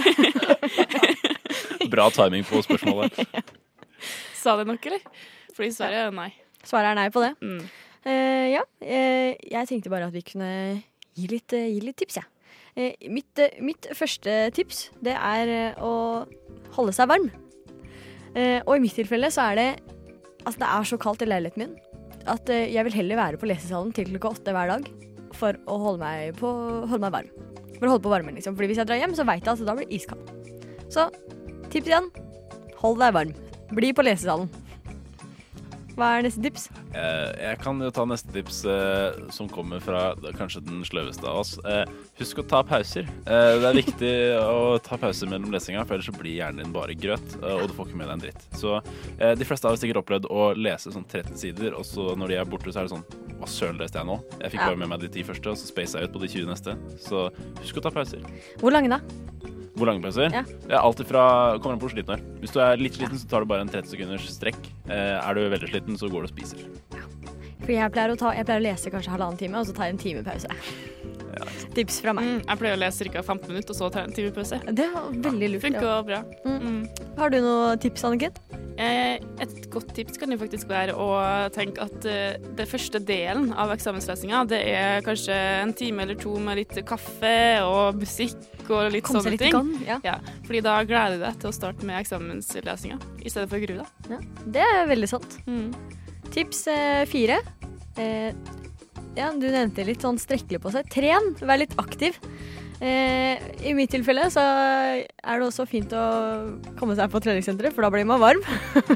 Bra 1.94 2.08
timing 2.15 2.48
på 2.48 2.63
spørsmålet. 2.65 3.20
Sa 4.42 4.56
det 4.58 4.65
nok, 4.70 4.86
eller? 4.89 5.04
Fordi 5.54 5.70
i 5.70 5.89
er 5.89 6.15
nei. 6.15 6.32
Svaret 6.67 6.91
er 6.91 7.00
nei 7.00 7.10
på 7.13 7.24
det. 7.24 7.34
Mm. 7.41 7.62
Uh, 8.06 8.48
ja, 8.54 8.63
uh, 8.63 9.32
jeg 9.36 9.69
tenkte 9.69 9.91
bare 9.91 10.08
at 10.08 10.15
vi 10.15 10.24
kunne 10.26 10.50
gi 11.17 11.28
litt, 11.32 11.52
uh, 11.56 11.67
gi 11.67 11.82
litt 11.84 11.98
tips, 12.00 12.19
jeg. 12.22 12.30
Eh, 12.80 13.10
mitt, 13.12 13.39
mitt 13.65 13.89
første 13.98 14.34
tips, 14.56 14.86
det 15.04 15.15
er 15.17 15.76
å 15.84 16.24
holde 16.78 16.93
seg 16.95 17.10
varm. 17.12 17.28
Og 18.30 18.69
i 18.76 18.82
mitt 18.84 18.93
tilfelle 18.93 19.32
så 19.34 19.50
er 19.50 19.58
det 19.58 19.69
Altså, 20.45 20.62
det 20.62 20.67
er 20.69 20.86
så 20.88 20.98
kaldt 21.02 21.24
i 21.26 21.28
leiligheten 21.28 21.63
min 21.65 21.74
at 22.30 22.48
jeg 22.48 22.86
vil 22.86 22.93
heller 22.95 23.17
være 23.19 23.39
på 23.41 23.48
lesesalen 23.50 23.89
til 23.95 24.08
klokka 24.13 24.30
åtte 24.38 24.54
hver 24.56 24.69
dag 24.69 24.86
for 25.36 25.58
å 25.67 25.76
holde 25.82 26.00
meg, 26.04 26.38
på, 26.39 26.52
holde 26.88 27.02
meg 27.04 27.15
varm. 27.17 27.50
For 27.80 27.88
å 27.88 27.91
holde 27.95 28.06
på 28.06 28.13
varmen, 28.13 28.38
liksom. 28.38 28.56
Fordi 28.56 28.69
hvis 28.72 28.80
jeg 28.80 28.88
drar 28.88 29.02
hjem, 29.02 29.17
så 29.17 29.26
veit 29.28 29.43
jeg 29.43 29.52
at 29.52 29.65
da 29.67 29.76
blir 29.76 29.89
det 29.89 30.00
iskaldt. 30.00 30.32
Så 30.93 31.10
tips 31.74 31.91
igjen. 31.91 32.10
Hold 32.80 33.02
deg 33.04 33.17
varm. 33.17 33.36
Bli 33.76 33.91
på 33.98 34.06
lesesalen. 34.06 34.48
Hva 36.00 36.14
er 36.16 36.24
neste 36.24 36.40
tips? 36.40 36.70
Eh, 36.96 37.30
jeg 37.44 37.60
kan 37.60 37.82
jo 37.84 37.90
ta 37.92 38.06
neste 38.08 38.32
tips, 38.32 38.62
eh, 38.72 39.18
som 39.36 39.50
kommer 39.52 39.82
fra 39.84 40.14
kanskje 40.38 40.62
den 40.64 40.86
sløveste 40.88 41.28
av 41.28 41.42
oss. 41.42 41.58
Husk 42.19 42.41
å 42.41 42.43
ta 42.51 42.60
pauser. 42.67 43.05
Eh, 43.08 43.53
det 43.62 43.67
er 43.69 43.77
viktig 43.77 44.10
å 44.43 44.73
ta 44.84 44.97
pauser 44.99 45.29
mellom 45.32 45.53
lesinga, 45.53 45.86
for 45.88 45.95
ellers 45.95 46.10
så 46.10 46.15
blir 46.17 46.34
hjernen 46.36 46.65
din 46.65 46.73
bare 46.75 46.91
grøt, 46.99 47.36
eh, 47.39 47.53
og 47.62 47.69
du 47.71 47.75
får 47.77 47.88
ikke 47.88 47.99
med 48.01 48.10
deg 48.10 48.15
en 48.17 48.23
dritt. 48.25 48.41
Så 48.60 48.73
eh, 48.82 49.32
de 49.39 49.47
fleste 49.47 49.69
har 49.71 49.79
sikkert 49.79 50.01
opplevd 50.01 50.27
å 50.27 50.49
lese 50.60 50.91
sånn 50.91 51.05
13 51.08 51.38
sider, 51.39 51.77
og 51.79 51.88
så 51.88 52.10
når 52.19 52.34
de 52.34 52.39
er 52.41 52.49
borte, 52.51 52.73
så 52.75 52.82
er 52.84 52.89
det 52.89 52.95
sånn 52.97 53.05
Hva 53.39 53.47
søren 53.47 53.79
leste 53.79 53.95
jeg 54.01 54.10
nå? 54.10 54.17
Jeg 54.41 54.51
fikk 54.51 54.59
Ja. 54.59 54.67
bare 54.67 54.82
med 54.82 54.89
meg 54.91 54.99
de 55.05 55.07
ti 55.15 55.24
første, 55.24 55.47
og 55.47 55.55
så 55.55 55.70
spacer 55.70 56.01
jeg 56.01 56.09
ut 56.09 56.15
på 56.17 56.20
de 56.26 56.28
20 56.28 56.49
neste. 56.51 56.74
Så 56.99 57.22
husk 57.61 57.78
å 57.80 57.84
ta 57.88 57.93
pauser. 57.95 58.20
Hvor 58.59 58.76
lange 58.76 58.89
da? 58.91 58.99
Hvor 59.80 59.88
lange 59.88 60.03
pauser? 60.03 60.28
Ja. 60.36 60.43
Er 60.67 60.82
alltid 60.84 61.07
fra 61.07 61.55
Kommer 61.63 61.78
an 61.78 61.80
på 61.80 61.88
hvor 61.88 61.95
sliten 61.95 62.11
du 62.11 62.13
er. 62.17 62.26
Hvis 62.43 62.51
du 62.51 62.59
er 62.59 62.76
litt 62.84 62.99
sliten, 62.99 63.15
så 63.15 63.30
tar 63.32 63.39
du 63.39 63.45
bare 63.47 63.63
en 63.63 63.72
30 63.72 63.88
sekunders 63.95 64.28
strekk. 64.28 64.59
Er 64.91 65.34
du 65.39 65.45
veldig 65.55 65.72
sliten, 65.72 65.95
så 65.95 66.11
går 66.11 66.28
du 66.28 66.28
og 66.28 66.36
spiser. 66.36 66.67
For 67.63 67.72
jeg 67.72 67.91
pleier, 67.95 68.11
ta, 68.20 68.34
jeg 68.36 68.43
pleier 68.49 68.59
å 68.59 68.67
lese 68.67 68.91
kanskje 68.91 69.15
halvannen 69.15 69.39
time, 69.39 69.55
og 69.63 69.67
så 69.72 69.76
tar 69.78 69.88
jeg 69.88 69.95
en 69.95 70.03
time 70.03 70.24
pause. 70.28 70.51
Tips 71.75 71.99
fra 72.03 72.13
meg. 72.17 72.25
Mm, 72.25 72.39
jeg 72.47 72.61
pleier 72.61 72.77
å 72.77 72.82
lese 72.82 73.09
ca. 73.09 73.21
15 73.23 73.51
minutter, 73.51 73.73
og 73.73 73.77
så 73.80 73.89
tar 73.93 74.05
jeg 74.05 74.09
en 74.11 74.15
time 74.17 74.32
pause. 74.36 74.59
Det 74.80 74.88
var 74.93 75.09
veldig 75.30 75.49
lurt. 75.53 75.63
Funker 75.65 75.89
ja. 75.89 75.99
bra. 76.07 76.21
Mm. 76.45 76.80
Har 77.19 77.34
du 77.34 77.38
noen 77.43 77.82
tips, 77.84 78.05
Anniken? 78.07 78.39
Eh, 78.80 79.19
Et 79.43 79.55
godt 79.71 79.89
tips 79.95 80.17
kan 80.19 80.32
jo 80.32 80.38
faktisk 80.39 80.69
være 80.71 80.93
å 80.95 81.07
tenke 81.55 81.84
at 81.84 82.05
eh, 82.07 82.38
det 82.55 82.67
første 82.71 83.01
delen 83.03 83.51
av 83.59 83.73
eksamenslesinga, 83.75 84.45
det 84.47 84.61
er 84.71 85.03
kanskje 85.03 85.36
en 85.65 85.73
time 85.75 86.05
eller 86.05 86.15
to 86.19 86.38
med 86.39 86.61
litt 86.61 86.80
kaffe 86.88 87.34
og 87.67 87.99
musikk 87.99 88.69
og 88.69 88.91
litt 88.93 89.03
Kom 89.07 89.17
sånne 89.19 89.34
litt 89.36 89.43
i 89.43 89.49
ting. 89.49 89.55
gang, 89.57 90.01
ja. 90.05 90.17
fordi 90.45 90.61
da 90.63 90.77
gleder 90.88 91.17
du 91.17 91.23
deg 91.25 91.39
til 91.41 91.51
å 91.51 91.55
starte 91.55 91.88
med 91.89 91.99
eksamenslesinga, 91.99 92.99
i 93.19 93.32
stedet 93.32 93.49
for 93.51 93.59
å 93.59 93.63
grue 93.65 93.82
deg. 93.82 94.11
Ja, 94.13 94.19
det 94.55 94.67
er 94.67 94.88
veldig 94.93 95.09
sant. 95.11 95.39
Mm. 95.49 95.71
Tips 96.32 96.67
eh, 96.71 97.03
fire. 97.09 97.39
Eh, 97.99 98.32
ja, 99.18 99.32
du 99.34 99.47
nevnte 99.49 99.86
litt 99.88 100.05
sånn 100.05 100.20
strekkelig 100.22 100.62
på 100.64 100.74
seg. 100.74 100.89
Tren, 100.93 101.34
vær 101.41 101.62
litt 101.62 101.76
aktiv. 101.82 102.18
Eh, 102.80 103.36
I 103.68 103.74
mitt 103.76 103.91
tilfelle 103.91 104.30
så 104.32 104.39
er 104.39 105.41
det 105.41 105.43
også 105.43 105.66
fint 105.68 105.91
å 105.91 106.03
komme 106.80 106.95
seg 106.95 107.12
på 107.12 107.20
treningssenteret, 107.26 107.76
for 107.76 107.84
da 107.84 107.89
blir 107.91 108.07
man 108.07 108.22
varm. 108.22 108.39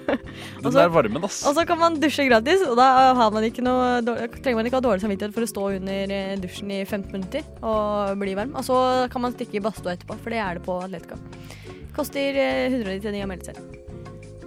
Den 0.64 0.72
der 0.72 0.94
varmen, 0.94 1.26
ass. 1.28 1.42
Og 1.50 1.58
så 1.58 1.66
kan 1.68 1.82
man 1.82 2.00
dusje 2.00 2.30
gratis, 2.30 2.64
og 2.64 2.80
da 2.80 2.88
har 3.20 3.36
man 3.36 3.44
ikke 3.50 3.66
noe, 3.66 4.00
trenger 4.40 4.62
man 4.62 4.72
ikke 4.72 4.80
ha 4.80 4.88
dårlig 4.88 5.04
samvittighet 5.04 5.36
for 5.36 5.44
å 5.44 5.52
stå 5.52 5.68
under 5.82 6.16
eh, 6.16 6.34
dusjen 6.40 6.72
i 6.72 6.84
15 6.86 7.12
minutter 7.12 7.48
og 7.60 8.16
bli 8.24 8.38
varm. 8.40 8.56
Og 8.56 8.64
så 8.70 8.80
kan 9.12 9.28
man 9.28 9.36
stikke 9.36 9.60
i 9.60 9.66
badstua 9.68 9.98
etterpå, 9.98 10.20
for 10.24 10.32
det 10.32 10.44
er 10.46 10.60
det 10.60 10.68
på 10.70 10.80
Atletica. 10.86 11.20
Koster 11.98 12.40
eh, 12.40 12.70
199 12.72 13.26
å 13.26 13.34
melde 13.36 13.52
seg. 13.52 13.83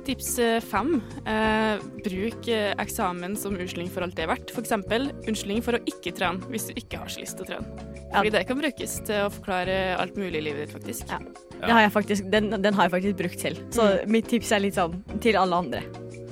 Tips 0.06 0.38
eh, 0.38 0.60
fem. 0.62 1.00
Eh, 1.26 1.82
bruk 2.04 2.48
eh, 2.52 2.70
eksamen 2.78 3.34
som 3.38 3.56
unnskyldning 3.56 3.90
for 3.90 4.06
alt 4.06 4.14
det 4.18 4.26
er 4.26 4.30
verdt. 4.30 4.52
F.eks. 4.54 4.76
unnskyldning 5.26 5.64
for 5.66 5.78
å 5.78 5.82
ikke 5.90 6.14
trene 6.14 6.46
hvis 6.52 6.68
du 6.68 6.78
ikke 6.78 7.00
har 7.02 7.10
så 7.10 7.24
lyst 7.24 7.40
til 7.40 7.46
å 7.46 7.50
trene. 7.50 7.88
Fordi 8.12 8.32
det 8.36 8.44
kan 8.46 8.60
brukes 8.60 9.00
til 9.08 9.24
å 9.24 9.32
forklare 9.34 9.96
alt 9.98 10.14
mulig 10.20 10.38
i 10.38 10.44
livet 10.46 10.66
ditt, 10.66 10.76
faktisk. 10.76 11.10
Det 11.56 11.72
har 11.72 11.82
jeg 11.82 11.92
faktisk, 11.96 12.30
den, 12.30 12.52
den 12.62 12.78
har 12.78 12.86
jeg 12.86 12.94
faktisk 12.94 13.18
brukt 13.18 13.42
selv. 13.42 13.66
Så 13.74 13.88
mitt 14.06 14.30
tips 14.30 14.54
er 14.54 14.62
litt 14.62 14.78
sånn 14.78 14.94
til 15.24 15.38
alle 15.40 15.58
andre. 15.64 15.82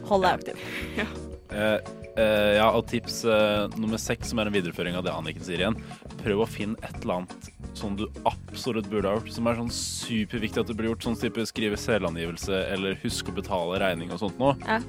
Hold 0.06 0.26
deg 0.28 0.38
aktiv. 0.38 1.20
Eh, 1.54 1.78
eh, 2.20 2.54
ja, 2.58 2.68
og 2.70 2.86
tips 2.90 3.22
uh, 3.28 3.66
nummer 3.78 4.00
seks, 4.00 4.30
som 4.30 4.40
er 4.40 4.50
en 4.50 4.54
videreføring 4.54 4.96
av 4.98 5.04
det 5.06 5.14
Anniken 5.14 5.44
sier 5.46 5.62
igjen. 5.62 5.78
Prøv 6.22 6.44
å 6.44 6.48
finne 6.48 6.78
et 6.86 6.96
eller 7.02 7.22
annet 7.22 7.48
som 7.74 7.96
du 7.98 8.06
absolutt 8.28 8.88
burde 8.90 9.10
ha 9.10 9.18
gjort, 9.18 9.32
som 9.34 9.50
er 9.50 9.58
sånn 9.58 9.72
superviktig 9.74 10.62
at 10.62 10.70
det 10.70 10.78
blir 10.78 10.92
gjort. 10.92 11.06
Sånn 11.08 11.18
type 11.20 11.46
skrive 11.50 11.78
selvangivelse 11.80 12.64
eller 12.74 12.98
husk 13.02 13.30
å 13.30 13.36
betale 13.40 13.80
regning 13.82 14.14
og 14.14 14.22
sånt 14.22 14.40
noe. 14.42 14.54
Ja. 14.62 14.80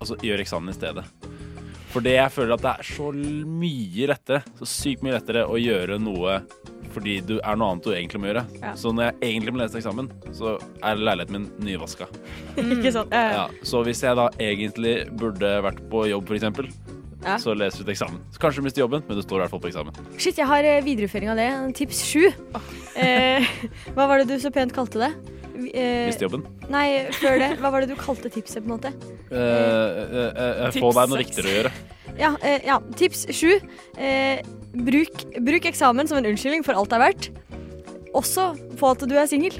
Altså, 0.00 0.18
gjør 0.26 0.42
eksamen 0.42 0.72
i 0.72 0.76
stedet. 0.76 1.06
For 1.94 2.02
det 2.02 2.16
jeg 2.16 2.34
føler 2.34 2.56
at 2.56 2.64
det 2.64 2.72
er 2.72 2.88
så 2.88 3.12
mye 3.14 4.08
lettere, 4.10 4.42
så 4.58 4.66
sykt 4.66 5.04
mye 5.06 5.14
lettere 5.14 5.44
å 5.46 5.60
gjøre 5.60 6.00
noe 6.02 6.40
fordi 6.94 7.18
du 7.26 7.34
er 7.40 7.58
noe 7.58 7.74
annet 7.74 7.84
du 7.86 7.92
egentlig 7.92 8.20
må 8.22 8.30
gjøre. 8.30 8.44
Ja. 8.62 8.72
Så 8.78 8.92
når 8.94 9.08
jeg 9.10 9.16
egentlig 9.32 9.54
må 9.56 9.60
lese 9.62 9.78
eksamen, 9.80 10.08
så 10.34 10.54
er 10.80 11.00
leiligheten 11.02 11.36
min 11.40 11.48
nyvaska. 11.66 12.08
Ikke 12.60 12.92
sant? 12.94 13.12
Ja, 13.14 13.48
så 13.66 13.82
hvis 13.86 14.02
jeg 14.06 14.16
da 14.18 14.28
egentlig 14.42 14.96
burde 15.18 15.56
vært 15.66 15.82
på 15.92 16.06
jobb, 16.10 16.28
for 16.30 16.38
eksempel, 16.38 16.70
Ja. 17.24 17.38
så 17.40 17.54
leser 17.56 17.80
du 17.80 17.84
til 17.88 17.94
eksamen. 17.94 18.18
Så 18.34 18.40
kanskje 18.42 18.60
du 18.60 18.66
mister 18.66 18.82
jobben, 18.84 19.02
men 19.08 19.16
du 19.16 19.22
står 19.24 19.38
i 19.38 19.42
hvert 19.44 19.52
fall 19.54 19.60
på 19.64 19.70
eksamen. 19.70 19.94
Shit, 20.20 20.36
jeg 20.36 20.46
har 20.46 20.66
eh, 20.68 20.82
videreføring 20.84 21.30
av 21.32 21.38
det. 21.40 21.46
Tips 21.78 22.02
sju. 22.04 22.26
Eh, 23.00 23.46
hva 23.96 24.04
var 24.10 24.20
det 24.20 24.28
du 24.28 24.36
så 24.42 24.52
pent 24.52 24.74
kalte 24.76 25.00
det? 25.06 25.12
Eh, 25.54 26.06
Miste 26.08 26.26
jobben. 26.26 26.42
Nei, 26.72 27.06
før 27.14 27.38
det. 27.38 27.50
Hva 27.62 27.70
var 27.70 27.84
det 27.84 27.92
du 27.92 27.98
kalte 28.00 28.30
tipset, 28.32 28.64
på 28.64 28.68
en 28.68 28.74
måte? 28.74 28.90
Eh, 29.30 29.38
eh, 29.38 30.30
eh, 30.34 30.70
Tips 30.74 30.82
få 30.82 30.90
deg 30.96 31.12
noe 31.12 31.20
riktigere 31.20 31.50
å 31.50 31.54
gjøre. 31.58 31.72
Ja, 32.18 32.32
eh, 32.42 32.60
ja. 32.66 32.78
tips 32.98 33.26
sju. 33.34 33.56
Eh, 33.98 34.42
bruk, 34.74 35.24
bruk 35.46 35.66
eksamen 35.70 36.10
som 36.10 36.18
en 36.18 36.28
unnskyldning 36.32 36.66
for 36.66 36.78
alt 36.78 36.90
det 36.90 36.98
er 36.98 37.04
verdt. 37.04 37.30
Også 38.14 38.50
få 38.78 38.92
at 38.94 39.06
du 39.10 39.14
er 39.18 39.26
singel. 39.30 39.56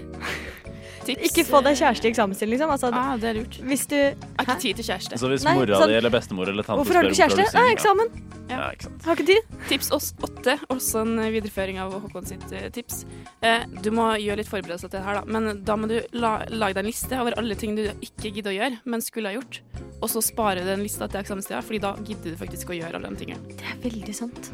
Ikke 1.13 1.45
få 1.47 1.61
deg 1.65 1.77
kjæreste 1.77 2.09
i 2.09 2.11
eksamenstiden, 2.11 2.51
liksom. 2.55 2.71
Altså, 2.71 2.91
ah, 2.93 3.17
det 3.21 3.29
er 3.31 3.35
lurt. 3.41 3.59
Hvis 3.61 3.87
du 3.91 3.97
har 3.97 4.47
ikke 4.47 4.61
tid 4.61 4.77
til 4.81 4.85
kjæreste. 4.85 5.19
Så 5.21 5.29
hvis 5.29 5.45
Nei, 5.45 5.55
mora 5.59 5.81
sånn- 5.81 5.89
di 5.93 5.95
eller 5.95 6.11
bestemor 6.11 6.49
eller 6.49 6.63
tante 6.63 6.81
Hvorfor 6.81 6.95
har 6.95 7.03
du 7.03 7.09
ikke 7.11 7.29
kjæreste? 7.29 7.55
er 7.55 7.61
Nei, 7.61 7.75
eksamen. 7.75 8.09
Ja, 8.49 8.71
ikke 8.73 8.83
sant. 8.83 9.05
Har 9.05 9.17
ikke 9.17 9.27
tid. 9.27 9.43
Tips 9.69 9.91
oss 9.93 10.13
åtte, 10.21 10.59
også 10.69 11.01
en 11.03 11.17
videreføring 11.33 11.79
av 11.81 11.93
Håkon 11.93 12.27
sitt 12.27 12.45
eh, 12.53 12.69
tips. 12.69 13.05
Eh, 13.43 13.65
du 13.83 13.91
må 13.91 14.11
gjøre 14.21 14.37
litt 14.43 14.49
forberedelser 14.51 14.91
til 14.91 15.01
det 15.01 15.05
her, 15.07 15.21
da. 15.21 15.25
Men 15.25 15.63
da 15.65 15.77
må 15.77 15.89
du 15.89 16.01
la, 16.13 16.45
lage 16.51 16.75
deg 16.75 16.85
en 16.85 16.91
liste 16.91 17.21
over 17.21 17.37
alle 17.41 17.55
ting 17.55 17.75
du 17.77 17.89
ikke 17.89 18.35
gidder 18.35 18.53
å 18.53 18.59
gjøre, 18.59 18.81
men 18.85 19.01
skulle 19.01 19.33
ha 19.33 19.39
gjort. 19.39 19.61
Og 20.03 20.09
så 20.11 20.21
spare 20.23 20.65
den 20.65 20.83
lista 20.85 21.09
til 21.09 21.21
eksamenstida, 21.23 21.63
Fordi 21.65 21.81
da 21.81 21.95
gidder 21.97 22.35
du 22.35 22.37
faktisk 22.37 22.69
å 22.69 22.79
gjøre 22.79 22.95
alle 23.01 23.09
de 23.15 23.25
tingene. 23.25 23.57
Det 23.57 23.65
er 23.65 23.81
veldig 23.89 24.15
sant. 24.15 24.53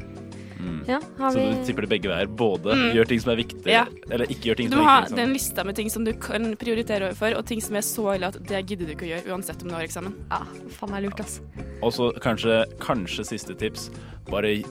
Mm. 0.61 0.84
Ja, 0.88 1.00
har 1.18 1.30
Så 1.32 1.38
vi 1.40 1.54
du 1.54 1.64
tipper 1.66 1.80
det 1.86 1.90
begge 1.90 2.08
veier. 2.11 2.26
Både 2.26 2.74
Mm. 2.76 2.92
gjør 2.94 3.08
ting 3.08 3.20
som 3.20 3.30
er 3.32 3.36
viktig, 3.36 3.66
Ja. 3.66 3.86
eller 4.11 4.26
ikke 4.26 4.50
gjør 4.50 4.56
ting 4.56 4.70
Du 4.70 4.76
som 4.76 4.80
må 4.80 4.84
er 4.84 4.90
ha 4.90 5.00
viktige. 5.00 5.16
den 5.16 5.28
Liksom. 5.32 5.32
lista 5.32 5.64
med 5.64 5.76
ting 5.76 5.90
som 5.90 6.04
du 6.04 6.12
kan 6.12 6.56
prioritere 6.56 7.02
overfor, 7.11 7.36
og 7.38 7.46
ting 7.46 7.61
som 7.61 7.76
er 7.76 7.80
så 7.80 8.14
ille 8.14 8.26
at 8.28 8.42
det 8.46 8.66
gidder 8.66 8.86
du 8.86 8.92
ikke 8.94 9.06
å 9.08 9.12
gjøre 9.16 9.26
uansett 9.34 9.62
om 9.62 9.68
du 9.68 9.74
har 9.74 9.82
eksamen. 9.82 10.14
Ja, 10.30 10.42
faen 10.68 10.90
meg 10.90 11.02
lurt, 11.04 11.16
altså. 11.20 11.40
Og 11.82 11.92
så 11.92 12.12
kanskje, 12.20 12.64
kanskje 12.78 13.24
siste 13.26 13.54
tips. 13.56 13.90
Bare 14.30 14.62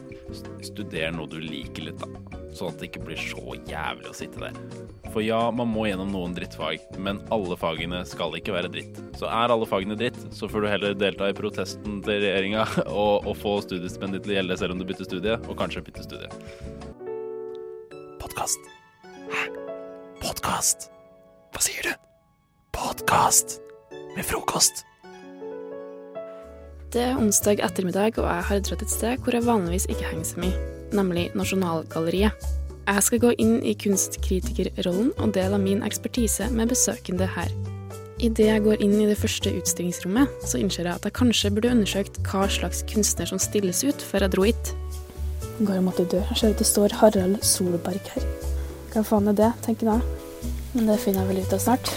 studer 0.62 1.12
noe 1.12 1.28
du 1.28 1.40
liker 1.40 1.84
litt, 1.84 1.98
da. 2.00 2.39
Sånn 2.56 2.72
at 2.72 2.82
det 2.82 2.90
ikke 2.90 3.04
blir 3.06 3.20
så 3.22 3.56
jævlig 3.70 4.10
å 4.10 4.16
sitte 4.18 4.42
der. 4.42 4.58
For 5.14 5.24
ja, 5.26 5.40
man 5.54 5.70
må 5.72 5.88
gjennom 5.88 6.12
noen 6.14 6.36
drittfag, 6.38 6.84
men 7.02 7.22
alle 7.34 7.58
fagene 7.60 8.02
skal 8.08 8.36
ikke 8.38 8.54
være 8.56 8.72
dritt. 8.74 9.00
Så 9.18 9.30
er 9.30 9.54
alle 9.54 9.68
fagene 9.70 9.98
dritt, 10.00 10.18
så 10.36 10.50
får 10.50 10.66
du 10.66 10.70
heller 10.70 10.98
delta 10.98 11.30
i 11.30 11.38
protesten 11.38 12.02
til 12.06 12.22
regjeringa 12.26 12.66
og, 12.88 13.26
og 13.30 13.34
få 13.40 13.60
studiestipendiet 13.66 14.26
til 14.26 14.36
å 14.36 14.40
gjelde 14.40 14.60
selv 14.62 14.76
om 14.76 14.82
du 14.82 14.88
bytter 14.90 15.10
studie, 15.10 15.40
og 15.48 15.58
kanskje 15.62 15.86
bytter 15.88 16.10
studie. 16.10 16.30
Podkast. 18.22 18.70
Hæ? 19.34 19.48
Podkast? 20.22 20.92
Hva 21.54 21.66
sier 21.66 21.90
du? 21.90 21.96
Podkast 22.76 23.60
med 24.16 24.26
frokost. 24.26 24.86
Det 26.94 27.02
er 27.06 27.18
onsdag 27.22 27.62
ettermiddag, 27.62 28.18
og 28.18 28.26
jeg 28.26 28.46
har 28.50 28.62
dratt 28.66 28.82
et 28.82 28.94
sted 28.94 29.22
hvor 29.22 29.36
jeg 29.38 29.46
vanligvis 29.46 29.86
ikke 29.94 30.08
henger 30.10 30.26
så 30.26 30.42
mye, 30.42 30.62
nemlig 30.96 31.30
Nasjonalgalleriet. 31.38 32.48
Jeg 32.90 33.06
skal 33.06 33.22
gå 33.22 33.34
inn 33.38 33.60
i 33.62 33.76
kunstkritikerrollen 33.78 35.12
og 35.22 35.34
dele 35.36 35.60
min 35.62 35.84
ekspertise 35.86 36.48
med 36.50 36.72
besøkende 36.72 37.28
her. 37.30 37.52
Idet 38.20 38.50
jeg 38.50 38.64
går 38.66 38.82
inn 38.84 38.98
i 38.98 39.06
det 39.08 39.16
første 39.20 39.52
utstillingsrommet, 39.56 40.32
så 40.44 40.60
innser 40.60 40.88
jeg 40.88 40.98
at 40.98 41.06
jeg 41.08 41.16
kanskje 41.16 41.52
burde 41.56 41.72
undersøkt 41.72 42.18
hva 42.28 42.48
slags 42.52 42.82
kunstner 42.90 43.30
som 43.30 43.40
stilles 43.40 43.84
ut 43.86 44.04
før 44.04 44.26
jeg 44.26 44.34
dro 44.34 44.48
hit. 44.50 44.74
Går 45.64 45.80
mot 45.86 46.02
ei 46.02 46.08
dør. 46.10 46.26
Jeg 46.34 46.42
ser 46.42 46.56
at 46.56 46.60
det 46.60 46.68
står 46.68 46.98
Harald 47.00 47.40
Solberg 47.46 48.12
her. 48.16 48.28
Hva 48.92 49.06
faen 49.06 49.32
er 49.32 49.38
det, 49.38 49.54
tenker 49.64 49.94
jeg. 49.94 50.50
Men 50.74 50.90
det 50.90 51.00
finner 51.04 51.24
jeg 51.24 51.32
vel 51.32 51.44
ut 51.46 51.56
av 51.56 51.64
snart. 51.64 51.94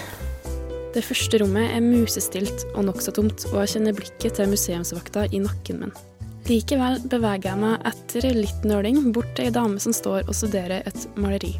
Det 0.93 1.03
første 1.09 1.41
rommet 1.41 1.73
er 1.73 1.81
musestilt 1.81 2.67
og 2.75 2.85
nokså 2.91 3.17
tomt, 3.17 3.47
og 3.51 3.63
jeg 3.63 3.79
kjenner 3.79 3.97
blikket 3.97 4.37
til 4.37 4.51
museumsvakta 4.53 5.25
i 5.33 5.41
nakken 5.41 5.87
min. 5.87 5.95
Likevel 6.43 6.99
beveger 7.07 7.53
jeg 7.53 7.59
meg 7.61 7.85
etter 7.87 8.25
litt 8.35 8.65
nøling 8.67 9.13
bort 9.15 9.31
til 9.37 9.47
ei 9.47 9.55
dame 9.55 9.79
som 9.83 9.95
står 9.95 10.25
og 10.27 10.35
studerer 10.35 10.83
et 10.89 11.05
maleri. 11.15 11.53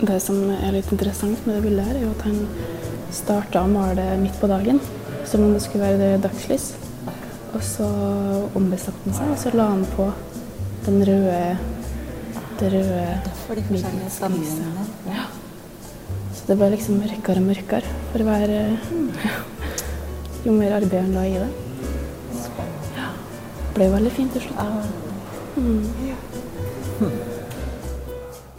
Det 0.00 0.18
som 0.20 0.36
er 0.52 0.74
litt 0.76 0.90
interessant 0.92 1.46
med 1.46 1.56
det 1.56 1.62
bildet 1.64 1.88
her, 1.88 1.96
er 1.96 2.04
jo 2.04 2.12
at 2.12 2.26
han 2.28 2.36
starta 3.12 3.62
å 3.64 3.70
male 3.72 4.04
midt 4.20 4.36
på 4.40 4.50
dagen, 4.52 4.82
som 5.28 5.46
om 5.46 5.54
det 5.56 5.62
skulle 5.64 5.88
være 5.88 6.00
det 6.00 6.24
dagslys. 6.26 6.74
Og 7.56 7.64
så 7.64 7.88
ombestemte 8.58 9.08
han 9.08 9.16
seg, 9.16 9.32
og 9.32 9.40
så 9.40 9.54
la 9.56 9.70
han 9.72 9.86
på 9.96 10.10
den 10.84 11.00
røde 11.08 11.40
det 12.60 12.70
røde 12.74 13.64
middellyset. 13.72 14.36
Ja. 15.08 15.24
Så 16.36 16.44
det 16.50 16.58
ble 16.60 16.68
liksom 16.74 17.00
mørkere 17.00 17.40
og 17.40 17.48
mørkere 17.48 17.96
for 18.12 18.28
hver. 18.28 18.54
Jo 20.44 20.54
mer 20.56 20.72
arbeid 20.78 21.02
han 21.02 21.12
la 21.12 21.26
i 21.28 21.34
det. 21.36 21.69
Ble 23.76 23.86
veldig 23.92 24.12
fint 24.14 24.34
til 24.34 24.44
slutt. 24.48 24.60
Mm. 25.56 25.84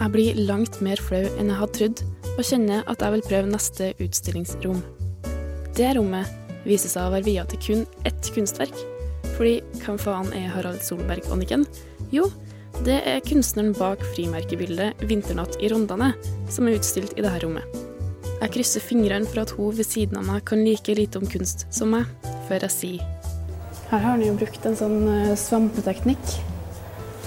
Jeg 0.01 0.11
blir 0.15 0.39
langt 0.47 0.79
mer 0.81 1.01
flau 1.03 1.21
enn 1.37 1.51
jeg 1.51 1.59
hadde 1.59 1.77
trodd, 1.77 2.03
og 2.31 2.45
kjenner 2.47 2.85
at 2.89 3.03
jeg 3.03 3.15
vil 3.15 3.25
prøve 3.27 3.51
neste 3.51 3.91
utstillingsrom. 4.01 4.79
Det 5.77 5.91
rommet 5.97 6.31
viser 6.65 6.89
seg 6.93 7.05
å 7.05 7.13
være 7.13 7.27
via 7.27 7.45
til 7.49 7.61
kun 7.65 7.83
ett 8.07 8.31
kunstverk. 8.33 8.81
Fordi 9.35 9.59
hvem 9.83 9.99
faen 10.01 10.33
er 10.37 10.49
Harald 10.55 10.81
Solberg 10.85 11.29
Anniken? 11.33 11.67
Jo, 12.13 12.27
det 12.85 12.97
er 13.05 13.23
kunstneren 13.25 13.75
bak 13.77 14.01
frimerkebildet 14.15 15.05
'Vinternatt 15.05 15.59
i 15.61 15.69
Rondane', 15.69 16.13
som 16.49 16.67
er 16.67 16.79
utstilt 16.79 17.13
i 17.17 17.21
dette 17.21 17.45
rommet. 17.45 17.65
Jeg 18.41 18.53
krysser 18.55 18.81
fingrene 18.81 19.29
for 19.29 19.43
at 19.43 19.53
hun 19.53 19.75
ved 19.77 19.85
siden 19.85 20.17
av 20.17 20.25
meg 20.25 20.45
kan 20.49 20.65
like 20.65 20.97
lite 20.97 21.21
om 21.21 21.29
kunst 21.29 21.67
som 21.69 21.93
meg, 21.93 22.09
før 22.49 22.65
jeg 22.65 22.77
sier 22.79 23.20
Her 23.91 23.99
har 23.99 24.15
han 24.15 24.23
jo 24.23 24.37
brukt 24.39 24.65
en 24.65 24.77
sånn 24.79 24.99
eh, 25.11 25.35
svampeteknikk 25.35 26.35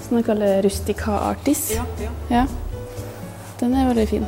som 0.05 0.17
de 0.17 0.25
kaller 0.25 0.63
rustica 0.65 1.19
artis. 1.31 1.67
Ja, 1.75 1.85
ja. 2.01 2.13
Ja. 2.33 2.45
Den 3.61 3.77
er 3.77 3.91
veldig 3.91 4.07
fin. 4.09 4.25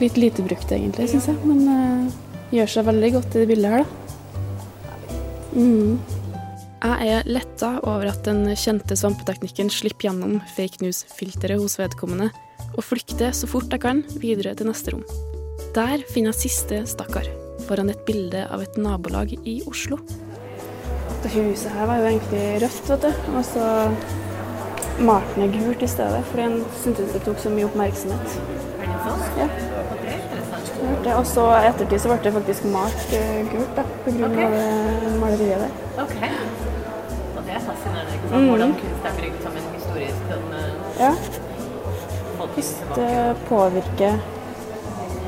Litt 0.00 0.16
lite 0.20 0.44
brukt 0.44 0.72
egentlig, 0.72 1.08
syns 1.12 1.28
jeg, 1.30 1.36
men 1.48 1.62
uh, 1.68 2.16
gjør 2.52 2.72
seg 2.72 2.88
veldig 2.88 3.10
godt 3.14 3.36
i 3.36 3.42
det 3.42 3.48
bildet 3.48 3.72
her, 3.72 3.84
da. 3.84 4.02
Mm. 5.56 5.96
Jeg 6.86 7.14
er 7.14 7.28
letta 7.32 7.70
over 7.80 8.10
at 8.10 8.20
den 8.28 8.42
kjente 8.60 8.96
svampeteknikken 8.98 9.72
slipper 9.72 10.10
gjennom 10.10 10.36
fake 10.56 10.84
news-filteret 10.84 11.60
hos 11.60 11.78
vedkommende, 11.80 12.28
og 12.76 12.84
flykter 12.84 13.32
så 13.36 13.48
fort 13.48 13.72
jeg 13.72 13.84
kan 13.84 14.04
videre 14.20 14.52
til 14.56 14.68
neste 14.68 14.92
rom. 14.92 15.04
Der 15.76 16.04
finner 16.12 16.32
jeg 16.32 16.42
siste 16.44 16.82
stakkar, 16.88 17.28
foran 17.64 17.92
et 17.92 18.04
bilde 18.08 18.44
av 18.52 18.64
et 18.64 18.76
nabolag 18.80 19.32
i 19.44 19.58
Oslo. 19.68 20.00
Det 21.26 21.42
huset 21.42 21.70
her 21.74 21.86
var 21.86 21.96
jo 21.98 22.04
egentlig 22.06 22.62
rødt, 22.62 22.88
vet 22.90 23.02
du. 23.02 23.30
Og 23.36 23.44
så 23.44 23.62
malte 24.98 25.32
han 25.34 25.42
det 25.42 25.58
gult 25.60 25.82
i 25.82 25.86
stedet, 25.90 26.20
fordi 26.28 26.42
han 26.42 26.60
syntes 26.82 27.12
det 27.12 27.22
tok 27.24 27.40
så 27.42 27.50
mye 27.50 27.66
oppmerksomhet. 27.66 28.36
Ja. 29.38 29.46
Jeg 29.46 29.48
hørte 30.90 31.04
det. 31.04 31.14
Og 31.16 31.26
så 31.26 31.48
i 31.56 31.66
ettertid 31.72 31.98
så 32.04 32.12
ble 32.12 32.20
det 32.28 32.32
faktisk 32.36 32.68
malt 32.76 33.16
eh, 33.18 33.40
gult, 33.50 33.72
da, 33.74 33.82
på 34.04 34.14
grunn 34.20 34.38
av 34.44 34.54
det 34.54 35.16
maleriet 35.24 35.64
der. 35.64 35.74
Ok. 36.04 36.14
Og 36.14 37.42
det 37.42 37.58
er 37.58 37.66
fascinerende. 37.66 38.14
ikke 38.14 38.30
sant? 38.30 38.40
Mhm. 38.40 38.48
Hvordan 38.52 38.78
kunst 38.84 39.10
er 39.10 39.18
brukt 39.18 39.42
som 39.42 39.58
en 39.58 39.68
historisk 39.74 40.20
sånn, 40.30 40.48
Ja. 41.02 41.12
det 42.96 43.36
påvirker 43.48 44.18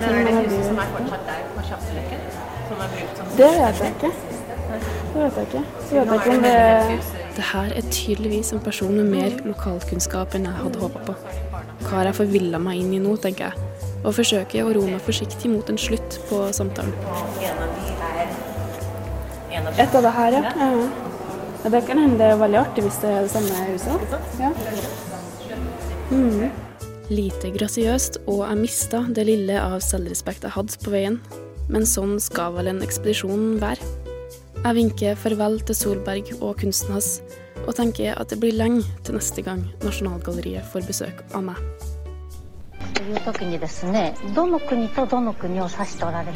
Men 0.01 0.09
er 0.15 0.25
det 0.25 0.35
huset 0.47 0.67
som 0.67 0.79
er 0.79 0.91
fortsatt 0.95 1.31
der 1.35 1.45
på 1.57 1.69
Kjapseløkken? 1.69 2.27
Som 2.69 2.77
er 2.87 2.89
brukt 2.97 3.17
som 3.17 3.27
Det 3.43 3.55
vet 3.61 3.81
jeg 3.83 3.95
ikke. 3.99 4.38
Det 4.69 5.23
vet 5.23 5.37
jeg 5.37 5.49
ikke. 5.49 5.63
Så 5.89 5.95
vet 5.95 6.11
jeg 6.13 6.21
ikke 6.21 6.35
om 6.37 6.43
det 6.45 7.17
Det 7.39 7.45
her 7.53 7.73
er 7.79 7.91
tydeligvis 7.95 8.53
en 8.53 8.61
person 8.61 8.95
med 8.97 9.05
mer 9.13 9.37
lokalkunnskap 9.47 10.35
enn 10.35 10.49
jeg 10.49 10.57
hadde 10.59 10.83
håpa 10.83 11.05
på. 11.07 11.15
Hva 11.85 11.93
har 11.93 12.09
jeg 12.11 12.19
forvilla 12.19 12.59
meg 12.63 12.81
inn 12.83 12.95
i 12.97 13.03
nå, 13.03 13.15
tenker 13.23 13.53
jeg, 13.53 13.69
og 14.03 14.17
forsøker 14.17 14.67
å 14.67 14.73
roe 14.75 14.91
meg 14.91 15.05
forsiktig 15.07 15.51
mot 15.53 15.71
en 15.71 15.79
slutt 15.79 16.19
på 16.29 16.41
samtalen. 16.53 16.95
Et 19.79 19.95
av 19.95 20.03
det 20.03 20.15
her, 20.19 20.39
ja. 20.39 20.43
ja. 20.59 20.71
ja. 21.63 21.71
Det 21.71 21.83
kan 21.87 21.99
hende 21.99 22.19
det 22.19 22.33
er 22.33 22.41
veldig 22.41 22.59
artig 22.61 22.85
hvis 22.87 22.99
det 23.03 23.13
er 23.13 23.27
det 23.27 23.31
samme 23.33 23.65
huset. 23.71 24.19
Ja. 24.41 24.51
Mm. 26.11 26.51
Lite 27.09 27.51
grasiøst, 27.55 28.21
og 28.27 28.43
jeg 28.45 28.61
mista 28.63 29.03
det 29.15 29.27
lille 29.29 29.61
av 29.61 29.79
selvrespekt 29.85 30.45
jeg 30.47 30.55
hadde 30.55 30.83
på 30.83 30.93
veien. 30.93 31.23
Men 31.69 31.85
sånn 31.89 32.17
skal 32.23 32.55
vel 32.57 32.71
en 32.73 32.85
ekspedisjon 32.85 33.59
være. 33.63 34.08
Jeg 34.59 34.75
vinker 34.75 35.15
farvel 35.15 35.61
til 35.63 35.77
Solberg 35.79 36.33
og 36.43 36.59
kunsten 36.59 36.91
hans, 36.97 37.21
og 37.63 37.77
tenker 37.79 38.17
at 38.19 38.33
det 38.33 38.41
blir 38.43 38.57
lenge 38.57 38.83
til 39.07 39.15
neste 39.15 39.45
gang 39.47 39.63
Nasjonalgalleriet 39.85 40.67
får 40.73 40.89
besøk 40.89 41.23
av 41.37 41.45
meg. 41.47 41.61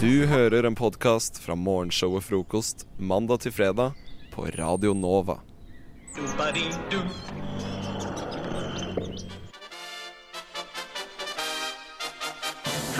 Du 0.00 0.12
hører 0.30 0.68
en 0.70 0.78
podkast 0.78 1.42
fra 1.42 1.58
morgenshow 1.58 2.14
og 2.20 2.24
Frokost 2.28 2.86
mandag 2.96 3.42
til 3.42 3.56
fredag 3.58 3.98
på 4.32 4.46
Radio 4.54 4.94
Nova. 4.94 5.40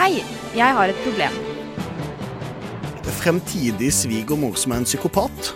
Hei, 0.03 0.13
jeg 0.57 0.77
har 0.77 0.91
et 0.91 1.03
problem. 1.07 1.52
Fremtidig 3.03 3.91
svigermor 3.93 4.55
som 4.59 4.71
er 4.73 4.81
en 4.81 4.87
psykopat. 4.87 5.53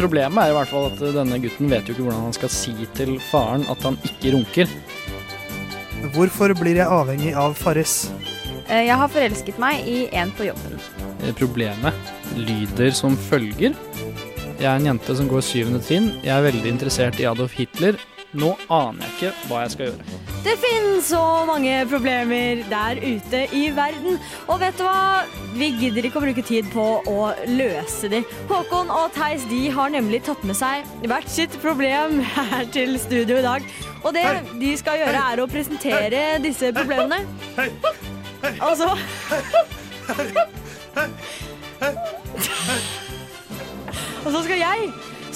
Problemet 0.00 0.40
er 0.46 0.52
i 0.52 0.56
hvert 0.56 0.70
fall 0.70 0.86
at 0.90 1.00
denne 1.16 1.38
gutten 1.42 1.68
vet 1.72 1.88
jo 1.88 1.94
ikke 1.96 2.06
hvordan 2.06 2.26
han 2.28 2.36
skal 2.36 2.52
si 2.52 2.72
til 2.96 3.16
faren 3.30 3.66
at 3.72 3.82
han 3.84 3.98
ikke 4.06 4.32
runker. 4.36 4.70
Hvorfor 6.14 6.54
blir 6.56 6.78
jeg 6.80 6.88
avhengig 6.88 7.34
av 7.36 7.54
Farris? 7.58 8.10
Eh, 8.70 8.86
Jeg 8.86 8.96
har 8.96 9.08
forelsket 9.12 9.58
meg 9.60 9.84
i 9.88 10.06
en 10.16 10.30
på 10.32 10.46
jobben. 10.48 10.78
Eh, 11.26 11.34
Problemet 11.36 11.92
lyder 12.36 12.90
som 12.96 13.16
følger. 13.16 13.74
Jeg 14.60 14.68
er 14.68 14.76
en 14.76 14.86
jente 14.92 15.16
som 15.16 15.28
går 15.28 15.40
syvende 15.44 15.80
trinn. 15.84 16.10
Jeg 16.24 16.32
er 16.36 16.46
veldig 16.48 16.68
interessert 16.72 17.20
i 17.20 17.24
Adolf 17.28 17.52
Hitler. 17.56 17.96
Nå 18.38 18.52
aner 18.70 19.02
jeg 19.08 19.14
ikke 19.16 19.48
hva 19.50 19.64
jeg 19.64 19.72
skal 19.72 19.88
gjøre. 19.88 20.18
Det 20.44 20.52
finnes 20.62 21.08
så 21.10 21.22
mange 21.48 21.72
problemer 21.90 22.60
der 22.70 23.00
ute 23.02 23.40
i 23.56 23.62
verden. 23.74 24.20
Og 24.46 24.60
vet 24.62 24.78
du 24.78 24.84
hva? 24.86 25.24
Vi 25.56 25.72
gidder 25.80 26.06
ikke 26.06 26.20
å 26.20 26.24
bruke 26.24 26.44
tid 26.46 26.68
på 26.70 26.84
å 27.10 27.18
løse 27.50 28.10
de. 28.12 28.22
Håkon 28.48 28.92
og 28.94 29.10
Theis 29.16 29.42
de 29.50 29.64
har 29.74 29.90
nemlig 29.92 30.22
tatt 30.28 30.44
med 30.46 30.56
seg 30.58 30.86
hvert 31.10 31.28
sitt 31.32 31.58
problem 31.64 32.20
her 32.36 32.70
til 32.72 32.94
studio 33.02 33.40
i 33.40 33.46
dag. 33.48 33.66
Og 34.04 34.14
det 34.16 34.24
de 34.62 34.70
skal 34.80 35.02
gjøre, 35.02 35.26
er 35.34 35.42
å 35.42 35.50
presentere 35.50 36.22
disse 36.44 36.70
problemene. 36.76 37.26
Og 38.62 38.72
så 38.78 38.88
Og 44.20 44.32
så 44.34 44.40
skal 44.44 44.58
jeg, 44.60 44.90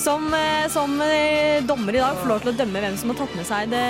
som, 0.04 0.34
eh, 0.34 0.68
som 0.68 1.00
eh, 1.00 1.64
dommer 1.64 1.94
i 1.94 1.98
dag, 2.02 2.16
får 2.20 2.28
lov 2.28 2.42
til 2.44 2.50
å 2.52 2.56
dømme 2.58 2.80
hvem 2.82 2.96
som 3.00 3.12
har 3.12 3.16
tatt 3.22 3.36
med 3.38 3.46
seg 3.48 3.70
det 3.72 3.84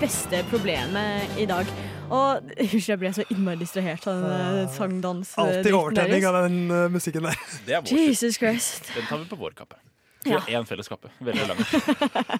beste 0.00 0.40
problemet 0.48 1.36
i 1.40 1.44
dag. 1.50 1.68
Og 2.14 2.48
Unnskyld, 2.64 2.88
jeg 2.88 3.00
ble 3.02 3.10
så 3.16 3.24
innmari 3.32 3.60
distrahert 3.60 4.06
av 4.12 4.22
den 4.24 4.68
sangdans 4.74 5.34
Alltid 5.40 5.72
overtenning 5.76 6.26
av 6.28 6.38
den 6.46 6.58
uh, 6.72 6.86
musikken 6.92 7.28
der. 7.28 7.38
Det 7.66 7.76
er 7.76 7.84
vår 7.84 7.92
Jesus 7.96 8.38
Christ. 8.40 8.88
Den 8.94 9.06
tar 9.08 9.20
vi 9.22 9.28
på 9.30 9.38
vår 9.40 9.56
kappe. 9.58 9.80
Ja. 10.24 10.38
Ja. 10.48 10.60
Én 10.60 10.68
felles 10.68 10.88
kappe. 10.88 11.12
Veldig 11.20 11.48
lang. 11.50 11.60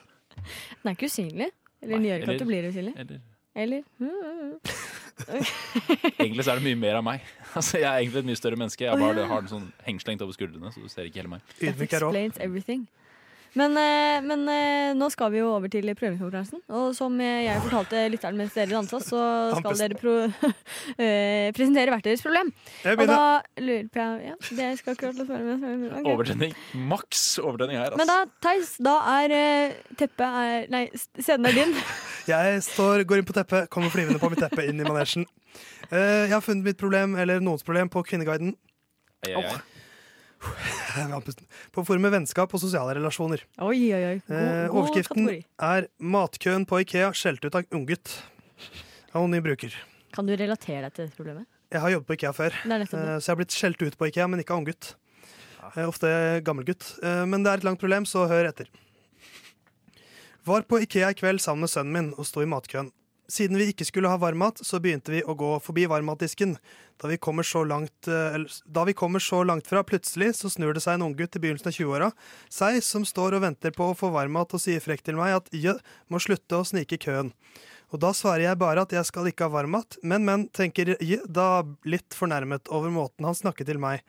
Den 0.80 0.90
er 0.90 0.94
ikke 0.96 1.08
usynlig. 1.08 1.50
Eller 1.84 2.24
at 2.24 2.38
det 2.40 2.46
blir 2.48 2.66
usynlig. 2.68 2.94
eller- 3.00 3.20
Eller 3.54 3.84
Egentlig 6.18 6.44
så 6.44 6.54
er 6.54 6.60
det 6.60 6.66
mye 6.66 6.78
mer 6.80 7.00
av 7.00 7.06
meg. 7.06 7.24
Altså, 7.54 7.78
jeg 7.78 7.86
er 7.86 8.00
egentlig 8.02 8.18
et 8.18 8.26
mye 8.26 8.38
større 8.40 8.56
menneske. 8.58 8.82
Jeg 8.82 8.98
bare 8.98 9.24
har 9.30 9.42
den 9.44 9.50
sånn 9.52 9.66
hengslengt 9.86 10.22
over 10.24 10.34
skuldrene, 10.34 10.72
så 10.74 10.80
du 10.82 10.88
ser 10.90 11.06
ikke 11.06 11.20
hele 11.20 11.30
meg. 11.36 11.52
That 11.60 11.78
explains 11.86 12.40
everything. 12.42 12.88
Men, 13.54 13.76
eh, 13.78 14.18
men 14.26 14.48
eh, 14.50 14.92
nå 14.98 15.08
skal 15.14 15.30
vi 15.34 15.40
jo 15.40 15.52
over 15.54 15.70
til 15.70 15.86
prøvingskonkurransen. 15.94 16.62
Og 16.74 16.94
som 16.96 17.14
jeg 17.22 17.62
fortalte 17.66 18.04
lytteren 18.12 18.40
mens 18.40 18.56
dere 18.56 18.72
dansa, 18.72 19.00
så 19.02 19.20
skal 19.60 19.78
dere 19.78 19.98
pro 20.00 20.14
eh, 21.02 21.52
presentere 21.54 21.94
hvert 21.94 22.08
deres 22.08 22.24
problem. 22.24 22.50
Jeg 22.82 22.98
Og 22.98 23.06
da 23.10 23.20
lurer 23.62 23.86
på 23.94 24.08
ja, 24.24 24.34
Det 24.50 24.70
skal 24.80 24.96
akkurat 24.96 25.22
å 25.22 25.28
være 25.28 25.44
med. 25.52 25.86
Okay. 25.90 26.14
Overtenning. 26.14 26.56
Maks 26.90 27.24
overtenning 27.42 27.78
her, 27.78 27.92
Altså. 27.94 28.00
Men 28.00 28.10
da, 28.10 28.18
Theis, 28.42 28.74
da 28.82 28.96
er 29.20 29.36
teppet 30.00 30.24
er 30.24 30.68
Nei, 30.72 30.86
scenen 31.20 31.50
er 31.50 31.58
din. 31.62 31.78
Jeg 32.34 32.62
står, 32.64 33.04
går 33.04 33.20
inn 33.20 33.28
på 33.28 33.36
teppet, 33.36 33.68
kommer 33.72 33.92
flyvende 33.92 34.18
på 34.22 34.30
mitt 34.32 34.40
teppe 34.40 34.64
inn 34.64 34.80
i 34.80 34.86
manesjen. 34.86 35.26
Eh, 35.90 36.24
jeg 36.24 36.32
har 36.32 36.40
funnet 36.40 36.64
mitt 36.64 36.80
problem, 36.80 37.18
eller 37.20 37.42
noens 37.44 37.66
problem, 37.66 37.90
på 37.92 38.02
Kvinneguiden. 38.08 38.54
Ai, 39.26 39.34
ai, 39.34 39.44
ai. 39.44 39.73
På 41.74 41.84
forumet 41.86 42.12
Vennskap 42.14 42.52
og 42.54 42.60
sosiale 42.62 42.94
relasjoner. 42.98 43.42
Oi, 43.64 43.78
oi, 43.94 44.02
oi. 44.12 44.14
God, 44.26 44.36
Eh, 44.36 44.68
overskriften 44.70 45.26
kategori. 45.26 45.44
er 45.60 45.88
'Matkøen 46.00 46.66
på 46.66 46.80
Ikea 46.84 47.10
skjelt 47.12 47.44
ut 47.44 47.54
av 47.54 47.64
unggutt'. 47.70 48.20
Anonym 49.14 49.42
bruker. 49.42 49.74
Kan 50.12 50.26
du 50.26 50.36
relatere 50.36 50.82
deg 50.82 50.94
til 50.94 51.06
dette 51.06 51.16
problemet? 51.16 51.46
Jeg 51.72 51.80
har 51.80 51.90
jobbet 51.90 52.06
på 52.06 52.14
Ikea 52.14 52.32
før, 52.32 52.52
eh, 52.54 52.84
så 53.18 53.26
jeg 53.26 53.32
har 53.32 53.36
blitt 53.36 53.50
skjelt 53.56 53.82
ut 53.82 53.98
på 53.98 54.06
Ikea, 54.10 54.28
men 54.28 54.40
ikke 54.40 54.54
av 54.54 54.60
unggutt. 54.62 54.94
Eh, 55.76 55.86
Ofte 55.88 56.40
gammelgutt. 56.44 56.98
Eh, 57.02 57.24
Men 57.26 57.42
det 57.42 57.50
er 57.50 57.56
et 57.56 57.64
langt 57.64 57.80
problem, 57.80 58.04
så 58.04 58.28
hør 58.28 58.46
etter. 58.48 58.66
Var 60.44 60.62
på 60.62 60.78
Ikea 60.82 61.08
i 61.10 61.14
kveld 61.14 61.40
sammen 61.40 61.60
med 61.60 61.70
sønnen 61.70 61.92
min 61.92 62.14
og 62.18 62.26
sto 62.26 62.40
i 62.42 62.44
matkøen. 62.46 62.92
Siden 63.30 63.56
vi 63.56 63.70
ikke 63.72 63.86
skulle 63.88 64.10
ha 64.12 64.18
varmmat, 64.20 64.60
så 64.60 64.76
begynte 64.84 65.12
vi 65.14 65.22
å 65.24 65.36
gå 65.38 65.54
forbi 65.64 65.86
varmmatdisken. 65.88 66.58
Da 67.00 67.08
vi 67.08 67.16
kommer 67.16 67.46
så 67.46 67.62
langt, 67.64 68.08
eh, 68.08 68.36
da 68.66 68.84
vi 68.84 68.92
kommer 68.92 69.18
så 69.18 69.42
langt 69.44 69.66
fra, 69.66 69.82
plutselig 69.82 70.34
så 70.36 70.50
snur 70.52 70.74
det 70.74 70.82
seg 70.84 70.98
en 70.98 71.08
unggutt 71.08 71.36
i 71.36 71.40
begynnelsen 71.40 71.72
av 71.72 71.78
20-åra, 71.78 72.12
seg 72.52 72.82
som 72.84 73.04
står 73.04 73.38
og 73.38 73.46
venter 73.46 73.72
på 73.72 73.90
å 73.90 73.96
få 73.96 74.12
varmmat 74.12 74.52
og 74.52 74.60
sier 74.60 74.80
frekt 74.80 75.08
til 75.08 75.16
meg 75.16 75.38
at 75.40 75.48
jø, 75.52 75.72
må 76.08 76.20
slutte 76.20 76.60
å 76.60 76.68
snike 76.68 76.98
i 76.98 77.04
køen. 77.06 77.32
Og 77.94 78.00
da 78.02 78.10
svarer 78.12 78.48
jeg 78.48 78.58
bare 78.58 78.82
at 78.82 78.92
jeg 78.92 79.06
skal 79.06 79.28
ikke 79.30 79.46
ha 79.46 79.54
varmmat, 79.54 79.98
men, 80.02 80.24
men, 80.26 80.48
tenker 80.48 80.96
jø, 80.98 81.20
da 81.24 81.64
litt 81.86 82.12
fornærmet 82.12 82.68
over 82.68 82.90
måten 82.90 83.24
han 83.24 83.36
snakket 83.38 83.70
til 83.70 83.78
meg. 83.78 84.02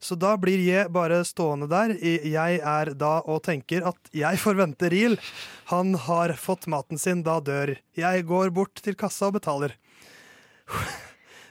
Så 0.00 0.16
da 0.16 0.32
blir 0.40 0.60
jeg 0.64 0.88
bare 0.94 1.20
stående 1.28 1.68
der 1.68 1.92
jeg 2.00 2.60
er 2.64 2.92
da 2.96 3.18
og 3.20 3.42
tenker 3.44 3.84
at 3.90 4.12
jeg 4.16 4.40
får 4.40 4.56
vente 4.62 4.88
real. 4.92 5.18
Han 5.72 5.92
har 6.08 6.32
fått 6.40 6.66
maten 6.72 6.98
sin, 7.00 7.20
da 7.26 7.36
dør. 7.44 7.76
Jeg 7.98 8.24
går 8.28 8.50
bort 8.56 8.80
til 8.80 8.96
kassa 8.96 9.28
og 9.28 9.36
betaler. 9.36 9.76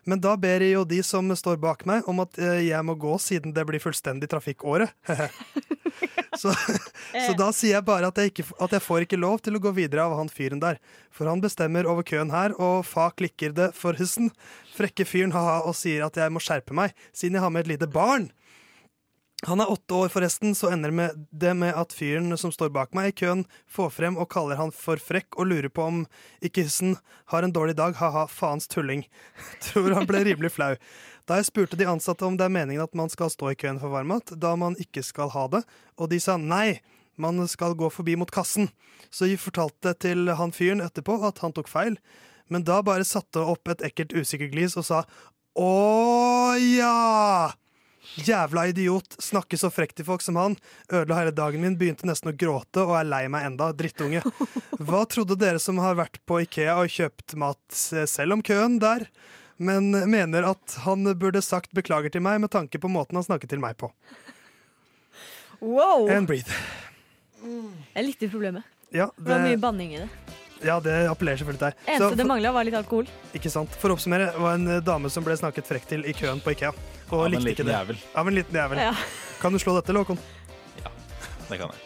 Men 0.10 0.22
da 0.24 0.34
ber 0.39 0.64
jo 0.66 0.86
de 0.88 1.01
som 1.05 1.30
står 1.38 1.60
bak 1.62 1.86
meg 1.89 2.07
om 2.10 2.24
at 2.24 2.39
eh, 2.41 2.64
jeg 2.70 2.86
må 2.86 2.95
gå 2.97 3.14
siden 3.22 3.53
det 3.53 3.66
blir 3.70 3.82
fullstendig 3.84 4.30
trafikkåret. 4.32 4.95
så, 6.41 6.53
så 7.26 7.36
da 7.38 7.51
sier 7.55 7.78
jeg 7.78 7.86
bare 7.86 8.10
at 8.10 8.18
jeg, 8.22 8.34
ikke, 8.34 8.47
at 8.57 8.74
jeg 8.74 8.86
får 8.86 9.05
ikke 9.05 9.22
lov 9.22 9.43
til 9.45 9.60
å 9.60 9.62
gå 9.64 9.74
videre 9.78 10.07
av 10.07 10.18
han 10.18 10.32
fyren 10.34 10.64
der. 10.64 10.82
For 11.14 11.30
han 11.30 11.43
bestemmer 11.43 11.89
over 11.89 12.07
køen 12.07 12.34
her, 12.34 12.55
og 12.57 12.88
fa 12.89 13.10
klikker 13.14 13.53
det 13.55 13.72
for 13.78 13.97
hussen. 13.99 14.32
Frekke 14.76 15.05
fyren 15.05 15.36
ha-ha 15.36 15.62
og 15.68 15.78
sier 15.78 16.07
at 16.07 16.18
jeg 16.18 16.34
må 16.34 16.41
skjerpe 16.43 16.76
meg, 16.76 16.97
siden 17.14 17.38
jeg 17.38 17.45
har 17.45 17.53
med 17.53 17.68
et 17.68 17.74
lite 17.76 17.91
barn. 17.93 18.32
Han 19.50 19.64
er 19.64 19.72
åtte 19.72 19.93
år, 19.97 20.10
forresten, 20.14 20.52
så 20.56 20.70
ender 20.70 20.91
det 21.32 21.54
med 21.58 21.74
at 21.74 21.93
fyren 21.95 22.36
som 22.38 22.52
står 22.54 22.70
bak 22.70 22.91
meg 22.93 23.10
i 23.10 23.14
køen, 23.24 23.39
får 23.66 23.88
frem 23.95 24.18
og 24.22 24.28
kaller 24.30 24.60
han 24.60 24.70
for 24.76 25.02
frekk 25.02 25.39
og 25.41 25.47
lurer 25.50 25.72
på 25.74 25.88
om 25.89 26.04
ikke 26.45 26.68
hissen 26.68 27.00
har 27.34 27.45
en 27.45 27.54
dårlig 27.56 27.74
dag, 27.80 27.95
ha-ha, 27.97 28.28
faens 28.30 28.70
tulling. 28.70 29.08
Tror 29.66 29.95
han 29.97 30.06
ble 30.10 30.22
rimelig 30.28 30.52
flau. 30.54 30.76
Da 31.26 31.39
jeg 31.39 31.47
spurte 31.50 31.80
de 31.80 31.88
ansatte 31.89 32.28
om 32.28 32.38
det 32.38 32.45
er 32.45 32.54
meningen 32.54 32.84
at 32.84 32.93
man 32.97 33.10
skal 33.10 33.32
stå 33.34 33.50
i 33.50 33.58
køen 33.58 33.80
for 33.82 33.93
varmmat, 33.93 34.36
da 34.38 34.54
man 34.54 34.78
ikke 34.82 35.02
skal 35.08 35.34
ha 35.34 35.47
det, 35.56 35.64
og 35.97 36.12
de 36.14 36.20
sa 36.22 36.38
nei, 36.38 36.78
man 37.18 37.41
skal 37.50 37.74
gå 37.80 37.89
forbi 37.89 38.20
mot 38.22 38.30
kassen. 38.34 38.70
Så 39.10 39.32
jeg 39.32 39.41
fortalte 39.41 39.95
til 39.97 40.30
han 40.30 40.54
fyren 40.54 40.84
etterpå 40.86 41.18
at 41.26 41.41
han 41.41 41.58
tok 41.58 41.72
feil, 41.72 41.97
men 42.54 42.68
da 42.70 42.84
bare 42.86 43.08
satte 43.08 43.41
opp 43.41 43.74
et 43.74 43.82
ekkelt 43.89 44.14
usikkert 44.14 44.54
glis 44.54 44.78
og 44.78 44.86
sa 44.86 45.02
å 45.58 45.74
ja! 46.62 47.50
Jævla 48.16 48.68
idiot. 48.72 49.16
Snakke 49.22 49.57
så 49.57 49.70
frekt 49.74 49.97
til 49.99 50.07
folk 50.07 50.24
som 50.26 50.39
han. 50.39 50.57
Ødela 50.91 51.20
hele 51.22 51.34
dagen 51.36 51.62
min, 51.64 51.78
begynte 51.80 52.07
nesten 52.10 52.32
å 52.32 52.36
gråte 52.36 52.84
og 52.86 52.95
er 52.99 53.10
lei 53.10 53.24
meg 53.32 53.47
enda. 53.49 53.72
Drittunge. 53.76 54.24
Hva 54.88 55.03
trodde 55.10 55.38
dere 55.39 55.62
som 55.62 55.80
har 55.84 55.99
vært 55.99 56.22
på 56.30 56.41
Ikea 56.45 56.80
og 56.82 56.91
kjøpt 56.93 57.38
mat 57.39 57.84
eh, 57.93 58.07
selv 58.10 58.38
om 58.38 58.43
køen 58.45 58.80
der? 58.82 59.07
Men 59.60 59.91
mener 59.91 60.45
at 60.47 60.78
han 60.86 61.03
burde 61.20 61.41
sagt 61.43 61.74
beklager 61.76 62.14
til 62.14 62.24
meg 62.24 62.39
med 62.39 62.51
tanke 62.53 62.80
på 62.80 62.91
måten 62.91 63.20
han 63.20 63.26
snakket 63.28 63.51
til 63.51 63.60
meg 63.60 63.76
på. 63.80 63.91
Wow! 65.60 66.07
And 66.07 66.28
breathe. 66.28 66.53
Jeg 67.43 68.05
likte 68.05 68.30
problemet. 68.32 68.64
Ja, 68.95 69.10
Det 69.18 69.28
var 69.30 69.43
mye 69.43 69.60
banning 69.60 69.91
i 69.93 69.99
det. 69.99 70.07
ja, 70.66 70.80
det 70.80 70.93
appellerer 71.12 71.38
selvfølgelig 71.38 71.60
til 71.60 71.68
deg. 71.68 71.99
Så 71.99 72.07
for... 72.07 72.16
det 72.18 72.26
mangla, 72.28 72.53
var 72.55 72.66
litt 72.68 72.78
alkohol. 72.80 73.12
Ikke 73.36 73.51
sant. 73.51 73.76
For 73.82 73.91
å 73.91 73.99
oppsummere, 73.99 74.32
det 74.32 74.41
var 74.43 74.55
en 74.55 74.80
dame 74.84 75.12
som 75.12 75.28
ble 75.28 75.36
snakket 75.39 75.68
frekt 75.68 75.91
til 75.91 76.07
i 76.07 76.16
køen 76.16 76.39
på 76.43 76.55
Ikea. 76.55 76.72
Og 77.10 77.20
Av 77.20 77.26
en 77.26 77.32
likte 77.34 77.41
ikke 77.41 77.64
liten 77.64 77.70
det. 77.70 77.78
jævel. 77.78 78.01
Av 78.22 78.28
en 78.30 78.36
liten 78.38 78.60
jævel. 78.62 78.82
Ja. 78.84 78.93
Kan 79.41 79.53
du 79.55 79.60
slå 79.62 79.76
dette, 79.80 79.93
Låkon? 79.95 80.20
Ja, 80.84 80.91
Det 81.49 81.57
kan 81.57 81.70
jeg. 81.74 81.86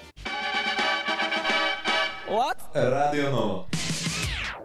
Radio 2.73 3.29
nå. 3.29 3.45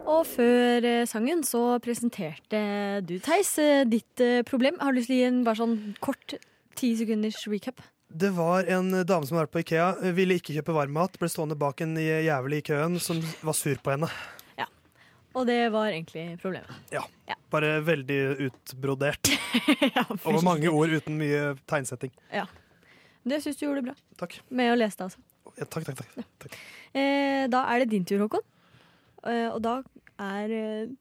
Og 0.09 0.23
før 0.25 0.85
eh, 0.89 1.03
sangen 1.05 1.43
så 1.45 1.77
presenterte 1.85 2.61
du, 3.05 3.19
Theis, 3.21 3.51
eh, 3.61 3.83
ditt 3.85 4.19
eh, 4.25 4.41
problem. 4.47 4.79
Har 4.81 4.91
du 4.91 4.97
lyst 4.97 5.11
til 5.11 5.19
å 5.19 5.21
gi 5.21 5.27
en 5.27 5.43
bare 5.45 5.59
sånn 5.59 5.75
kort 6.01 6.33
ti 6.79 6.95
sekunders 6.97 7.37
recap? 7.51 7.83
Det 8.09 8.31
var 8.33 8.65
en 8.73 8.89
dame 9.05 9.27
som 9.29 9.37
hadde 9.37 9.45
vært 9.45 9.53
på 9.53 9.61
Ikea, 9.61 9.89
ville 10.17 10.39
ikke 10.39 10.55
kjøpe 10.57 10.73
varmmat, 10.73 11.19
ble 11.21 11.29
stående 11.29 11.59
bak 11.61 11.83
en 11.85 11.93
jævel 12.01 12.57
i 12.57 12.63
køen 12.65 12.97
som 13.03 13.21
var 13.45 13.53
sur 13.53 13.77
på 13.85 13.93
henne. 13.93 14.09
Og 15.37 15.45
det 15.45 15.59
var 15.73 15.91
egentlig 15.91 16.23
problemet. 16.41 16.93
Ja. 16.93 17.03
Bare 17.53 17.79
veldig 17.85 18.19
utbrodert. 18.47 19.29
Over 20.25 20.41
mange 20.45 20.71
ord 20.73 20.93
uten 20.93 21.19
mye 21.19 21.53
tegnsetting. 21.69 22.13
Ja. 22.33 22.47
Det 23.29 23.41
syns 23.43 23.59
du 23.59 23.67
gjorde 23.67 23.83
bra. 23.89 23.95
Takk. 24.19 24.39
Med 24.49 24.73
å 24.73 24.77
lese 24.79 24.97
det, 24.97 25.09
altså. 25.09 25.21
Ja, 25.59 25.67
takk, 25.67 25.85
takk, 25.89 26.01
takk. 26.01 26.25
takk. 26.45 26.57
Eh, 26.97 27.45
da 27.51 27.65
er 27.73 27.83
det 27.83 27.91
din 27.93 28.07
tur, 28.07 28.23
Håkon. 28.23 28.45
Eh, 29.27 29.47
og 29.51 29.59
da 29.65 29.79
er 30.23 30.53
eh, 30.55 30.91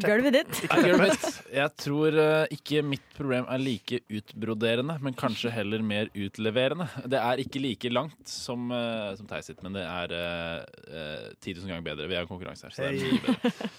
gulvet 0.00 0.32
ditt. 0.32 0.60
Er 0.72 0.82
gulvet. 0.86 1.24
Jeg 1.52 1.72
tror 1.80 2.16
eh, 2.20 2.54
ikke 2.56 2.82
mitt 2.86 3.04
problem 3.16 3.44
er 3.52 3.60
like 3.60 4.00
utbroderende, 4.08 4.96
men 5.04 5.16
kanskje 5.18 5.52
heller 5.52 5.84
mer 5.84 6.08
utleverende. 6.16 6.86
Det 7.10 7.20
er 7.20 7.42
ikke 7.44 7.62
like 7.62 7.92
langt 7.92 8.28
som, 8.30 8.70
uh, 8.72 9.12
som 9.18 9.28
Theis 9.28 9.50
sitt, 9.50 9.60
men 9.64 9.76
det 9.76 9.84
er 9.84 10.14
eh, 10.16 10.64
eh, 10.88 11.28
10 11.36 11.60
000 11.60 11.72
ganger 11.72 11.84
bedre. 11.90 12.08
Vi 12.08 12.16
har 12.16 12.24
en 12.24 12.32
konkurranse 12.32 12.68
her, 12.68 12.74
så 12.74 12.82
det 12.82 12.88
er 12.88 12.98
mye 13.02 13.22
bedre. 13.28 13.70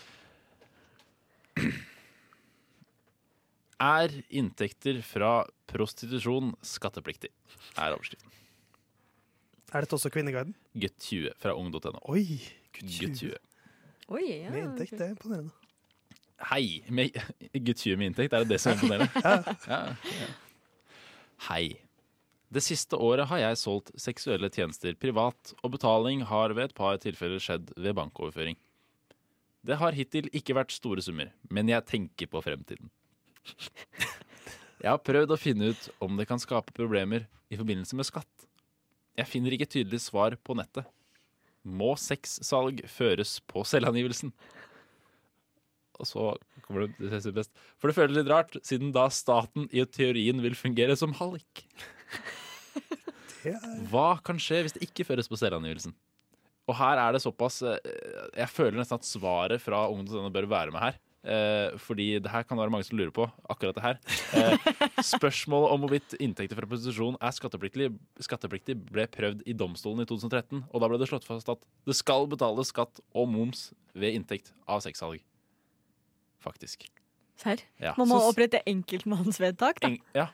Er 3.86 4.14
inntekter 4.32 5.01
fra 5.03 5.43
prostitusjon 5.68 6.53
skattepliktig? 6.64 7.34
Er 7.76 7.97
overskriften. 7.97 8.32
Er 9.74 9.84
dette 9.84 9.97
også 9.97 10.14
Kvinneguiden? 10.14 10.56
Gutt 10.80 10.95
20 11.03 11.36
fra 11.41 11.58
ung.no. 11.60 11.99
Oi, 12.08 12.39
Gutt 12.78 13.20
20. 13.20 13.36
Oi, 14.16 14.24
ja, 14.30 14.53
Med 14.53 14.62
inntekt, 14.62 14.95
det 14.95 15.10
er 15.10 15.16
imponerende. 15.18 15.64
Hei. 16.44 16.84
Med, 16.90 17.16
20 17.54 17.98
med 17.98 18.12
inntekt, 18.12 18.34
er 18.34 18.44
det 18.44 18.56
det 18.56 18.62
som 18.62 18.74
er 18.74 18.80
imponerende? 18.80 19.10
ja, 19.26 19.96
ja. 20.12 20.28
Hei. 21.50 21.66
Det 22.56 22.62
siste 22.64 22.98
året 23.02 23.28
har 23.28 23.42
jeg 23.42 23.60
solgt 23.60 23.92
seksuelle 24.00 24.50
tjenester 24.54 24.96
privat, 25.00 25.56
og 25.64 25.74
betaling 25.74 26.22
har 26.30 26.54
ved 26.56 26.70
et 26.70 26.76
par 26.78 27.00
tilfeller 27.02 27.42
skjedd 27.42 27.74
ved 27.76 27.96
bankoverføring. 27.98 28.56
Det 29.66 29.80
har 29.82 29.98
hittil 29.98 30.30
ikke 30.36 30.56
vært 30.56 30.76
store 30.76 31.02
summer, 31.02 31.32
men 31.50 31.72
jeg 31.72 31.88
tenker 31.90 32.30
på 32.30 32.44
fremtiden. 32.46 32.92
Jeg 34.76 34.92
har 34.92 35.00
prøvd 35.02 35.32
å 35.34 35.38
finne 35.40 35.70
ut 35.72 35.86
om 36.04 36.18
det 36.20 36.28
kan 36.30 36.38
skape 36.38 36.74
problemer 36.76 37.24
i 37.50 37.58
forbindelse 37.58 37.96
med 37.98 38.06
skatt. 38.06 38.44
Jeg 39.18 39.32
finner 39.32 39.56
ikke 39.56 39.70
tydelig 39.72 40.02
svar 40.04 40.36
på 40.46 40.54
nettet. 40.60 40.86
Må 41.66 41.96
sexsalg 41.98 42.84
føres 42.92 43.40
på 43.50 43.64
selvangivelsen? 43.66 44.34
Og 46.00 46.10
så 46.10 46.32
kommer 46.66 46.88
det, 46.88 47.12
det 47.12 47.36
best. 47.36 47.54
For 47.80 47.91
det 47.91 47.98
føles 47.98 48.18
litt 48.18 48.32
rart, 48.32 48.58
siden 48.66 48.93
da 48.96 49.08
staten 49.14 49.70
i 49.72 49.86
teorien 49.88 50.41
vil 50.43 50.58
fungere 50.58 50.98
som 51.00 51.16
hallik. 51.20 51.66
Hva 53.91 54.16
kan 54.26 54.39
skje 54.41 54.64
hvis 54.66 54.76
det 54.76 54.86
ikke 54.88 55.06
føres 55.08 55.30
på 55.30 55.39
selvangivelsen? 55.39 55.96
Og 56.66 56.78
her 56.80 56.98
er 56.98 57.14
det 57.14 57.22
såpass 57.22 57.60
eh, 57.62 57.91
Jeg 58.34 58.50
føler 58.50 58.80
nesten 58.80 58.98
at 58.98 59.06
svaret 59.06 59.62
fra 59.62 59.86
ungdomsdenne 59.91 60.34
bør 60.34 60.48
være 60.50 60.74
med 60.74 60.82
her. 60.82 60.96
Eh, 61.26 61.78
fordi 61.82 62.20
det 62.22 62.30
her 62.30 62.43
kan 62.46 62.58
det 62.58 62.64
være 62.64 62.74
mange 62.74 62.88
som 62.88 62.98
lurer 62.98 63.14
på. 63.14 63.28
Akkurat 63.50 63.78
det 63.78 63.86
her. 63.86 64.00
Eh, 64.38 64.66
spørsmålet 65.16 65.74
om 65.74 65.86
hvorvidt 65.86 66.18
inntekter 66.22 66.58
fra 66.58 66.70
prostitusjon 66.70 67.18
er 67.22 67.38
skattepliktig, 67.38 67.91
skattepliktig, 68.28 68.78
ble 68.89 69.08
prøvd 69.14 69.46
i 69.46 69.58
domstolen 69.58 70.06
i 70.06 70.10
2013. 70.10 70.66
Og 70.70 70.82
da 70.82 70.89
ble 70.89 71.02
det 71.02 71.10
slått 71.10 71.28
fast 71.28 71.50
at 71.54 71.66
det 71.86 71.98
skal 71.98 72.30
betales 72.30 72.74
skatt 72.74 73.02
og 73.14 73.30
moms 73.30 73.72
ved 73.93 74.18
inntekt 74.18 74.54
av 74.70 74.82
sexsalg. 74.86 75.22
Faktisk. 76.46 76.88
Serr? 77.41 77.62
Ja. 77.82 77.93
Man 77.98 78.08
må 78.08 78.20
Så- 78.22 78.32
opprette 78.32 78.62
enkeltmannsvedtak, 78.70 79.82
da. 79.84 79.89
En, 79.91 79.98
ja. 80.16 80.28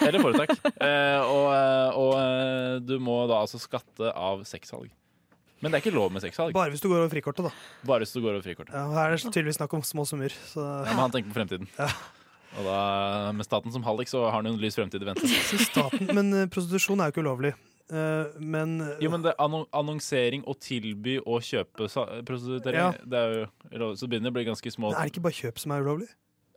Eller 0.00 0.22
foretak. 0.22 0.54
eh, 0.86 1.20
og 1.20 1.48
eh, 1.52 1.96
og 1.98 2.12
eh, 2.20 2.76
du 2.86 2.94
må 3.02 3.24
da 3.28 3.42
altså 3.42 3.58
skatte 3.60 4.12
av 4.14 4.44
sexsalg. 4.48 4.88
Men 5.60 5.72
det 5.72 5.78
er 5.78 5.84
ikke 5.84 5.96
lov 5.96 6.12
med 6.12 6.20
sexsalg. 6.24 6.52
Bare 6.56 6.72
hvis 6.72 6.82
du 6.84 6.90
går 6.90 7.02
over 7.02 7.12
frikortet, 7.12 7.46
da. 7.48 7.52
Bare 7.88 8.04
hvis 8.04 8.12
du 8.14 8.20
går 8.20 8.36
over 8.36 8.44
frikortet. 8.44 8.74
Ja, 8.76 8.84
her 8.94 9.12
er 9.12 9.16
det 9.16 9.30
tydeligvis 9.32 9.58
snakk 9.58 9.74
om 9.76 9.84
små 9.86 10.04
summer. 10.08 10.32
Så. 10.50 10.60
Ja, 10.60 10.92
men 10.92 11.02
han 11.06 11.14
tenker 11.14 11.32
på 11.32 11.38
fremtiden. 11.38 11.68
Og 12.54 12.66
da, 12.68 12.80
med 13.34 13.46
staten 13.48 13.72
som 13.74 13.82
hallik, 13.86 14.10
så 14.12 14.26
har 14.28 14.36
han 14.38 14.46
jo 14.46 14.52
en 14.54 14.60
lys 14.62 14.76
fremtid 14.78 15.02
i 15.02 15.08
vente. 15.08 15.30
Staten, 15.64 16.10
men 16.14 16.28
eh, 16.36 16.50
prostitusjon 16.52 17.00
er 17.00 17.08
jo 17.10 17.16
ikke 17.16 17.24
ulovlig. 17.24 17.54
Eh, 17.92 18.26
men 18.40 18.78
Jo, 19.02 19.10
men 19.12 19.20
det 19.22 19.34
er 19.34 19.42
anno 19.44 19.66
annonsering 19.76 20.44
og 20.48 20.56
tilby 20.58 21.18
og 21.26 21.42
kjøpe 21.44 21.84
prostituering, 22.24 22.78
Ja. 22.80 22.92
det 23.04 23.18
er 23.18 23.34
jo 23.78 23.90
Så 23.94 24.08
begynner 24.08 24.30
det 24.30 24.32
å 24.32 24.36
bli 24.38 24.44
ganske 24.48 24.70
små 24.72 24.90
Men 24.92 25.00
er 25.00 25.02
det 25.04 25.12
ikke 25.12 25.22
bare 25.26 25.36
kjøp 25.36 25.58
som 25.58 25.72
er 25.72 25.82
ulovlig? 25.84 26.08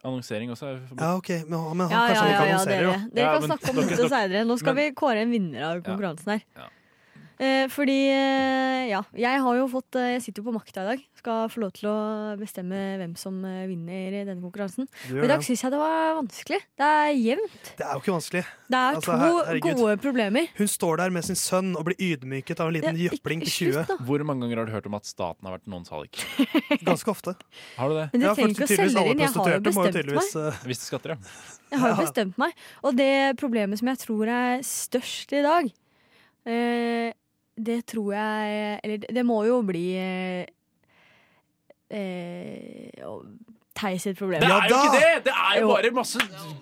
Annonsering 0.06 0.52
også 0.54 0.68
er 0.70 0.80
forbudt. 0.88 1.02
Ja, 1.02 1.16
OK, 1.18 1.30
men, 1.50 1.50
men 1.50 1.88
han, 1.88 1.92
Ja, 1.92 2.08
ja, 2.08 2.08
kanskje 2.08 2.22
han 2.22 2.30
ja, 2.32 2.38
ikke 2.38 2.48
ja, 2.48 2.80
jo. 2.80 2.92
dere. 2.92 3.10
Dere 3.12 3.26
Ja, 3.26 3.32
kan 3.34 3.42
men 3.42 3.50
snakke 3.50 3.70
om 3.70 3.76
dere 3.76 3.90
dette 3.90 4.10
senere. 4.14 4.46
Nå 4.48 4.58
skal 4.62 4.74
men- 4.76 4.86
vi 4.86 4.92
kåre 4.96 5.18
en 5.26 5.32
vinner 5.32 5.64
av 5.68 5.82
konkurransen 5.84 6.28
her. 6.32 6.44
Eh, 7.38 7.68
fordi, 7.70 7.96
eh, 8.10 8.88
ja, 8.90 9.04
jeg 9.14 9.42
har 9.44 9.56
jo 9.60 9.68
fått 9.70 9.94
eh, 10.00 10.16
Jeg 10.16 10.22
sitter 10.26 10.42
jo 10.42 10.48
på 10.50 10.54
makta 10.56 10.82
i 10.82 10.88
dag. 10.88 11.02
Skal 11.20 11.50
få 11.54 11.60
lov 11.62 11.72
til 11.78 11.86
å 11.92 11.98
bestemme 12.40 12.80
hvem 12.98 13.12
som 13.20 13.36
eh, 13.46 13.68
vinner 13.70 14.16
i 14.16 14.24
denne 14.26 14.42
konkurransen. 14.42 14.88
Men 15.12 15.20
Og 15.20 15.26
I 15.28 15.30
dag 15.30 15.44
det. 15.44 15.46
syns 15.46 15.62
jeg 15.62 15.74
det 15.76 15.82
var 15.84 16.16
vanskelig. 16.18 16.60
Det 16.82 16.88
er 16.88 17.12
jevnt. 17.14 17.70
Det 17.78 17.86
er 17.86 17.92
jo 17.94 18.02
ikke 18.02 18.16
vanskelig. 18.16 18.42
Det 18.74 18.80
er 18.80 18.98
Altså, 18.98 19.12
to 19.12 19.44
her- 19.46 19.60
gode 19.68 19.98
problemer. 20.02 20.48
Hun 20.58 20.72
står 20.74 20.98
der 21.04 21.14
med 21.14 21.24
sin 21.30 21.36
sønn 21.38 21.76
og 21.78 21.86
blir 21.86 22.00
ydmyket 22.02 22.60
av 22.60 22.72
en 22.72 22.74
liten 22.80 22.98
Ja, 22.98 23.10
jøpling 23.12 23.46
på 23.46 23.52
20. 23.54 23.86
Slutt, 23.86 24.02
Hvor 24.08 24.26
mange 24.26 24.42
ganger 24.48 24.58
har 24.64 24.66
du 24.66 24.72
hørt 24.74 24.90
om 24.90 24.96
at 24.98 25.06
staten 25.06 25.46
har 25.46 25.58
vært 25.60 25.68
noens 25.70 25.90
hallik? 25.94 26.18
Ganske 26.90 27.14
ofte. 27.14 27.36
Har 27.78 27.90
du 27.94 27.96
det? 28.02 28.08
Men 28.14 28.22
du 28.22 28.28
trenger 28.34 28.56
ikke 28.56 28.66
å 28.66 28.72
selge 28.74 29.06
inn. 29.14 29.22
Jeg 29.22 29.30
har 29.30 29.54
jo 29.54 29.62
prostituerte 29.62 29.76
må 29.78 29.86
jo 29.86 29.92
bestemt 29.92 30.00
tydeligvis, 30.02 30.34
meg. 30.34 30.50
eh, 30.58 30.66
Hvis 30.66 30.82
det 30.82 30.90
skatter, 30.90 31.14
ja. 31.14 31.18
Jeg 31.70 31.80
har 31.86 31.90
jo 31.94 32.02
bestemt 32.02 32.38
meg. 32.42 32.58
Og 32.82 32.98
det 32.98 33.14
problemet 33.38 33.78
som 33.78 33.88
jeg 33.94 34.02
tror 34.08 34.28
er 34.32 34.66
størst 34.66 35.38
i 35.38 35.46
dag, 35.46 35.70
eh, 36.48 37.14
det 37.58 37.86
tror 37.89 38.14
jeg 38.14 38.80
Eller 38.84 38.97
det- 38.97 39.14
det 39.16 39.26
må 39.26 39.41
jo 39.47 39.62
bli 39.66 39.95
eh, 39.97 40.45
eh, 41.91 42.91
Theis 43.78 44.01
sitt 44.08 44.18
problem. 44.18 44.41
Det 44.41 44.49
er 44.49 44.70
jo 44.70 44.76
ikke 44.76 44.99
det! 44.99 45.24
Det 45.26 45.34
er 45.34 45.60
jo 45.60 45.68
Jo. 45.68 45.74
bare 45.76 45.91
masse 45.93 46.20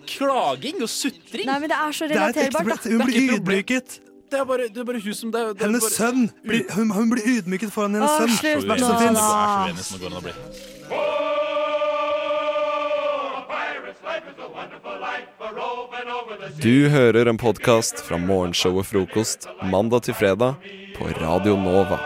klaging 0.07 0.81
og 0.83 0.89
sutring. 0.89 1.45
Nei, 1.47 1.59
men 1.59 1.69
det 1.69 1.77
er 1.77 1.91
så 1.95 2.07
Det 2.09 2.17
er 2.17 2.19
relaterbart, 2.33 2.83
da. 2.83 2.89
Hun 2.91 3.05
blir 3.07 3.37
ydmyket. 3.37 3.99
Det 4.31 4.39
er 4.39 4.43
bare, 4.45 4.67
det 4.67 4.77
er 4.77 4.83
bare 4.83 4.99
hun 4.99 5.13
som 5.13 5.31
det 5.31 5.39
er, 5.41 5.53
det 5.53 5.61
er 5.61 5.65
Hennes 5.69 5.83
bare... 5.85 5.91
sønn 5.95 6.29
blir, 6.43 6.65
hun, 6.75 6.89
hun 6.91 7.09
blir 7.13 7.23
ydmyket 7.37 7.71
foran 7.71 7.93
hennes 7.93 8.09
Åh, 8.09 8.19
sønn. 8.19 8.35
slutt 8.35 8.65
nå, 8.67 8.77
som 8.77 8.95
Du 16.61 16.89
hører 16.89 17.29
en 17.29 17.37
podkast 17.37 18.01
fra 18.05 18.17
morgenshowet 18.17 18.87
Frokost 18.89 19.47
mandag 19.71 20.05
til 20.07 20.17
fredag 20.17 20.61
på 20.97 21.09
Radio 21.19 21.55
Nova. 21.59 21.99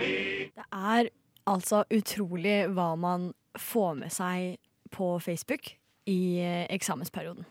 Det 0.00 0.66
er 0.70 1.10
altså 1.50 1.84
utrolig 1.90 2.58
hva 2.74 2.92
man 3.00 3.30
får 3.58 3.96
med 3.98 4.14
seg 4.14 4.60
på 4.94 5.18
Facebook 5.22 5.72
i 6.10 6.20
eh, 6.42 6.66
eksamensperioden. 6.70 7.46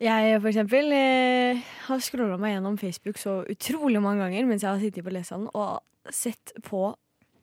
Jeg 0.00 0.40
for 0.42 0.50
eksempel 0.50 0.92
eh, 0.92 1.64
har 1.86 2.04
scrolla 2.04 2.36
meg 2.40 2.56
gjennom 2.56 2.76
Facebook 2.76 3.16
så 3.20 3.38
utrolig 3.48 4.02
mange 4.04 4.26
ganger 4.26 4.48
mens 4.48 4.64
jeg 4.64 4.74
har 4.74 4.82
sittet 4.82 5.06
på 5.06 5.14
lesesalen 5.14 5.48
og 5.56 6.12
sett 6.12 6.52
på 6.64 6.90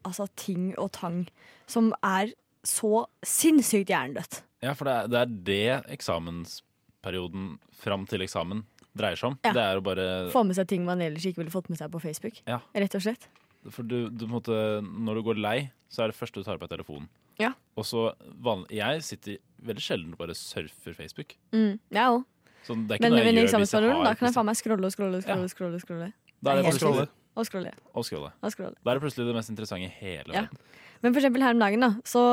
altså, 0.06 0.28
ting 0.38 0.72
og 0.78 0.92
tang 0.94 1.24
som 1.66 1.90
er 2.06 2.36
så 2.68 3.06
sinnssykt 3.28 3.92
hjernedødt. 3.92 4.42
Ja, 4.64 4.74
for 4.78 4.88
det 4.88 4.94
er, 4.94 5.10
det 5.12 5.20
er 5.20 5.34
det 5.50 5.96
eksamensperioden 5.98 7.58
fram 7.84 8.06
til 8.08 8.24
eksamen 8.24 8.64
dreier 8.98 9.20
seg 9.20 9.32
om. 9.34 9.38
Ja. 9.44 9.54
Det 9.56 9.64
er 9.64 9.80
å 9.80 9.86
bare 9.86 10.06
Få 10.34 10.44
med 10.48 10.58
seg 10.58 10.70
ting 10.70 10.86
man 10.88 11.02
ellers 11.04 11.26
ikke 11.28 11.42
ville 11.42 11.54
fått 11.54 11.72
med 11.72 11.80
seg 11.82 11.92
på 11.94 12.02
Facebook. 12.04 12.40
Ja. 12.48 12.62
Rett 12.78 12.96
og 13.00 13.04
slett. 13.06 13.28
For 13.72 13.88
du, 13.88 14.10
du 14.12 14.28
måtte, 14.30 14.56
når 14.84 15.20
du 15.20 15.26
går 15.30 15.42
lei, 15.42 15.58
så 15.92 16.04
er 16.04 16.12
det 16.12 16.20
første 16.20 16.42
du 16.42 16.48
tar 16.48 16.60
på 16.62 16.70
telefonen. 16.72 17.08
Ja. 17.42 17.54
Og 17.80 17.88
så 17.90 18.12
vanlig, 18.44 18.78
Jeg 18.78 19.04
sitter 19.08 19.40
veldig 19.66 19.84
sjelden 19.84 20.14
bare 20.20 20.36
surfer 20.38 20.94
Facebook. 20.94 21.36
Mm, 21.56 21.80
jeg 21.90 22.04
òg. 22.04 22.24
Men, 22.70 22.86
er 22.96 23.02
Men 23.10 23.36
jeg 23.36 23.50
eksamensperioden, 23.50 24.06
da 24.06 24.14
kan 24.16 24.30
jeg 24.30 24.36
faen 24.38 24.48
meg 24.48 24.56
scrolle 24.60 24.88
og 24.88 24.94
scrolle 24.94 25.20
og 25.20 25.26
scrolle. 25.26 25.50
scrolle, 25.52 25.80
scrolle. 25.84 26.12
Da 26.40 26.54
er 26.54 26.62
det 26.62 26.68
bare 26.68 26.78
å 26.78 26.80
scrolle. 26.80 27.08
Og 27.36 27.48
scrolle. 27.48 27.74
Og 27.98 28.06
scrolle. 28.06 28.32
Og 28.44 28.54
scrolle. 28.54 28.78
Da 28.84 28.92
er 28.92 29.00
det 29.00 29.04
plutselig 29.06 29.26
det 29.30 29.36
mest 29.38 29.52
interessante 29.54 29.90
i 29.90 29.94
hele 30.00 30.34
Ja. 30.34 30.46
verden. 30.46 30.58
Men 31.02 31.14
for 31.14 31.20
eksempel 31.20 31.44
her 31.44 31.56
om 31.56 31.60
dagen, 31.60 31.80
da, 31.84 31.92
så 32.06 32.24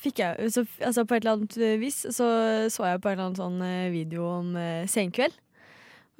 fikk 0.00 0.22
jeg 0.22 0.52
så, 0.54 0.64
altså 0.80 1.04
På 1.04 1.16
et 1.16 1.24
eller 1.24 1.36
annet 1.36 1.80
vis 1.80 1.98
så 2.16 2.28
så 2.72 2.86
jeg 2.88 3.02
på 3.02 3.10
en 3.10 3.18
eller 3.18 3.26
annen 3.26 3.36
sånn 3.36 3.58
eh, 3.66 3.90
video 3.92 4.24
om 4.38 4.54
uh, 4.56 4.86
senkveld. 4.88 5.34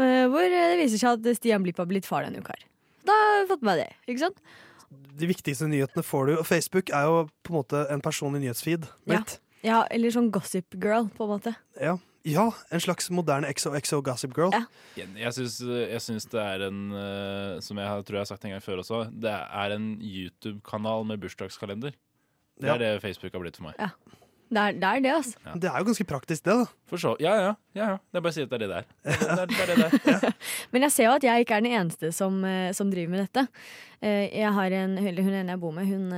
Uh, 0.00 0.26
hvor 0.32 0.42
eh, 0.44 0.74
det 0.74 0.80
viser 0.82 1.00
seg 1.00 1.16
at 1.16 1.38
Stian 1.38 1.64
Blipp 1.64 1.80
har 1.80 1.88
blitt 1.88 2.09
far 2.09 2.26
denne 2.26 2.42
uka 2.42 2.53
her. 2.57 2.66
Da 3.07 3.16
har 3.16 3.40
jeg 3.40 3.48
fått 3.55 3.64
med 3.64 3.70
meg 3.72 3.82
det, 3.82 3.96
ikke 4.12 4.24
sant? 4.26 4.42
De 4.92 5.28
viktigste 5.28 5.68
nyhetene 5.70 6.05
får 6.05 6.28
du. 6.28 6.34
Og 6.38 6.46
Facebook 6.46 6.92
er 6.92 7.09
jo 7.09 7.24
på 7.42 7.53
en 7.53 7.59
måte 7.61 7.86
en 7.92 8.03
personlig 8.05 8.42
nyhetsfeed. 8.44 8.86
Ja. 9.11 9.22
ja, 9.64 9.80
eller 9.90 10.12
sånn 10.14 10.30
gossip 10.34 10.76
girl, 10.76 11.09
på 11.16 11.26
en 11.26 11.32
måte. 11.32 11.55
Ja. 11.80 11.96
Ja, 12.24 12.44
en 12.70 12.80
slags 12.80 13.10
moderne 13.10 13.48
XOXO 13.52 14.00
Gossip 14.06 14.34
Girl. 14.36 14.52
Jeg, 14.96 15.08
jeg, 15.18 15.32
syns, 15.34 15.58
jeg 15.66 16.00
syns 16.04 16.26
det 16.30 16.40
er 16.42 16.66
en 16.68 16.80
eh, 16.94 17.60
Som 17.64 17.78
jeg 17.82 18.04
tror 18.06 18.18
jeg 18.18 18.22
har 18.26 18.30
sagt 18.30 18.44
en 18.46 18.54
gang 18.54 18.62
før 18.64 18.82
også, 18.84 19.04
det 19.10 19.32
er 19.32 19.76
en 19.76 19.86
YouTube-kanal 20.00 21.04
med 21.08 21.20
bursdagskalender. 21.24 21.92
Det 22.60 22.68
Ja. 22.68 22.74
er 22.74 22.78
det 22.78 23.02
Facebook 23.02 23.32
har 23.34 23.40
blitt 23.42 23.56
for 23.56 23.70
meg. 23.70 23.74
Ja. 23.80 23.88
Det 24.52 24.60
er 24.60 24.72
det, 24.76 24.84
er 24.84 25.00
det 25.00 25.12
altså. 25.16 25.38
Det 25.56 25.64
er 25.70 25.78
jo 25.80 25.84
ganske 25.88 26.04
praktisk, 26.04 26.42
det, 26.44 26.52
da. 26.60 26.66
For 26.90 27.00
så, 27.00 27.14
ja, 27.24 27.30
ja, 27.40 27.52
ja, 27.74 27.86
ja. 27.94 27.96
Det 28.12 28.18
er 28.20 28.24
bare 28.26 28.32
å 28.34 28.36
si 28.36 28.42
at 28.44 28.50
det 28.52 28.58
er 28.58 28.66
det 28.66 28.68
det 28.68 28.80
er. 28.82 28.84
Det 29.08 29.28
er, 29.32 29.46
det 29.48 29.60
er, 29.62 29.70
det 29.70 30.00
det 30.04 30.12
er. 30.28 30.34
Men 30.74 30.82
jeg 30.84 30.92
ser 30.92 31.06
jo 31.08 31.14
at 31.16 31.24
jeg 31.24 31.46
ikke 31.46 31.56
er 31.56 31.64
den 31.64 31.72
eneste 31.72 32.10
som, 32.12 32.36
eh, 32.44 32.68
som 32.76 32.90
driver 32.92 33.14
med 33.14 33.22
dette. 33.24 33.46
Eh, 34.04 34.28
Jeg 34.42 34.52
har 34.52 34.76
en, 34.76 34.98
hun 35.00 35.08
ene 35.32 35.54
jeg 35.56 35.60
bor 35.62 35.72
med, 35.72 35.88
hun 35.88 36.12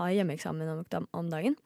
har 0.00 0.14
hjemmeeksamen 0.16 0.72
om, 0.78 1.08
om 1.12 1.28
dagen. 1.28 1.58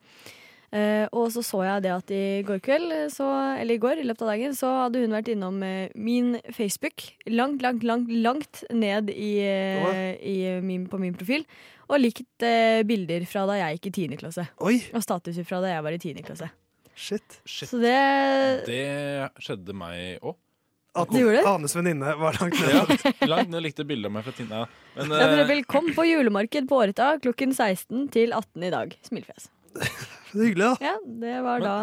Eh, 0.73 1.05
og 1.13 1.27
så 1.29 1.43
så 1.45 1.59
jeg 1.67 1.83
det 1.85 1.91
at 1.93 2.11
i 2.15 2.21
går 2.47 2.61
kveld, 2.65 2.89
eh, 2.95 3.09
så, 3.13 3.27
eller 3.61 3.75
i 3.75 3.81
går, 3.81 3.99
i 4.01 4.07
løpet 4.09 4.23
av 4.25 4.31
dagen, 4.31 4.55
så 4.57 4.71
hadde 4.79 5.03
hun 5.03 5.13
vært 5.13 5.29
innom 5.29 5.59
eh, 5.61 5.91
min 5.93 6.33
Facebook. 6.49 7.03
Langt, 7.29 7.61
langt, 7.61 7.85
langt 7.85 8.09
langt 8.09 8.63
ned 8.73 9.11
i, 9.13 9.35
eh, 9.45 10.17
i 10.17 10.37
min, 10.65 10.87
på 10.89 10.97
min 11.01 11.13
profil. 11.13 11.45
Og 11.91 12.01
likt 12.01 12.45
eh, 12.47 12.81
bilder 12.89 13.27
fra 13.29 13.45
da 13.45 13.59
jeg 13.59 13.77
gikk 13.77 13.91
i 13.91 13.95
10. 14.07 14.17
klasse. 14.23 14.47
Oi. 14.65 14.79
Og 14.97 15.05
statuser 15.05 15.45
fra 15.45 15.61
da 15.61 15.75
jeg 15.75 15.85
var 15.85 15.93
i 15.93 16.01
10. 16.01 16.25
klasse. 16.25 16.49
Shit. 16.93 17.39
Så 17.45 17.77
det 17.81 17.93
Det 18.67 18.83
skjedde 19.41 19.73
meg 19.77 20.21
òg. 20.21 20.37
At 20.93 21.09
Du 21.09 21.17
gjorde 21.17 21.39
det? 21.39 21.49
Anes 21.49 21.73
venninne 21.73 22.11
var 22.17 22.37
langt 22.37 22.59
Ja, 22.69 22.83
langt 23.25 23.49
ned 23.49 23.63
likte 23.65 23.85
bildet 23.85 24.09
av 24.09 24.13
meg 24.13 24.25
fra 24.27 24.33
Tina. 24.37 24.67
Men, 24.93 25.09
Ja, 25.09 25.25
for 25.25 25.39
eksempel, 25.39 25.65
kom 25.65 25.89
på 25.93 26.05
julemarked 26.05 26.69
på 26.69 26.81
Åreta 26.81 27.15
klokken 27.21 27.53
16 27.53 28.09
til 28.13 28.33
18 28.33 28.69
i 28.69 28.69
dag. 28.73 28.93
Smilfjes. 29.73 30.09
Hyggelig, 30.33 30.65
da. 30.65 30.73
Ja, 30.81 30.95
det 31.21 31.35
var 31.45 31.61
da 31.63 31.75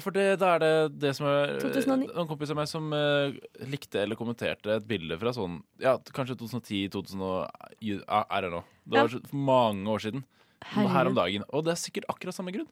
For 0.00 0.14
det, 0.14 0.24
da 0.40 0.54
er 0.56 0.62
det 0.62 0.72
det 1.04 1.12
som 1.18 1.28
er 1.28 1.58
2009. 1.62 2.08
En 2.18 2.28
kompis 2.30 2.50
av 2.50 2.58
meg 2.58 2.68
som 2.70 2.88
uh, 2.96 3.34
likte 3.68 4.00
eller 4.02 4.18
kommenterte 4.18 4.78
et 4.78 4.86
bilde 4.88 5.18
fra 5.20 5.34
sånn 5.36 5.60
Ja, 5.82 5.98
kanskje 6.16 6.38
2010, 6.40 6.88
2000 6.96 7.22
Er 7.22 8.46
det 8.46 8.50
nå? 8.50 8.62
know. 8.62 8.62
Det 8.88 8.98
var 8.98 9.12
ja. 9.12 9.20
mange 9.36 9.90
år 9.92 10.02
siden. 10.02 10.24
Herregud. 10.62 10.94
Her 10.94 11.10
om 11.10 11.18
dagen. 11.18 11.44
Og 11.52 11.66
det 11.66 11.74
er 11.74 11.82
sikkert 11.82 12.08
akkurat 12.10 12.34
samme 12.34 12.54
grunn. 12.54 12.70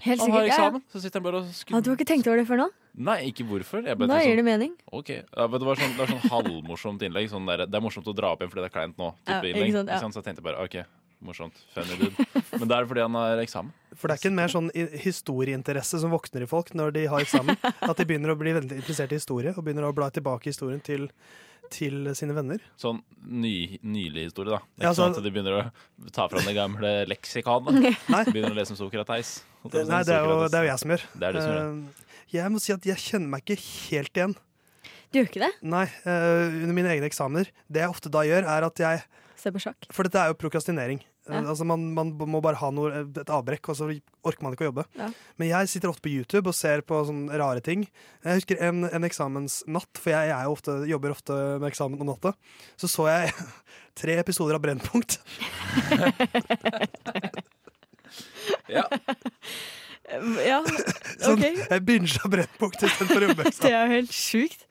Helt 0.00 0.20
Han 0.20 0.30
har 0.32 0.46
sikkert. 0.46 0.58
Ja, 0.58 0.78
ja. 0.78 0.80
så 0.92 1.00
sitter 1.02 1.20
han 1.20 1.24
bare 1.26 1.40
og 1.42 1.48
Ah, 1.48 1.56
skriver 1.56 1.82
du 1.84 1.90
har 1.90 1.98
ikke 1.98 2.08
tenkt 2.08 2.28
over 2.30 2.40
det 2.40 2.46
før 2.48 2.60
nå? 2.62 2.68
Nei, 3.06 3.18
ikke 3.30 3.44
hvorfor. 3.46 3.84
Jeg 3.84 3.98
Da 4.00 4.20
gir 4.20 4.32
det 4.32 4.40
sånn, 4.40 4.48
mening. 4.48 4.72
Ok, 4.92 5.10
ja, 5.12 5.46
men 5.46 5.60
Det 5.60 5.66
var 5.68 5.76
sånn, 5.76 5.92
det 5.96 6.00
var 6.00 6.12
sånn 6.14 6.30
halvmorsomt 6.34 7.02
innlegg. 7.06 7.28
Sånn 7.30 7.46
der, 7.46 7.66
det 7.66 7.76
er 7.76 7.84
morsomt 7.84 8.08
å 8.08 8.14
dra 8.16 8.32
opp 8.32 8.40
igjen 8.40 8.52
fordi 8.52 8.64
det 8.64 8.70
er 8.70 8.76
kleint 8.78 8.96
nå. 9.00 9.10
Ja, 9.26 9.40
Type 9.40 9.52
ikke 9.52 9.60
innlegg. 9.60 9.76
sant, 9.76 9.92
ja. 9.92 9.98
Ikke 9.98 10.04
sant? 10.06 10.16
Så 10.16 10.22
jeg 10.22 10.28
tenkte 10.30 10.46
bare 10.46 10.64
OK, 10.64 10.78
morsomt. 11.24 11.58
Funny 11.74 11.96
dude. 12.00 12.26
Men 12.58 12.68
det 12.70 12.76
er 12.78 12.88
fordi 12.90 13.02
han 13.04 13.18
har 13.18 13.42
eksamen. 13.42 13.72
For 13.98 14.08
det 14.08 14.14
er 14.16 14.20
ikke 14.22 14.30
en 14.32 14.38
mer 14.38 14.52
sånn 14.52 14.70
historieinteresse 15.04 16.00
som 16.00 16.12
våkner 16.14 16.44
i 16.46 16.48
folk 16.50 16.72
når 16.78 16.94
de 16.96 17.04
har 17.12 17.24
eksamen. 17.24 17.58
At 17.84 17.98
de 18.00 18.06
begynner 18.08 18.32
å 18.32 18.38
bli 18.40 18.54
veldig 18.56 18.78
interessert 18.80 19.12
i 19.14 19.18
historie 19.20 19.52
og 19.56 19.62
begynner 19.66 19.88
å 19.88 19.94
bla 19.96 20.08
tilbake 20.14 20.48
historien 20.52 20.80
til, 20.84 21.08
til 21.74 22.08
sine 22.18 22.36
venner. 22.36 22.62
Sånn 22.80 23.02
ny, 23.26 23.78
nylig 23.84 24.28
historie, 24.30 24.56
da. 24.56 24.62
Ikke 24.78 24.88
Ja, 24.88 24.94
sånn 24.96 25.12
at 25.16 25.22
de 25.24 25.32
begynner 25.34 25.58
å 25.60 26.12
ta 26.14 26.28
fram 26.32 26.46
det 26.48 26.56
gamle 26.56 26.92
leksikanet. 27.10 27.82
Begynner 28.32 28.54
å 28.54 28.58
lese 28.60 28.72
om 28.76 28.78
å 28.78 28.82
si, 28.82 29.42
Nei, 29.70 30.04
det 30.08 30.14
er, 30.16 30.24
jo, 30.24 30.38
Sokrates. 30.40 30.50
det 30.50 30.56
er 30.56 30.64
jo 30.64 30.70
jeg 30.70 30.80
som 30.80 30.94
gjør. 30.94 31.02
Det 31.20 31.26
er 31.28 31.34
du 31.36 31.40
som 31.44 31.50
gjør. 31.52 31.66
Eh, 31.66 32.06
Jeg 32.30 32.52
må 32.54 32.60
si 32.62 32.72
at 32.72 32.86
jeg 32.86 33.02
kjenner 33.02 33.28
meg 33.34 33.42
ikke 33.44 33.60
helt 33.90 34.16
igjen. 34.16 34.36
Du 35.10 35.18
gjør 35.18 35.26
ikke 35.28 35.42
det? 35.42 35.50
Nei, 35.66 35.84
Uh, 36.06 36.46
under 36.62 36.76
mine 36.76 36.92
egne 36.94 37.08
eksamener. 37.10 37.50
Det 37.68 37.82
jeg 37.82 37.90
ofte 37.92 38.08
da 38.14 38.22
gjør, 38.24 38.46
er 38.48 38.66
at 38.70 38.80
jeg 38.80 39.02
Se 39.40 39.48
på 39.54 39.60
sjakk. 39.62 39.86
For 39.94 40.04
dette 40.04 40.20
er 40.20 40.32
jo 40.34 40.40
prokrastinering. 40.40 40.98
Eh, 41.00 41.06
Ja. 41.30 41.40
Altså 41.52 41.64
man, 41.68 41.80
man 41.94 42.10
må 42.28 42.40
bare 42.44 42.58
ha 42.60 42.68
noe, 42.74 43.04
et 43.06 43.28
avbrekk, 43.30 43.68
og 43.70 43.76
så 43.78 43.86
orker 44.26 44.42
man 44.44 44.52
ikke 44.56 44.66
å 44.66 44.70
jobbe. 44.70 44.84
Ja. 44.98 45.06
Men 45.40 45.50
jeg 45.52 45.70
sitter 45.72 45.92
ofte 45.92 46.02
på 46.04 46.12
YouTube 46.12 46.50
og 46.50 46.56
ser 46.58 46.82
på 46.84 46.98
sånne 47.06 47.38
rare 47.40 47.62
ting. 47.64 47.84
Jeg 48.24 48.40
husker 48.40 48.60
en, 48.66 48.82
en 48.88 49.06
eksamensnatt, 49.08 50.00
for 50.00 50.10
jeg, 50.12 50.28
jeg 50.32 50.36
er 50.36 50.50
ofte, 50.50 50.74
jobber 50.90 51.14
ofte 51.14 51.36
med 51.62 51.68
eksamen 51.70 52.00
om 52.02 52.10
natta. 52.10 52.34
Så 52.80 52.90
så 52.90 53.06
jeg 53.12 53.32
tre 54.00 54.18
episoder 54.20 54.58
av 54.58 54.64
Brennpunkt. 54.66 55.20
Ja. 58.70 58.82
Ja, 60.42 60.56
Sånn, 61.22 61.38
OK. 61.38 61.60
Jeg 61.70 61.82
binga 61.86 62.30
Brennpunkt 62.32 62.82
istedenfor 62.82 63.22
å 63.22 63.28
jobbe 63.30 63.44
Det 63.54 63.70
er 63.70 63.84
jo 63.84 63.92
helt 63.94 64.14
sjukt. 64.16 64.64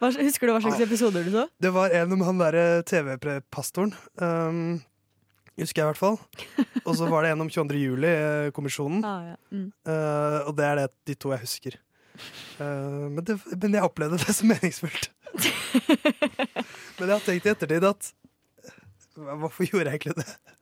Hva, 0.00 0.10
husker 0.10 0.48
du 0.48 0.54
hva 0.54 0.62
slags 0.64 0.82
episoder 0.84 1.26
du 1.26 1.30
så? 1.34 1.44
Det 1.62 1.70
var 1.74 1.94
en 1.94 2.16
om 2.16 2.24
han 2.26 2.40
derre 2.40 2.82
TV-pastoren. 2.88 3.94
Um, 4.18 4.80
husker 5.60 5.82
jeg 5.82 5.86
i 5.86 5.90
hvert 5.92 6.00
fall. 6.00 6.18
Og 6.88 6.96
så 6.98 7.08
var 7.10 7.26
det 7.26 7.34
en 7.34 7.44
om 7.46 7.50
22. 7.50 7.80
juli-kommisjonen. 7.84 9.04
Ah, 9.06 9.30
ja. 9.32 9.36
mm. 9.54 9.68
uh, 9.88 10.40
og 10.48 10.56
det 10.58 10.66
er 10.68 10.80
det, 10.82 10.88
de 11.08 11.16
to 11.18 11.32
jeg 11.32 11.44
husker. 11.44 11.78
Uh, 12.58 13.06
men, 13.10 13.22
det, 13.26 13.38
men 13.54 13.78
jeg 13.78 13.86
opplevde 13.86 14.18
det 14.22 14.34
som 14.38 14.50
meningsfullt. 14.50 15.08
men 16.98 17.06
jeg 17.06 17.14
har 17.14 17.24
tenkt 17.24 17.48
i 17.48 17.54
ettertid 17.54 17.88
at 17.88 18.12
Hvorfor 19.14 19.62
gjorde 19.62 19.92
jeg 19.92 20.00
egentlig 20.00 20.24
det? 20.24 20.54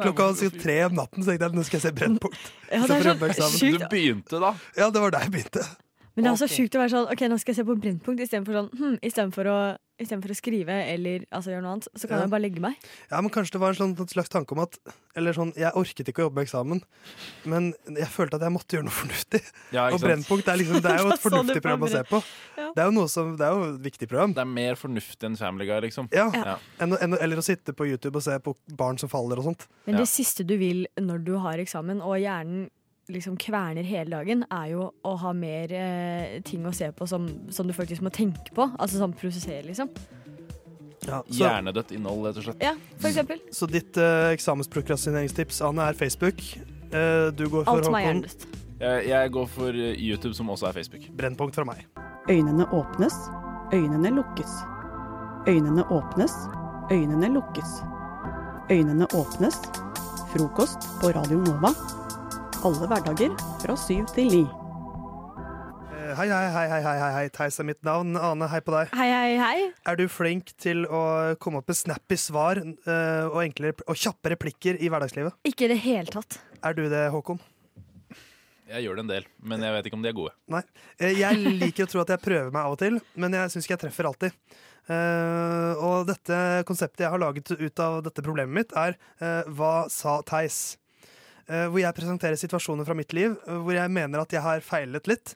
Klokka 0.00 0.24
var 0.30 0.36
sikkert 0.36 0.62
tre 0.64 0.76
om 0.86 0.94
natten, 0.96 1.24
så 1.24 1.28
tenkte 1.28 1.48
jeg 1.48 1.56
nå 1.58 1.64
skal 1.68 1.76
jeg 1.76 1.84
se 1.84 1.90
Brennpunkt. 1.96 2.46
Ja. 2.72 2.86
Du 2.88 3.84
begynte, 3.92 4.40
da. 4.40 4.52
Ja, 4.78 4.88
det 4.88 5.02
var 5.02 5.12
da 5.12 5.20
jeg 5.26 5.32
begynte. 5.34 5.64
Men 6.14 6.24
det 6.24 6.28
er 6.30 6.34
også 6.36 6.50
sjukt 6.50 6.76
å 6.76 6.82
være 6.82 6.92
sånn 6.92 7.08
Ok, 7.12 7.22
nå 7.30 7.38
skal 7.40 7.54
jeg 7.54 7.60
se 7.62 7.64
på 7.68 7.78
Brennpunkt 7.80 8.20
istedenfor 8.20 8.58
sånn 8.58 8.70
hm, 8.76 8.96
Istedenfor 9.00 9.48
å, 9.48 9.56
i 10.02 10.06
for 10.10 10.32
å 10.32 10.36
skrive 10.36 10.74
eller 10.92 11.24
altså, 11.30 11.52
gjøre 11.52 11.62
noe 11.62 11.72
annet, 11.76 11.86
så 11.94 12.08
kan 12.08 12.18
Ja. 12.18 12.24
jeg 12.24 12.32
bare 12.32 12.42
legge 12.42 12.60
meg. 12.64 12.74
Ja, 13.10 13.20
men 13.22 13.30
Kanskje 13.30 13.54
det 13.54 13.60
var 13.62 13.74
en 13.74 13.78
sånn, 13.78 13.94
en 13.98 14.10
slags 14.10 14.28
tanke 14.32 14.52
om 14.56 14.62
at 14.64 14.76
Eller 15.16 15.32
sånn, 15.36 15.52
Jeg 15.56 15.72
orket 15.78 16.08
ikke 16.10 16.24
å 16.24 16.26
jobbe 16.26 16.40
med 16.40 16.48
eksamen, 16.48 16.82
men 17.44 17.70
jeg 17.86 18.08
følte 18.10 18.36
at 18.36 18.42
jeg 18.46 18.52
måtte 18.54 18.76
gjøre 18.76 18.86
noe 18.88 18.96
fornuftig. 18.96 19.40
Ja, 19.72 19.86
ikke 19.88 20.00
og? 20.00 20.04
Brennpunkt 20.06 20.48
er 20.48 20.56
liksom, 20.60 20.80
det 20.82 20.90
er 20.90 21.02
jo 21.04 21.10
et 21.14 21.22
fornuftig 21.22 21.60
program 21.62 21.86
å 21.86 21.90
se 21.92 22.02
på. 22.08 22.22
Ja. 22.56 22.68
Det 22.72 22.82
er 22.82 22.88
jo 22.88 22.94
noe 22.96 23.08
som, 23.12 23.34
det 23.36 23.46
er 23.46 23.52
jo 23.52 23.66
et 23.74 23.80
viktig 23.84 24.08
program. 24.08 24.32
Det 24.36 24.40
er 24.42 24.48
mer 24.48 24.80
fornuftig 24.80 25.28
enn 25.28 25.36
Family 25.38 25.68
Guy, 25.68 25.80
liksom. 25.86 26.08
Ja, 26.16 26.28
Ja. 26.32 26.56
Enn, 26.82 26.96
enn, 26.96 27.18
eller 27.20 27.38
å 27.42 27.44
sitte 27.44 27.76
på 27.76 27.86
YouTube 27.86 28.16
og 28.18 28.24
se 28.24 28.38
på 28.42 28.56
barn 28.72 28.98
som 28.98 29.12
faller 29.12 29.38
og 29.42 29.50
sånt. 29.52 29.68
Men 29.86 30.00
det 30.00 30.08
siste 30.10 30.46
du 30.48 30.56
vil 30.60 30.86
når 31.00 31.24
du 31.28 31.34
har 31.44 31.60
eksamen, 31.62 32.00
og 32.00 32.16
hjernen 32.18 32.70
liksom 33.10 33.36
kverner 33.36 33.82
hele 33.82 34.16
dagen, 34.16 34.44
er 34.50 34.72
jo 34.72 34.88
å 35.02 35.14
ha 35.22 35.32
mer 35.34 35.72
eh, 35.74 36.40
ting 36.46 36.66
å 36.66 36.72
se 36.76 36.90
på 36.94 37.06
som, 37.10 37.26
som 37.52 37.66
du 37.66 37.74
faktisk 37.76 38.04
må 38.04 38.12
tenke 38.14 38.54
på. 38.54 38.68
Altså 38.78 39.00
sånn 39.00 39.14
prosessere, 39.18 39.64
liksom. 39.66 39.90
Ja, 41.02 41.18
så, 41.26 41.40
Hjernedødt 41.40 41.94
innhold, 41.96 42.28
rett 42.28 42.38
og 42.38 42.46
slett. 42.46 42.62
Ja, 42.62 42.76
for 43.00 43.10
eksempel. 43.10 43.40
så 43.50 43.66
ditt 43.70 43.98
eh, 43.98 44.30
eksamensprokrastineringstips, 44.36 45.62
Anne, 45.66 45.88
er 45.90 45.98
Facebook. 45.98 46.42
Eh, 46.92 47.30
du 47.34 47.48
går 47.48 47.66
for 47.66 47.74
Alt 47.74 47.88
som 47.88 47.98
er 47.98 48.06
hjernedødt. 48.06 48.46
Jeg, 48.82 49.06
jeg 49.08 49.32
går 49.34 49.46
for 49.46 49.78
YouTube, 49.78 50.34
som 50.34 50.50
også 50.50 50.70
er 50.70 50.78
Facebook. 50.78 51.06
Brennpunkt 51.18 51.58
fra 51.58 51.66
meg. 51.66 51.84
Øynene 52.30 52.66
åpnes, 52.74 53.14
øynene 53.74 54.14
lukkes. 54.14 54.58
Øynene 55.50 55.86
åpnes, 55.90 56.34
øynene 56.90 57.32
lukkes. 57.34 57.80
Øynene 58.70 59.10
åpnes. 59.14 59.58
Frokost 60.32 60.86
på 61.02 61.10
Radio 61.14 61.42
Nova. 61.42 61.74
Alle 62.62 62.86
hverdager 62.86 63.32
fra 63.62 63.74
syv 63.78 64.06
til 64.14 64.28
ni. 64.30 64.42
Eh, 65.92 66.12
Hei, 66.18 66.26
hei, 66.30 66.46
hei, 66.54 66.66
hei, 66.70 66.80
hei, 66.84 66.94
hei, 67.00 67.10
hei. 67.16 67.24
Theis 67.34 67.58
er 67.58 67.66
mitt 67.66 67.80
navn. 67.86 68.14
Ane, 68.18 68.46
hei 68.52 68.60
på 68.62 68.74
deg. 68.74 68.92
Hei, 68.94 69.08
hei, 69.10 69.32
hei. 69.40 69.64
Er 69.90 69.98
du 69.98 70.04
flink 70.12 70.52
til 70.62 70.84
å 70.86 71.02
komme 71.42 71.62
opp 71.62 71.70
med 71.72 71.78
snappy 71.78 72.18
svar 72.20 72.60
uh, 72.62 73.24
og, 73.32 73.40
enklere, 73.42 73.74
og 73.88 73.98
kjappe 73.98 74.34
replikker 74.34 74.78
i 74.78 74.90
hverdagslivet? 74.92 75.40
Ikke 75.48 75.66
i 75.66 75.72
det 75.72 75.80
hele 75.82 76.12
tatt. 76.12 76.38
Er 76.62 76.76
du 76.78 76.84
det, 76.92 77.06
Håkon? 77.14 77.40
Jeg 78.72 78.86
gjør 78.86 78.96
det 79.00 79.02
en 79.04 79.10
del, 79.10 79.24
men 79.44 79.64
jeg 79.66 79.74
vet 79.74 79.88
ikke 79.88 79.98
om 79.98 80.04
de 80.04 80.10
er 80.12 80.16
gode. 80.16 80.34
Nei. 80.54 80.62
Eh, 81.02 81.16
Jeg 81.18 81.40
liker 81.60 81.84
å 81.84 81.90
tro 81.92 82.04
at 82.04 82.12
jeg 82.14 82.22
prøver 82.24 82.52
meg 82.54 82.62
av 82.68 82.76
og 82.76 82.78
til, 82.80 83.00
men 83.20 83.34
jeg 83.36 83.52
syns 83.52 83.66
ikke 83.66 83.74
jeg 83.76 83.82
treffer 83.88 84.08
alltid. 84.08 84.38
Uh, 84.88 85.74
og 85.78 86.06
dette 86.08 86.36
konseptet 86.66 87.04
jeg 87.04 87.12
har 87.12 87.20
laget 87.22 87.52
ut 87.54 87.82
av 87.84 88.00
dette 88.06 88.24
problemet 88.24 88.54
mitt, 88.56 88.72
er 88.78 88.96
uh, 89.22 89.42
Hva 89.54 89.74
sa 89.92 90.16
Theis? 90.26 90.62
Eh, 91.50 91.66
hvor 91.66 91.80
jeg 91.82 91.96
presenterer 91.96 92.38
situasjoner 92.38 92.86
fra 92.86 92.94
mitt 92.94 93.12
liv 93.16 93.34
eh, 93.34 93.58
hvor 93.64 93.74
jeg 93.74 93.90
mener 93.90 94.22
at 94.22 94.34
jeg 94.34 94.44
har 94.44 94.62
feilet 94.64 95.08
litt. 95.10 95.34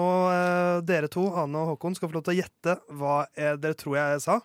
Og 0.00 0.30
eh, 0.32 0.80
dere 0.88 1.10
to, 1.12 1.26
Ane 1.38 1.60
og 1.60 1.74
Håkon, 1.74 1.96
skal 1.98 2.10
få 2.10 2.16
lov 2.16 2.24
til 2.26 2.34
å 2.34 2.38
gjette 2.40 2.76
hva 2.96 3.16
dere 3.36 3.76
tror 3.78 3.98
jeg 4.00 4.22
sa, 4.24 4.40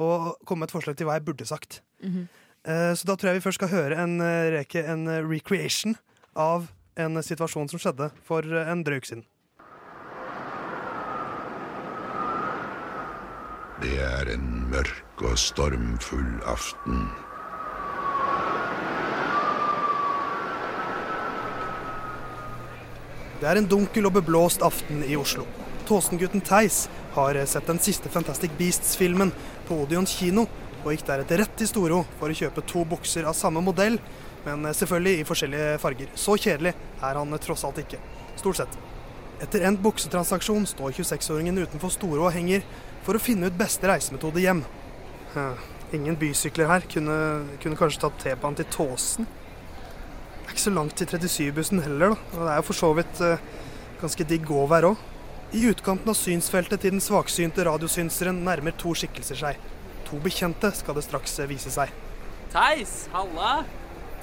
og 0.00 0.32
komme 0.48 0.64
med 0.64 0.70
et 0.70 0.76
forslag 0.78 0.96
til 0.96 1.08
hva 1.08 1.18
jeg 1.18 1.26
burde 1.28 1.46
sagt. 1.46 1.82
Mm 2.00 2.12
-hmm. 2.12 2.94
så 2.96 3.06
da 3.06 3.16
tror 3.16 3.28
jeg 3.28 3.34
vi 3.34 3.40
først 3.40 3.58
skal 3.60 3.68
høre 3.68 3.96
en, 3.96 4.20
reke, 4.52 4.84
en 4.84 5.28
recreation 5.30 5.96
av 6.34 6.68
en 6.96 7.22
situasjon 7.22 7.68
som 7.68 7.78
skjedde 7.78 8.10
for 8.24 8.42
en 8.42 8.84
drøy 8.84 8.96
uke 8.96 9.06
siden. 9.06 9.24
Det 13.82 13.98
er 14.00 14.28
en 14.34 14.70
mørk 14.70 15.22
og 15.22 15.38
stormfull 15.38 16.40
aften. 16.44 17.29
Det 23.40 23.48
er 23.48 23.56
en 23.56 23.68
dunkel 23.68 24.04
og 24.04 24.12
beblåst 24.18 24.60
aften 24.60 25.00
i 25.08 25.14
Oslo. 25.16 25.46
Tåsengutten 25.88 26.42
Theis 26.44 26.82
har 27.14 27.38
sett 27.48 27.70
den 27.70 27.78
siste 27.80 28.10
Fantastic 28.12 28.52
Beasts-filmen 28.58 29.32
på 29.64 29.78
Odeon 29.80 30.04
kino, 30.04 30.44
og 30.82 30.90
gikk 30.92 31.06
deretter 31.08 31.40
rett 31.40 31.54
til 31.56 31.70
Storo 31.70 32.02
for 32.18 32.28
å 32.28 32.36
kjøpe 32.36 32.66
to 32.68 32.84
bukser 32.88 33.24
av 33.24 33.38
samme 33.38 33.62
modell, 33.64 33.96
men 34.44 34.68
selvfølgelig 34.76 35.22
i 35.22 35.24
forskjellige 35.28 35.80
farger. 35.80 36.12
Så 36.20 36.36
kjedelig 36.36 36.74
er 36.76 37.22
han 37.22 37.40
tross 37.40 37.64
alt 37.64 37.80
ikke. 37.80 38.02
Stort 38.36 38.60
sett. 38.60 38.78
Etter 39.40 39.64
endt 39.64 39.80
buksetransaksjon 39.88 40.68
står 40.68 40.92
26-åringen 41.00 41.64
utenfor 41.64 41.96
Storo 41.96 42.28
og 42.28 42.36
henger 42.36 42.60
for 43.06 43.16
å 43.16 43.24
finne 43.24 43.48
ut 43.48 43.56
beste 43.56 43.88
reisemetode 43.88 44.44
hjem. 44.44 44.60
Ingen 45.96 46.20
bysykler 46.20 46.68
her. 46.68 46.84
Kunne, 46.92 47.16
kunne 47.64 47.80
kanskje 47.80 48.04
tatt 48.04 48.20
T-banen 48.20 48.60
til 48.60 48.68
Tåsen. 48.76 49.36
Er 50.50 50.56
ikke 50.56 50.66
så 50.66 50.70
langt 50.74 50.96
til 50.98 51.06
37-bussen 51.06 51.78
heller, 51.84 52.10
da. 52.10 52.16
Og 52.34 52.40
det 52.42 52.50
er 52.50 52.56
jo 52.58 52.64
for 52.66 52.74
så 52.74 52.88
vidt 52.98 53.20
eh, 53.22 53.42
ganske 54.00 54.24
digg 54.26 54.48
gåvær 54.48 54.88
òg. 54.88 55.04
I 55.54 55.60
utkanten 55.70 56.10
av 56.10 56.16
synsfeltet 56.18 56.82
til 56.82 56.96
den 56.96 57.02
svaksynte 57.04 57.68
radiosynseren 57.68 58.40
nærmer 58.42 58.74
to 58.74 58.90
skikkelser 58.98 59.38
seg. 59.38 59.60
To 60.08 60.18
bekjente 60.24 60.72
skal 60.74 60.98
det 60.98 61.04
straks 61.06 61.36
eh, 61.38 61.46
vise 61.52 61.70
seg. 61.70 61.94
Theis, 62.50 63.04
halla! 63.14 63.60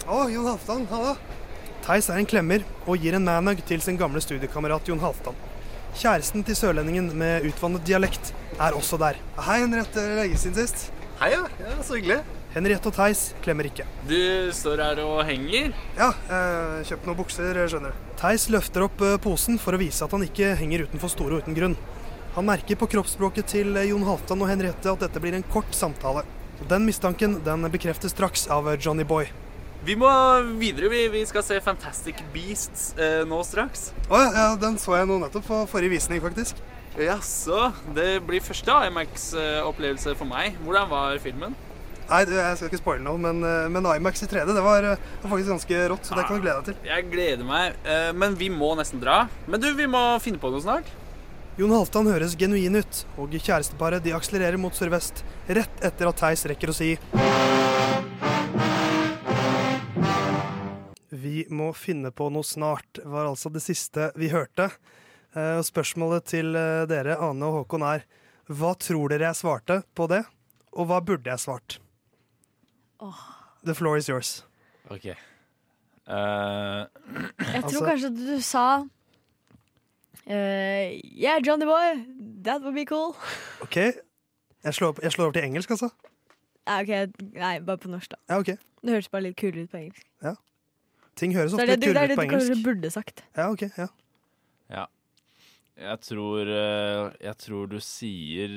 Å, 0.04 0.20
Jon 0.28 0.50
Halvdan, 0.52 0.84
halla. 0.92 1.16
Theis 1.88 2.12
er 2.12 2.20
en 2.20 2.28
klemmer 2.28 2.68
og 2.84 3.00
gir 3.00 3.16
en 3.16 3.24
manhug 3.24 3.64
til 3.72 3.80
sin 3.86 3.96
gamle 3.96 4.20
studiekamerat 4.20 4.92
Jon 4.92 5.00
Halvdan. 5.00 5.40
Kjæresten 5.96 6.44
til 6.44 6.60
sørlendingen 6.60 7.08
med 7.16 7.48
utvannet 7.48 7.88
dialekt 7.88 8.34
er 8.60 8.76
også 8.76 9.00
der. 9.00 9.16
Hei, 9.48 9.62
Henriette. 9.64 10.04
Lenge 10.20 10.44
siden 10.44 10.60
sist. 10.60 10.90
Hei, 11.24 11.38
ja. 11.38 11.46
ja. 11.64 11.80
Så 11.88 12.02
hyggelig. 12.02 12.20
Henriette 12.56 12.90
og 12.90 12.96
Theis 12.96 13.34
klemmer 13.44 13.68
ikke. 13.70 13.86
Du 14.08 14.50
står 14.56 14.82
her 14.82 15.02
og 15.04 15.20
henger? 15.28 15.74
Ja, 15.98 16.14
eh, 16.32 16.80
kjøpt 16.88 17.10
noen 17.10 17.20
bukser, 17.20 17.60
skjønner 17.68 17.94
du. 17.94 18.08
Theis 18.22 18.48
løfter 18.54 18.88
opp 18.88 19.04
eh, 19.04 19.18
posen 19.22 19.60
for 19.62 19.76
å 19.76 19.82
vise 19.82 20.06
at 20.06 20.16
han 20.16 20.24
ikke 20.26 20.56
henger 20.60 20.88
utenfor 20.88 21.12
Storo 21.12 21.42
uten 21.42 21.58
grunn. 21.58 21.78
Han 22.38 22.46
merker 22.46 22.78
på 22.78 22.86
kroppsspråket 22.92 23.48
til 23.50 23.76
eh, 23.76 23.90
Jon 23.90 24.06
Halvdan 24.06 24.44
og 24.46 24.52
Henriette 24.52 24.92
at 24.94 25.04
dette 25.04 25.22
blir 25.22 25.34
en 25.34 25.46
kort 25.52 25.74
samtale. 25.74 26.22
Den 26.70 26.86
mistanken 26.86 27.40
den 27.46 27.68
bekreftes 27.74 28.14
straks 28.14 28.48
av 28.54 28.70
eh, 28.70 28.80
Johnny 28.80 29.06
Boy. 29.10 29.26
Vi 29.86 29.96
må 29.98 30.10
videre. 30.58 30.90
Vi, 30.94 31.04
vi 31.14 31.24
skal 31.26 31.46
se 31.46 31.60
Fantastic 31.66 32.22
Beasts 32.34 32.92
eh, 32.98 33.24
nå 33.26 33.42
straks. 33.46 33.92
Å 34.08 34.14
oh, 34.14 34.26
ja, 34.26 34.48
den 34.62 34.78
så 34.82 34.98
jeg 34.98 35.10
nå 35.10 35.18
nettopp 35.22 35.46
på 35.50 35.62
forrige 35.74 35.98
visning, 35.98 36.22
faktisk. 36.22 36.62
Jaså. 36.98 37.72
Det 37.94 38.20
blir 38.26 38.42
første 38.42 38.78
IMAX-opplevelse 38.90 40.14
for 40.18 40.30
meg. 40.30 40.58
Hvordan 40.66 40.94
var 40.94 41.22
filmen? 41.22 41.58
Nei, 42.08 42.22
du, 42.24 42.38
jeg 42.38 42.56
skal 42.56 42.70
ikke 42.70 42.80
spoile 42.80 43.04
noe, 43.04 43.20
men, 43.20 43.42
eh, 43.44 43.66
men 43.72 43.88
IMAX 43.92 44.22
i 44.24 44.30
3D 44.32 44.54
det 44.56 44.64
var, 44.64 44.86
eh, 44.88 45.02
var 45.24 45.32
faktisk 45.34 45.52
ganske 45.52 45.80
rått, 45.92 46.06
så 46.08 46.16
det 46.16 46.24
kan 46.28 46.38
du 46.38 46.44
glede 46.46 46.62
deg 46.64 46.68
til. 46.70 46.88
Jeg 46.88 47.08
gleder 47.12 47.48
meg. 47.48 47.76
Eh, 47.84 48.12
men 48.16 48.38
vi 48.40 48.48
må 48.48 48.70
nesten 48.80 49.02
dra. 49.02 49.26
Men 49.46 49.60
du, 49.60 49.68
vi 49.76 49.90
må 49.92 50.00
finne 50.24 50.40
på 50.40 50.52
noe 50.54 50.64
snart. 50.64 50.88
Jon 51.60 51.74
Halvdan 51.74 52.08
høres 52.08 52.38
genuin 52.40 52.80
ut, 52.80 53.02
og 53.20 53.34
kjæresteparet 53.36 54.06
de 54.06 54.14
akselererer 54.16 54.60
mot 54.62 54.72
sørvest, 54.78 55.26
rett 55.50 55.84
etter 55.84 56.08
at 56.08 56.22
Theis 56.22 56.46
rekker 56.48 56.72
å 56.72 56.76
si 56.78 56.94
Vi 61.18 61.48
må 61.50 61.72
finne 61.76 62.14
på 62.14 62.30
noe 62.32 62.46
snart, 62.46 63.02
var 63.04 63.26
altså 63.26 63.50
det 63.52 63.64
siste 63.66 64.12
vi 64.16 64.30
hørte. 64.30 64.70
Og 65.34 65.66
spørsmålet 65.66 66.30
til 66.30 66.54
dere, 66.54 67.18
Ane 67.18 67.50
og 67.50 67.64
Håkon, 67.64 67.88
er 67.90 68.06
hva 68.54 68.76
tror 68.78 69.10
dere 69.12 69.32
jeg 69.32 69.42
svarte 69.42 69.82
på 69.98 70.08
det, 70.14 70.22
og 70.78 70.88
hva 70.92 71.02
burde 71.02 71.34
jeg 71.34 71.42
svart? 71.42 71.80
The 73.66 73.74
floor 73.76 73.98
is 73.98 74.08
yours. 74.10 74.46
OK. 74.90 75.06
Uh, 76.08 76.86
Jeg 77.54 77.64
tror 77.64 77.64
Altså- 77.64 77.86
kanskje 77.86 78.10
du 78.16 78.42
sa 78.42 78.66
uh, 80.28 80.88
Yeah, 81.04 81.40
Johnny 81.46 81.66
Boy, 81.66 82.06
that 82.44 82.62
would 82.62 82.76
be 82.76 82.86
cool. 82.86 83.16
OK, 83.64 83.76
jeg 84.64 84.74
slår, 84.74 84.88
opp- 84.94 85.04
jeg 85.04 85.12
slår 85.12 85.26
over 85.26 85.34
til 85.38 85.44
engelsk, 85.44 85.70
altså. 85.72 85.90
Nei, 86.68 86.82
okay. 86.84 87.08
nei, 87.34 87.60
bare 87.64 87.78
på 87.78 87.88
norsk, 87.92 88.12
da. 88.12 88.18
Ja, 88.30 88.40
okay. 88.40 88.58
Det 88.84 88.92
høres 88.98 89.08
bare 89.12 89.22
litt 89.30 89.38
kulere 89.40 89.64
ut 89.68 89.72
på 89.72 89.78
engelsk. 89.80 90.04
Ja. 90.24 90.34
Ting 91.18 91.34
høres 91.36 91.52
Så 91.52 91.58
ofte 91.62 91.68
litt 91.72 91.84
kulere 91.86 92.08
litt 92.12 92.20
på 92.20 92.26
engelsk. 92.28 92.48
det 92.48 92.52
er 92.52 92.52
ut 92.52 92.58
det 92.58 92.64
du 92.64 92.68
burde 92.70 92.92
sagt. 92.94 93.24
Ja, 93.38 93.48
ok, 93.52 93.64
ja. 93.78 93.88
Ja. 94.70 94.86
Jeg 95.78 96.00
tror 96.02 96.50
eh, 96.50 97.12
Jeg 97.22 97.38
tror 97.38 97.68
du 97.70 97.76
sier 97.80 98.56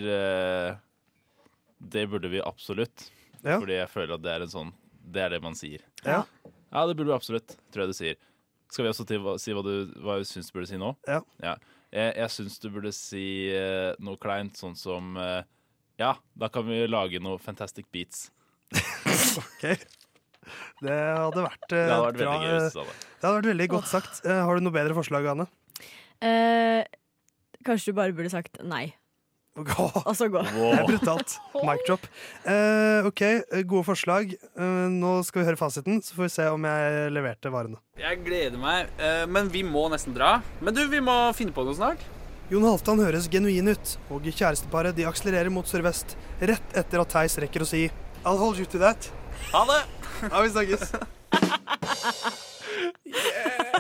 Det 1.93 2.05
burde 2.11 2.31
vi 2.33 2.41
absolutt. 2.41 3.11
Ja. 3.45 3.59
Fordi 3.59 3.79
jeg 3.79 3.91
føler 3.93 4.17
at 4.17 4.25
det 4.25 4.33
er 4.35 4.45
en 4.45 4.53
sånn 4.53 4.73
Det 5.11 5.23
er 5.25 5.33
det 5.33 5.41
man 5.43 5.57
sier. 5.59 5.85
Ja. 6.05 6.23
Ja, 6.71 6.85
det 6.87 6.95
burde 6.95 7.11
du 7.11 7.15
absolutt, 7.17 7.57
tror 7.73 7.85
jeg 7.85 7.91
du 7.91 7.99
sier. 7.99 8.19
Skal 8.71 8.87
vi 8.87 8.91
også 8.93 9.07
til, 9.09 9.25
si 9.43 9.55
hva 9.57 9.63
du, 9.67 9.73
hva 10.05 10.19
du 10.21 10.27
syns 10.29 10.51
du 10.51 10.59
burde 10.59 10.69
si 10.71 10.79
nå? 10.79 10.93
Ja. 11.11 11.57
Jeg, 11.91 12.13
jeg 12.15 12.31
syns 12.31 12.61
du 12.63 12.69
burde 12.71 12.93
si 12.95 13.25
uh, 13.51 13.97
noe 13.99 14.21
kleint, 14.23 14.55
sånn 14.61 14.77
som 14.79 15.17
uh, 15.19 15.41
Ja, 15.99 16.13
da 16.39 16.51
kan 16.53 16.69
vi 16.69 16.85
lage 16.87 17.19
noe 17.23 17.41
Fantastic 17.43 17.91
Beats. 17.91 18.29
Ok. 19.41 19.65
Det 20.81 20.95
hadde 20.95 21.43
vært, 21.45 21.67
uh, 21.67 21.75
Det 21.75 21.83
hadde 21.91 22.05
vært 22.07 22.21
bra, 22.21 22.31
veldig 22.31 22.47
gøy 22.47 22.71
sa 22.71 22.85
det. 22.87 22.95
Det 23.01 23.27
hadde 23.27 23.37
vært 23.41 23.51
veldig 23.51 23.69
godt 23.75 23.91
sagt. 23.91 24.23
Har 24.31 24.55
du 24.55 24.65
noe 24.65 24.75
bedre 24.75 24.97
forslag, 24.97 25.27
Anne? 25.35 25.51
Eh, 26.21 26.85
kanskje 27.65 27.93
du 27.93 27.97
bare 27.97 28.15
burde 28.17 28.33
sagt 28.33 28.61
nei. 28.67 28.91
Og 29.59 30.13
så 30.17 30.29
gå. 30.31 30.41
Det 30.47 30.69
er 30.79 30.85
brutalt. 30.87 31.35
Mic 31.67 31.83
drop. 31.87 32.05
Eh, 32.49 33.07
OK, 33.09 33.23
eh, 33.27 33.63
gode 33.69 33.85
forslag. 33.89 34.31
Eh, 34.39 34.87
nå 34.95 35.17
skal 35.27 35.43
vi 35.43 35.49
høre 35.51 35.59
fasiten, 35.61 35.99
så 36.07 36.15
får 36.17 36.29
vi 36.29 36.33
se 36.37 36.47
om 36.55 36.65
jeg 36.71 37.11
leverte 37.13 37.51
varene. 37.53 37.81
Jeg 38.01 38.23
gleder 38.25 38.57
meg. 38.63 38.89
eh, 38.99 39.27
men 39.27 39.51
vi 39.53 39.65
må 39.67 39.89
nesten 39.93 40.15
dra. 40.17 40.37
Men 40.63 40.75
du, 40.75 40.85
vi 40.89 41.01
må 41.05 41.17
finne 41.37 41.53
på 41.53 41.65
noe 41.67 41.75
snart. 41.77 41.99
Jon 42.51 42.65
Halvdan 42.67 42.99
høres 43.05 43.29
genuin 43.31 43.69
ut, 43.71 43.97
og 44.11 44.23
kjæresteparet 44.27 44.97
de 44.97 45.05
akselererer 45.07 45.51
mot 45.55 45.67
sørvest, 45.67 46.17
rett 46.41 46.75
etter 46.75 47.03
at 47.03 47.13
Theis 47.13 47.37
rekker 47.39 47.63
å 47.63 47.69
si 47.69 47.85
I'll 48.25 48.39
hold 48.41 48.59
you 48.59 48.67
to 48.67 48.79
that. 48.83 49.11
Ha 49.53 49.63
det! 49.69 49.83
Ja, 50.31 50.41
vi 50.43 50.51
snakkes. 50.51 50.91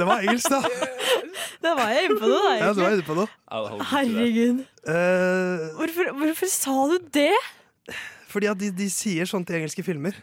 Det 0.01 0.07
var 0.07 0.22
engelsk, 0.24 0.51
da. 0.53 0.61
Da 1.64 1.74
var 1.76 1.90
jeg 1.92 2.07
inne 2.09 2.16
på 2.16 2.28
noe, 2.30 2.40
da. 2.40 2.53
Ja, 2.57 2.68
du 2.72 2.78
var 2.80 2.94
inne 2.96 3.05
på 3.05 3.14
noe. 3.18 3.28
Herregud. 3.90 4.62
Eh, 4.88 5.64
Hvorfor, 5.76 6.12
hvorfor 6.22 6.48
sa 6.53 6.76
du 6.94 6.98
det? 7.12 7.34
fordi 8.30 8.46
at 8.46 8.59
de, 8.61 8.68
de 8.70 8.86
sier 8.94 9.26
sånt 9.26 9.51
i 9.51 9.57
engelske 9.59 9.82
filmer. 9.84 10.14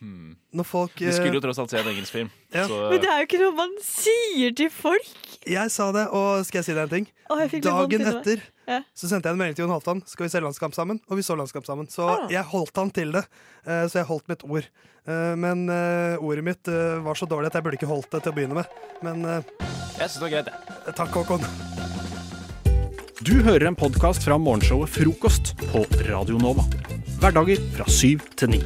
Når 0.00 0.64
folk 0.66 0.94
Du 0.98 1.06
skulle 1.12 1.36
jo 1.36 1.38
eh, 1.38 1.44
tross 1.44 1.58
alt 1.62 1.70
se 1.70 1.78
en 1.78 1.88
engelsk 1.92 2.12
film. 2.12 2.30
Ja. 2.52 2.64
Så 2.66 2.76
Men 2.90 3.00
det 3.04 3.08
er 3.12 3.20
jo 3.22 3.26
ikke 3.28 3.40
noe 3.42 3.54
man 3.58 3.74
sier 3.84 4.54
til 4.56 4.70
folk. 4.72 5.10
Jeg 5.46 5.70
sa 5.72 5.90
det, 5.94 6.06
og 6.16 6.40
skal 6.48 6.58
jeg 6.62 6.66
si 6.70 6.74
deg 6.76 6.82
en 6.88 6.94
ting? 6.94 7.06
Å, 7.30 7.36
jeg 7.44 7.52
fikk 7.52 7.64
litt 7.68 7.70
vondt 7.76 7.92
Dagen 7.92 8.00
inni 8.00 8.10
meg. 8.10 8.20
etter 8.24 8.38
Ja. 8.70 8.80
så 8.94 9.08
sendte 9.10 9.26
jeg 9.26 9.34
en 9.34 9.40
melding 9.40 9.56
til 9.58 9.64
Jon 9.66 9.72
Halvdan. 9.74 10.00
Skal 10.06 10.24
vi 10.28 10.30
se 10.30 10.40
landskamp 10.44 10.76
sammen? 10.76 11.00
Og 11.10 11.18
vi 11.18 11.24
så 11.26 11.34
landskamp 11.36 11.66
sammen. 11.66 11.88
Så 11.90 12.06
Ah. 12.06 12.28
jeg 12.30 12.44
holdt 12.52 12.76
han 12.78 12.90
til 12.94 13.10
det. 13.12 13.24
Eh, 13.66 13.84
Så 13.90 13.98
jeg 13.98 14.06
holdt 14.06 14.28
mitt 14.30 14.44
ord. 14.46 14.64
Eh, 15.08 15.34
Men 15.36 15.68
eh, 15.68 16.16
ordet 16.22 16.44
mitt 16.44 16.64
var 17.02 17.14
så 17.18 17.26
dårlig 17.26 17.50
at 17.50 17.54
jeg 17.58 17.64
burde 17.66 17.78
ikke 17.80 17.90
holdt 17.90 18.10
det 18.14 18.22
til 18.22 18.32
å 18.32 18.36
begynne 18.36 18.54
med. 18.54 18.66
Men 19.02 19.24
Jeg 19.98 20.08
syns 20.08 20.20
det 20.20 20.22
var 20.22 20.30
greit, 20.30 20.46
jeg. 20.86 20.94
takk, 20.94 21.10
Håkon. 21.18 21.44
Du 23.22 23.34
hører 23.44 23.66
en 23.68 23.76
podkast 23.76 24.22
fra 24.24 24.38
morgenshowet 24.40 24.88
Frokost 24.88 25.52
på 25.72 25.82
Radio 26.08 26.38
Nova. 26.40 26.62
Hverdager 27.20 27.58
fra 27.76 27.84
syv 27.90 28.22
til 28.36 28.48
ni. 28.54 28.60